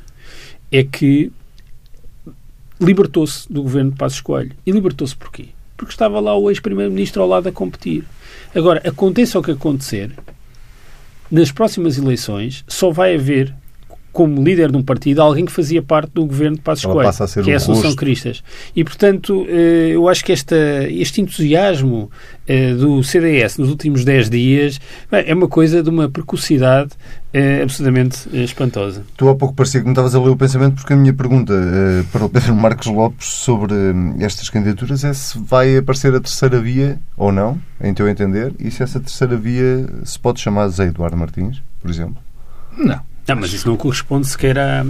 é 0.72 0.84
que 0.84 1.32
libertou-se 2.80 3.52
do 3.52 3.64
governo 3.64 3.92
de 3.92 3.98
Passos 3.98 4.22
Coelho. 4.22 4.52
E 4.66 4.72
libertou-se 4.72 5.16
porquê? 5.16 5.48
Porque 5.78 5.94
estava 5.94 6.20
lá 6.20 6.36
o 6.36 6.50
ex-primeiro-ministro 6.50 7.22
ao 7.22 7.28
lado 7.28 7.48
a 7.48 7.52
competir. 7.52 8.04
Agora, 8.56 8.82
aconteça 8.88 9.40
o 9.40 9.44
que 9.44 9.52
acontecer, 9.52 10.12
nas 11.32 11.52
próximas 11.52 11.98
eleições 11.98 12.64
só 12.68 12.92
vai 12.92 13.16
haver 13.16 13.54
como 14.14 14.44
líder 14.44 14.72
de 14.72 14.78
um 14.78 14.84
partido 14.84 15.24
alguém 15.24 15.44
que 15.44 15.52
fazia 15.52 15.82
parte 15.82 16.12
do 16.12 16.24
governo 16.24 16.56
de 16.56 16.62
Passos 16.62 16.86
Ela 16.86 16.94
Coelho, 16.94 17.08
passa 17.08 17.24
a 17.24 17.28
ser 17.28 17.44
que 17.44 17.50
é 17.50 17.56
a 17.56 17.58
Assunção 17.58 17.86
rosto. 17.86 17.98
Cristas. 17.98 18.44
E, 18.76 18.84
portanto, 18.84 19.44
eh, 19.50 19.90
eu 19.94 20.08
acho 20.08 20.24
que 20.24 20.32
esta, 20.32 20.56
este 20.88 21.20
entusiasmo 21.20 22.12
eh, 22.48 22.76
do 22.76 23.04
CDS 23.04 23.58
nos 23.58 23.70
últimos 23.70 24.06
10 24.06 24.30
dias 24.30 24.80
é 25.12 25.34
uma 25.34 25.48
coisa 25.48 25.82
de 25.82 25.90
uma 25.90 26.08
precocidade 26.08 26.92
eh, 27.34 27.62
absolutamente 27.64 28.30
eh, 28.32 28.44
espantosa. 28.44 29.04
Tu 29.18 29.28
há 29.28 29.36
pouco 29.36 29.56
parecia 29.56 29.80
que 29.80 29.86
me 29.88 29.92
estavas 29.92 30.14
a 30.14 30.20
ler 30.20 30.30
o 30.30 30.38
pensamento 30.38 30.76
porque 30.76 30.94
a 30.94 30.96
minha 30.96 31.14
pergunta 31.14 31.54
eh, 31.54 32.04
para 32.12 32.26
o 32.26 32.30
Pedro 32.30 32.54
Marcos 32.54 32.88
Lopes 32.88 33.28
sobre 33.28 33.74
hum, 33.74 34.16
estas 34.20 34.50
candidaturas 34.50 35.04
é 35.04 35.14
se 35.14 35.40
vai 35.40 35.76
aparecer 35.76 36.14
a 36.14 36.20
terceira 36.20 36.60
via 36.60 37.00
ou 37.18 37.32
não, 37.32 37.60
em 37.82 37.94
teu 37.94 38.08
entender, 38.08 38.54
e 38.60 38.70
se 38.70 38.84
essa 38.84 39.00
terceira 39.00 39.36
via 39.36 39.88
se 40.06 40.20
pode 40.20 40.40
chamar 40.40 40.68
Zé 40.68 40.86
Eduardo 40.86 41.18
Martins, 41.18 41.62
por 41.82 41.90
exemplo. 41.90 42.18
Não. 42.78 43.02
Não, 43.28 43.36
mas 43.38 43.54
isso 43.54 43.68
não 43.68 43.78
corresponde 43.78 44.28
sequer 44.28 44.60
a, 44.60 44.86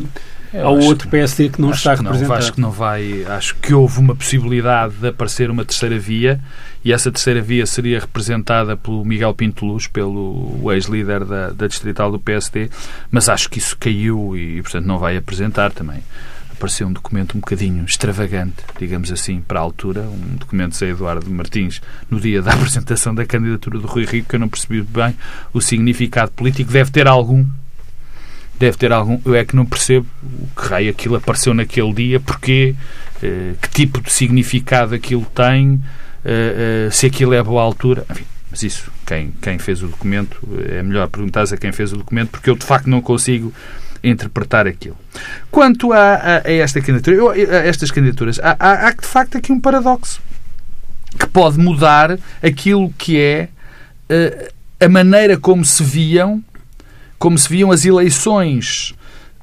Eu 0.53 0.67
ao 0.67 0.77
outro 0.79 1.09
PSD 1.09 1.49
que 1.49 1.59
não 1.59 1.71
está 1.71 1.97
que 1.97 2.03
não, 2.03 2.11
representado. 2.11 2.39
acho 2.39 2.53
que 2.53 2.61
não 2.61 2.71
vai. 2.71 3.25
Acho 3.25 3.55
que 3.55 3.73
houve 3.73 3.99
uma 3.99 4.15
possibilidade 4.15 4.93
de 4.95 5.07
aparecer 5.07 5.49
uma 5.49 5.65
terceira 5.65 5.97
via 5.97 6.39
e 6.85 6.91
essa 6.91 7.11
terceira 7.11 7.41
via 7.41 7.65
seria 7.65 7.99
representada 7.99 8.75
pelo 8.75 9.05
Miguel 9.05 9.33
Pinto 9.33 9.65
Luz, 9.65 9.87
pelo 9.87 10.71
ex-líder 10.71 11.23
da, 11.23 11.49
da 11.49 11.67
distrital 11.67 12.11
do 12.11 12.19
PSD, 12.19 12.69
mas 13.09 13.29
acho 13.29 13.49
que 13.49 13.57
isso 13.57 13.77
caiu 13.77 14.35
e, 14.35 14.61
portanto, 14.61 14.85
não 14.85 14.99
vai 14.99 15.15
apresentar 15.15 15.71
também. 15.71 16.03
Apareceu 16.51 16.87
um 16.87 16.93
documento 16.93 17.35
um 17.35 17.39
bocadinho 17.39 17.83
extravagante, 17.85 18.63
digamos 18.77 19.11
assim, 19.11 19.41
para 19.41 19.59
a 19.59 19.63
altura, 19.63 20.01
um 20.01 20.35
documento 20.35 20.77
de 20.77 20.85
Eduardo 20.85 21.29
Martins, 21.31 21.81
no 22.09 22.19
dia 22.19 22.41
da 22.41 22.51
apresentação 22.53 23.15
da 23.15 23.25
candidatura 23.25 23.79
do 23.79 23.87
Rui 23.87 24.05
Rico, 24.05 24.29
que 24.29 24.35
eu 24.35 24.39
não 24.39 24.49
percebi 24.49 24.81
bem 24.81 25.15
o 25.53 25.61
significado 25.61 26.31
político. 26.31 26.71
Deve 26.71 26.91
ter 26.91 27.07
algum, 27.07 27.45
deve 28.65 28.77
ter 28.77 28.91
algum. 28.91 29.19
Eu 29.25 29.35
é 29.35 29.43
que 29.43 29.55
não 29.55 29.65
percebo 29.65 30.07
o 30.23 30.61
que 30.61 30.67
raio 30.67 30.89
aquilo 30.89 31.15
apareceu 31.15 31.53
naquele 31.53 31.93
dia, 31.93 32.19
porque 32.19 32.75
eh, 33.21 33.53
que 33.61 33.69
tipo 33.69 34.01
de 34.01 34.11
significado 34.11 34.95
aquilo 34.95 35.25
tem, 35.35 35.81
eh, 36.23 36.85
eh, 36.87 36.91
se 36.91 37.05
aquilo 37.05 37.33
é 37.33 37.43
boa 37.43 37.61
altura. 37.61 38.05
Enfim, 38.09 38.23
mas 38.49 38.63
isso, 38.63 38.91
quem, 39.05 39.31
quem 39.41 39.59
fez 39.59 39.83
o 39.83 39.87
documento, 39.87 40.37
é 40.69 40.81
melhor 40.81 41.07
perguntar 41.09 41.43
a 41.43 41.57
quem 41.57 41.71
fez 41.71 41.91
o 41.91 41.97
documento, 41.97 42.29
porque 42.29 42.49
eu 42.49 42.55
de 42.55 42.65
facto 42.65 42.87
não 42.87 43.01
consigo 43.01 43.53
interpretar 44.03 44.67
aquilo. 44.67 44.97
Quanto 45.49 45.91
a, 45.93 46.13
a, 46.15 46.47
a 46.47 46.51
esta 46.51 46.79
candidatura, 46.81 47.15
eu- 47.15 47.29
a 47.29 47.55
estas 47.65 47.91
candidaturas, 47.91 48.39
há, 48.39 48.55
há, 48.59 48.87
há 48.87 48.91
de 48.91 49.05
facto 49.05 49.37
aqui 49.37 49.51
um 49.51 49.59
paradoxo 49.59 50.21
que 51.19 51.27
pode 51.27 51.57
mudar 51.59 52.17
aquilo 52.41 52.93
que 52.97 53.19
é 53.19 53.49
a 54.79 54.89
maneira 54.89 55.37
como 55.37 55.63
se 55.63 55.83
viam 55.83 56.43
como 57.23 57.37
se 57.37 57.47
viam 57.47 57.71
as 57.71 57.85
eleições 57.85 58.93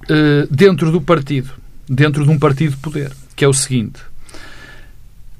eh, 0.06 0.46
dentro 0.50 0.92
do 0.92 1.00
partido, 1.00 1.50
dentro 1.88 2.24
de 2.24 2.30
um 2.30 2.38
partido 2.38 2.72
de 2.72 2.76
poder, 2.76 3.10
que 3.34 3.42
é 3.42 3.48
o 3.48 3.54
seguinte. 3.54 4.02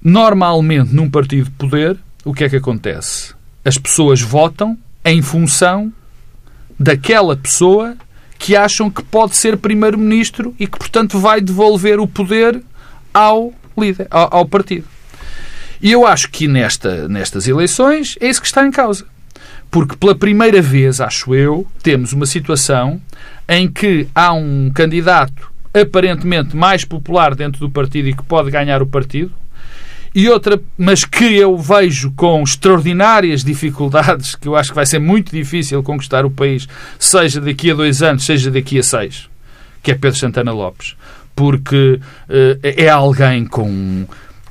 Normalmente, 0.03 0.91
num 0.95 1.11
partido 1.11 1.45
de 1.45 1.51
poder, 1.51 1.99
o 2.25 2.33
que 2.33 2.45
é 2.45 2.49
que 2.49 2.57
acontece? 2.57 3.35
As 3.63 3.77
pessoas 3.77 4.23
votam 4.23 4.79
em 5.05 5.21
função 5.21 5.93
daquela 6.79 7.37
pessoa 7.37 7.95
que 8.39 8.57
acham 8.57 8.89
que 8.89 9.03
pode 9.03 9.37
ser 9.37 9.59
primeiro-ministro 9.59 10.55
e 10.59 10.67
que, 10.67 10.79
portanto, 10.79 11.19
vai 11.19 11.43
devolver 11.43 12.01
o 12.01 12.09
poder 12.09 12.63
ao 13.13 13.53
líder, 13.77 14.09
ao, 14.11 14.47
partido. 14.47 14.87
E 15.83 15.93
eu 15.93 16.07
acho 16.07 16.31
que 16.31 16.49
nesta, 16.49 17.07
nestas 17.07 17.47
eleições 17.47 18.17
é 18.19 18.31
isso 18.31 18.41
que 18.41 18.47
está 18.47 18.67
em 18.67 18.71
causa. 18.71 19.05
Porque 19.71 19.97
pela 19.97 20.15
primeira 20.15 20.61
vez, 20.61 21.01
acho 21.01 21.35
eu, 21.35 21.67
temos 21.83 22.13
uma 22.13 22.27
situação 22.27 23.01
em 23.49 23.71
que 23.71 24.09
há 24.15 24.33
um 24.33 24.71
candidato 24.75 25.51
aparentemente 25.73 26.57
mais 26.57 26.85
popular 26.85 27.35
dentro 27.35 27.61
do 27.61 27.71
partido 27.71 28.09
e 28.09 28.15
que 28.15 28.23
pode 28.25 28.51
ganhar 28.51 28.83
o 28.83 28.87
partido, 28.87 29.33
e 30.13 30.29
outra, 30.29 30.61
mas 30.77 31.05
que 31.05 31.37
eu 31.37 31.57
vejo 31.57 32.11
com 32.17 32.43
extraordinárias 32.43 33.45
dificuldades, 33.45 34.35
que 34.35 34.49
eu 34.49 34.57
acho 34.57 34.71
que 34.71 34.75
vai 34.75 34.87
ser 34.87 34.99
muito 34.99 35.31
difícil 35.31 35.83
conquistar 35.85 36.25
o 36.25 36.31
país, 36.31 36.69
seja 36.99 37.41
daqui 37.41 37.71
a 37.71 37.75
dois 37.75 38.03
anos, 38.03 38.25
seja 38.25 38.51
daqui 38.51 38.79
a 38.79 38.83
seis, 38.83 39.29
que 39.83 39.93
é 39.93 39.95
Pedro 39.95 40.19
Santana 40.19 40.53
Lopes. 40.53 40.97
Porque 41.37 42.01
eh, 42.29 42.75
é 42.77 42.89
alguém 42.89 43.47
com, 43.47 44.05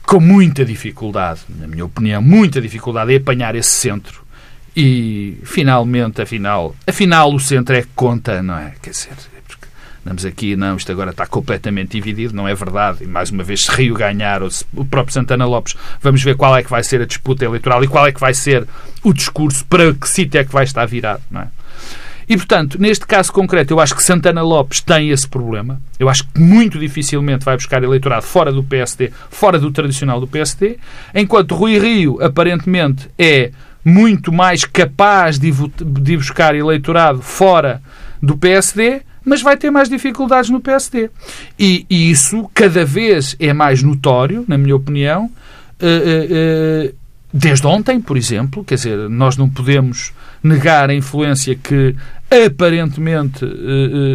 com 0.06 0.20
muita 0.22 0.64
dificuldade, 0.64 1.42
na 1.50 1.68
minha 1.68 1.84
opinião, 1.84 2.22
muita 2.22 2.62
dificuldade 2.62 3.12
em 3.12 3.18
apanhar 3.18 3.54
esse 3.54 3.70
centro. 3.70 4.24
E 4.82 5.38
finalmente, 5.44 6.22
afinal, 6.22 6.74
afinal 6.88 7.34
o 7.34 7.38
centro 7.38 7.76
é 7.76 7.82
que 7.82 7.90
conta, 7.94 8.42
não 8.42 8.58
é? 8.58 8.76
Quer 8.82 8.92
dizer, 8.92 9.10
porque 9.46 9.68
andamos 10.06 10.24
aqui, 10.24 10.56
não, 10.56 10.78
isto 10.78 10.90
agora 10.90 11.12
está 11.12 11.28
completamente 11.28 11.92
dividido, 11.92 12.34
não 12.34 12.48
é 12.48 12.56
verdade. 12.56 13.04
E 13.04 13.06
mais 13.06 13.30
uma 13.30 13.44
vez, 13.44 13.66
se 13.66 13.72
Rio 13.72 13.94
ganhar, 13.94 14.42
ou 14.42 14.50
se 14.50 14.64
o 14.74 14.86
próprio 14.86 15.14
Santana 15.14 15.46
Lopes, 15.46 15.76
vamos 16.02 16.24
ver 16.24 16.38
qual 16.38 16.56
é 16.56 16.64
que 16.64 16.70
vai 16.70 16.82
ser 16.82 17.02
a 17.02 17.06
disputa 17.06 17.44
eleitoral 17.44 17.84
e 17.84 17.90
qual 17.90 18.08
é 18.08 18.14
que 18.14 18.22
vai 18.22 18.34
ser 18.34 18.66
o 19.04 19.12
discurso, 19.12 19.66
para 19.66 19.94
que 19.94 20.08
sítio 20.08 20.40
é 20.40 20.46
que 20.46 20.54
vai 20.54 20.64
estar 20.64 20.86
virado, 20.86 21.24
não 21.30 21.42
é? 21.42 21.50
E, 22.30 22.38
portanto, 22.38 22.80
neste 22.80 23.06
caso 23.06 23.34
concreto, 23.34 23.74
eu 23.74 23.82
acho 23.82 23.94
que 23.94 24.04
Santana 24.04 24.44
Lopes 24.44 24.80
tem 24.80 25.10
esse 25.10 25.28
problema. 25.28 25.82
Eu 26.00 26.08
acho 26.08 26.26
que 26.26 26.40
muito 26.40 26.80
dificilmente 26.80 27.44
vai 27.44 27.58
buscar 27.58 27.84
eleitorado 27.84 28.24
fora 28.24 28.50
do 28.50 28.64
PSD, 28.64 29.12
fora 29.30 29.60
do 29.60 29.72
tradicional 29.72 30.22
do 30.22 30.28
PSD, 30.28 30.78
enquanto 31.14 31.54
Rui 31.54 31.78
Rio, 31.78 32.24
aparentemente, 32.24 33.10
é 33.18 33.52
muito 33.90 34.32
mais 34.32 34.64
capaz 34.64 35.40
de, 35.40 35.52
de 35.52 36.18
buscar 36.18 36.56
eleitorado 36.56 37.22
fora 37.22 37.82
do 38.22 38.38
PSD, 38.38 39.02
mas 39.26 39.42
vai 39.42 39.58
ter 39.58 39.70
mais 39.70 39.90
dificuldades 39.90 40.50
no 40.50 40.60
PSD. 40.60 41.10
E, 41.58 41.86
e 41.90 42.12
isso 42.12 42.50
cada 42.54 42.86
vez 42.86 43.36
é 43.40 43.54
mais 43.54 43.84
notório, 43.84 44.46
na 44.48 44.58
minha 44.58 44.76
opinião, 44.76 45.30
eh, 45.80 45.88
eh, 45.88 46.28
eh, 46.32 46.94
desde 47.34 47.66
ontem, 47.68 48.02
por 48.02 48.18
exemplo, 48.18 48.64
quer 48.64 48.76
dizer, 48.76 49.10
nós 49.10 49.38
não 49.38 49.50
podemos 49.50 50.12
negar 50.44 50.90
a 50.90 50.94
influência 50.94 51.56
que 51.56 51.96
aparentemente 52.48 53.44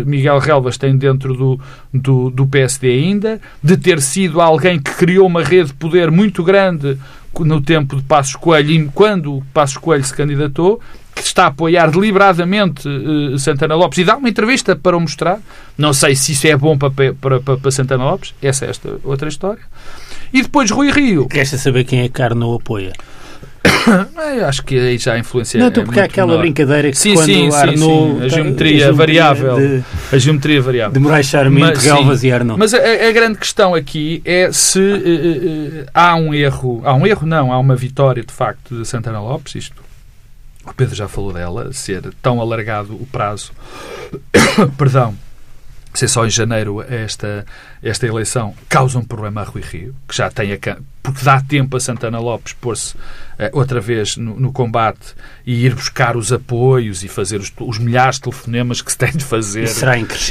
Miguel 0.07 0.39
Relvas 0.39 0.79
tem 0.79 0.97
dentro 0.97 1.35
do, 1.35 1.61
do, 1.93 2.31
do 2.31 2.47
PSD 2.47 2.89
ainda, 2.89 3.41
de 3.63 3.77
ter 3.77 4.01
sido 4.01 4.41
alguém 4.41 4.81
que 4.81 4.93
criou 4.95 5.27
uma 5.27 5.43
rede 5.43 5.69
de 5.69 5.75
poder 5.75 6.11
muito 6.11 6.43
grande 6.43 6.97
no 7.43 7.61
tempo 7.63 7.97
de 7.97 8.03
Passos 8.03 8.37
Coelho, 8.37 8.91
quando 8.95 9.43
Passos 9.55 9.79
Coelho 9.79 10.05
se 10.05 10.15
candidatou, 10.15 10.81
que 11.15 11.23
está 11.23 11.45
a 11.45 11.47
apoiar 11.47 11.91
deliberadamente 11.91 12.89
uh, 12.89 13.39
Santana 13.39 13.75
Lopes 13.75 13.99
e 13.99 14.05
dá 14.05 14.17
uma 14.17 14.29
entrevista 14.29 14.77
para 14.77 14.97
o 14.97 15.01
mostrar. 15.01 15.41
Não 15.79 15.93
sei 15.93 16.15
se 16.15 16.33
isso 16.33 16.47
é 16.47 16.57
bom 16.57 16.77
para, 16.77 16.91
para, 16.91 17.41
para, 17.41 17.57
para 17.57 17.71
Santana 17.71 18.05
Lopes, 18.05 18.35
essa 18.43 18.67
é 18.67 18.71
esta 18.71 18.99
outra 19.05 19.29
história. 19.29 19.63
E 20.33 20.43
depois 20.43 20.71
Rui 20.71 20.91
Rio. 20.91 21.29
Resta 21.31 21.57
saber 21.57 21.85
quem 21.85 22.01
é 22.01 22.03
que 22.05 22.11
Carno 22.11 22.55
apoia. 22.55 22.93
Eu 24.37 24.47
acho 24.47 24.63
que 24.65 24.79
aí 24.79 24.99
já 24.99 25.15
a 25.15 25.19
influência 25.19 25.59
Não, 25.59 25.67
é 25.67 25.71
porque 25.71 26.01
há 26.01 26.05
aquela 26.05 26.29
menor. 26.29 26.41
brincadeira 26.41 26.91
que 26.91 26.99
sim, 26.99 27.15
quando 27.15 27.27
sim, 27.27 27.53
Arnaud... 27.53 27.77
sim, 27.77 28.19
sim. 28.19 28.25
A 28.25 28.29
geometria, 28.29 28.93
variável. 28.93 29.57
De, 29.57 29.85
a 30.13 30.19
geometria 30.19 30.63
variável. 30.63 30.93
de 30.93 30.99
Moraes 31.01 31.27
Charmente, 31.27 31.77
Mas, 31.77 31.85
Galvas 31.85 32.21
sim. 32.21 32.29
e 32.29 32.33
Arnaud. 32.33 32.59
Mas 32.59 32.75
a, 32.75 32.79
a 32.79 33.13
grande 33.13 33.39
questão 33.39 33.75
aqui 33.75 34.23
é 34.25 34.51
se 34.53 34.79
uh, 34.79 34.97
uh, 34.97 35.87
há 35.95 36.15
um 36.17 36.35
erro, 36.35 36.83
há 36.85 36.95
um 36.95 37.07
erro 37.07 37.27
não, 37.27 37.53
há 37.53 37.59
uma 37.59 37.77
vitória 37.77 38.23
de 38.23 38.33
facto 38.33 38.77
de 38.77 38.87
Santana 38.87 39.21
Lopes, 39.21 39.55
isto 39.55 39.83
o 40.67 40.73
Pedro 40.73 40.95
já 40.95 41.07
falou 41.07 41.33
dela, 41.33 41.73
ser 41.73 42.03
tão 42.23 42.41
alargado 42.41 42.95
o 42.95 43.07
prazo, 43.07 43.53
perdão, 44.79 45.15
ser 45.93 46.09
só 46.09 46.25
em 46.25 46.31
janeiro 46.31 46.83
esta, 46.83 47.45
esta 47.83 48.07
eleição, 48.07 48.55
causa 48.69 48.99
um 48.99 49.05
problema 49.05 49.43
a 49.43 49.45
Rui 49.45 49.63
Rio, 49.63 49.95
que 50.09 50.17
já 50.17 50.31
tem 50.31 50.53
a, 50.55 50.59
porque 51.05 51.23
dá 51.23 51.39
tempo 51.39 51.77
a 51.77 51.81
Santana 51.81 52.19
Lopes 52.19 52.55
pôr-se 52.55 52.97
uh, 52.97 52.99
outra 53.53 53.79
vez 53.79 54.17
no, 54.17 54.41
no, 54.41 54.51
combate 54.51 55.15
e 55.45 55.67
ir 55.67 55.75
buscar 55.75 56.17
os 56.17 56.33
apoios 56.33 57.05
e 57.05 57.09
fazer 57.09 57.39
os, 57.39 57.53
os 57.61 57.79
milhares 57.79 58.17
de 58.17 58.23
telefonemas 58.23 58.81
que 58.81 58.91
se 58.91 58.97
tem 58.97 59.13
de 59.13 59.23
fazer 59.23 59.69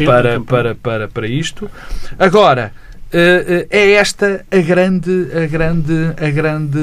para, 0.04 0.42
para, 0.42 0.76
para, 0.76 1.08
para 1.08 1.28
isto. 1.28 1.70
Agora, 2.18 2.74
uh, 3.14 3.68
é 3.70 3.92
esta 3.92 4.44
a 4.52 4.58
grande, 4.58 5.28
a 5.32 5.46
grande, 5.46 5.94
a 6.20 6.30
grande 6.32 6.80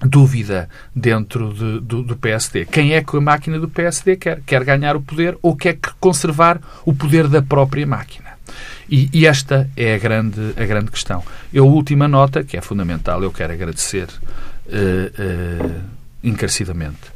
dúvida 0.00 0.68
dentro 0.94 1.54
de, 1.54 1.80
do, 1.80 2.02
do, 2.02 2.16
PSD. 2.16 2.66
Quem 2.66 2.94
é 2.94 3.04
que 3.04 3.16
a 3.16 3.20
máquina 3.20 3.58
do 3.58 3.68
PSD 3.68 4.16
quer? 4.16 4.40
Quer 4.44 4.64
ganhar 4.64 4.96
o 4.96 5.00
poder 5.00 5.38
ou 5.40 5.56
quer 5.56 5.78
conservar 6.00 6.60
o 6.84 6.92
poder 6.92 7.28
da 7.28 7.40
própria 7.40 7.86
máquina? 7.86 8.23
E, 8.94 9.10
e 9.12 9.26
esta 9.26 9.68
é 9.76 9.96
a 9.96 9.98
grande, 9.98 10.54
a 10.56 10.64
grande 10.64 10.88
questão. 10.88 11.20
Eu, 11.52 11.66
última 11.66 12.06
nota, 12.06 12.44
que 12.44 12.56
é 12.56 12.60
fundamental, 12.60 13.24
eu 13.24 13.32
quero 13.32 13.52
agradecer 13.52 14.06
uh, 14.06 14.70
uh, 14.70 15.80
encarecidamente 16.22 17.13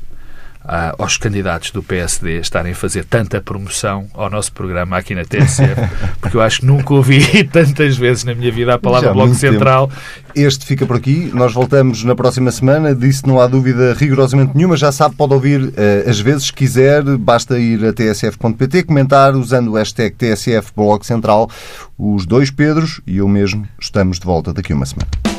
Aos 0.98 1.16
candidatos 1.16 1.70
do 1.70 1.82
PSD 1.82 2.40
estarem 2.40 2.72
a 2.72 2.74
fazer 2.74 3.02
tanta 3.04 3.40
promoção 3.40 4.06
ao 4.12 4.28
nosso 4.28 4.52
programa 4.52 4.98
aqui 4.98 5.14
na 5.14 5.24
TSF, 5.24 5.80
porque 6.20 6.36
eu 6.36 6.42
acho 6.42 6.60
que 6.60 6.66
nunca 6.66 6.92
ouvi 6.92 7.44
tantas 7.50 7.96
vezes 7.96 8.24
na 8.24 8.34
minha 8.34 8.52
vida 8.52 8.74
a 8.74 8.78
palavra 8.78 9.14
Bloco 9.14 9.34
Central. 9.34 9.88
Tempo. 9.88 10.00
Este 10.34 10.66
fica 10.66 10.84
por 10.84 10.96
aqui. 10.96 11.30
Nós 11.32 11.54
voltamos 11.54 12.04
na 12.04 12.14
próxima 12.14 12.50
semana. 12.50 12.94
Disso 12.94 13.26
não 13.26 13.40
há 13.40 13.46
dúvida 13.46 13.94
rigorosamente 13.94 14.54
nenhuma. 14.54 14.76
Já 14.76 14.92
sabe, 14.92 15.16
pode 15.16 15.32
ouvir 15.32 15.62
uh, 15.62 15.72
as 16.06 16.20
vezes 16.20 16.50
que 16.50 16.58
quiser. 16.58 17.02
Basta 17.16 17.58
ir 17.58 17.82
a 17.84 17.92
tsf.pt, 17.92 18.82
comentar 18.82 19.34
usando 19.34 19.72
o 19.72 19.74
hashtag 19.74 20.14
TSF 20.14 20.72
Bloco 20.76 21.06
Central. 21.06 21.50
Os 21.98 22.26
dois 22.26 22.50
Pedros 22.50 23.00
e 23.06 23.16
eu 23.16 23.26
mesmo 23.26 23.66
estamos 23.80 24.18
de 24.18 24.26
volta 24.26 24.52
daqui 24.52 24.72
a 24.72 24.76
uma 24.76 24.86
semana. 24.86 25.37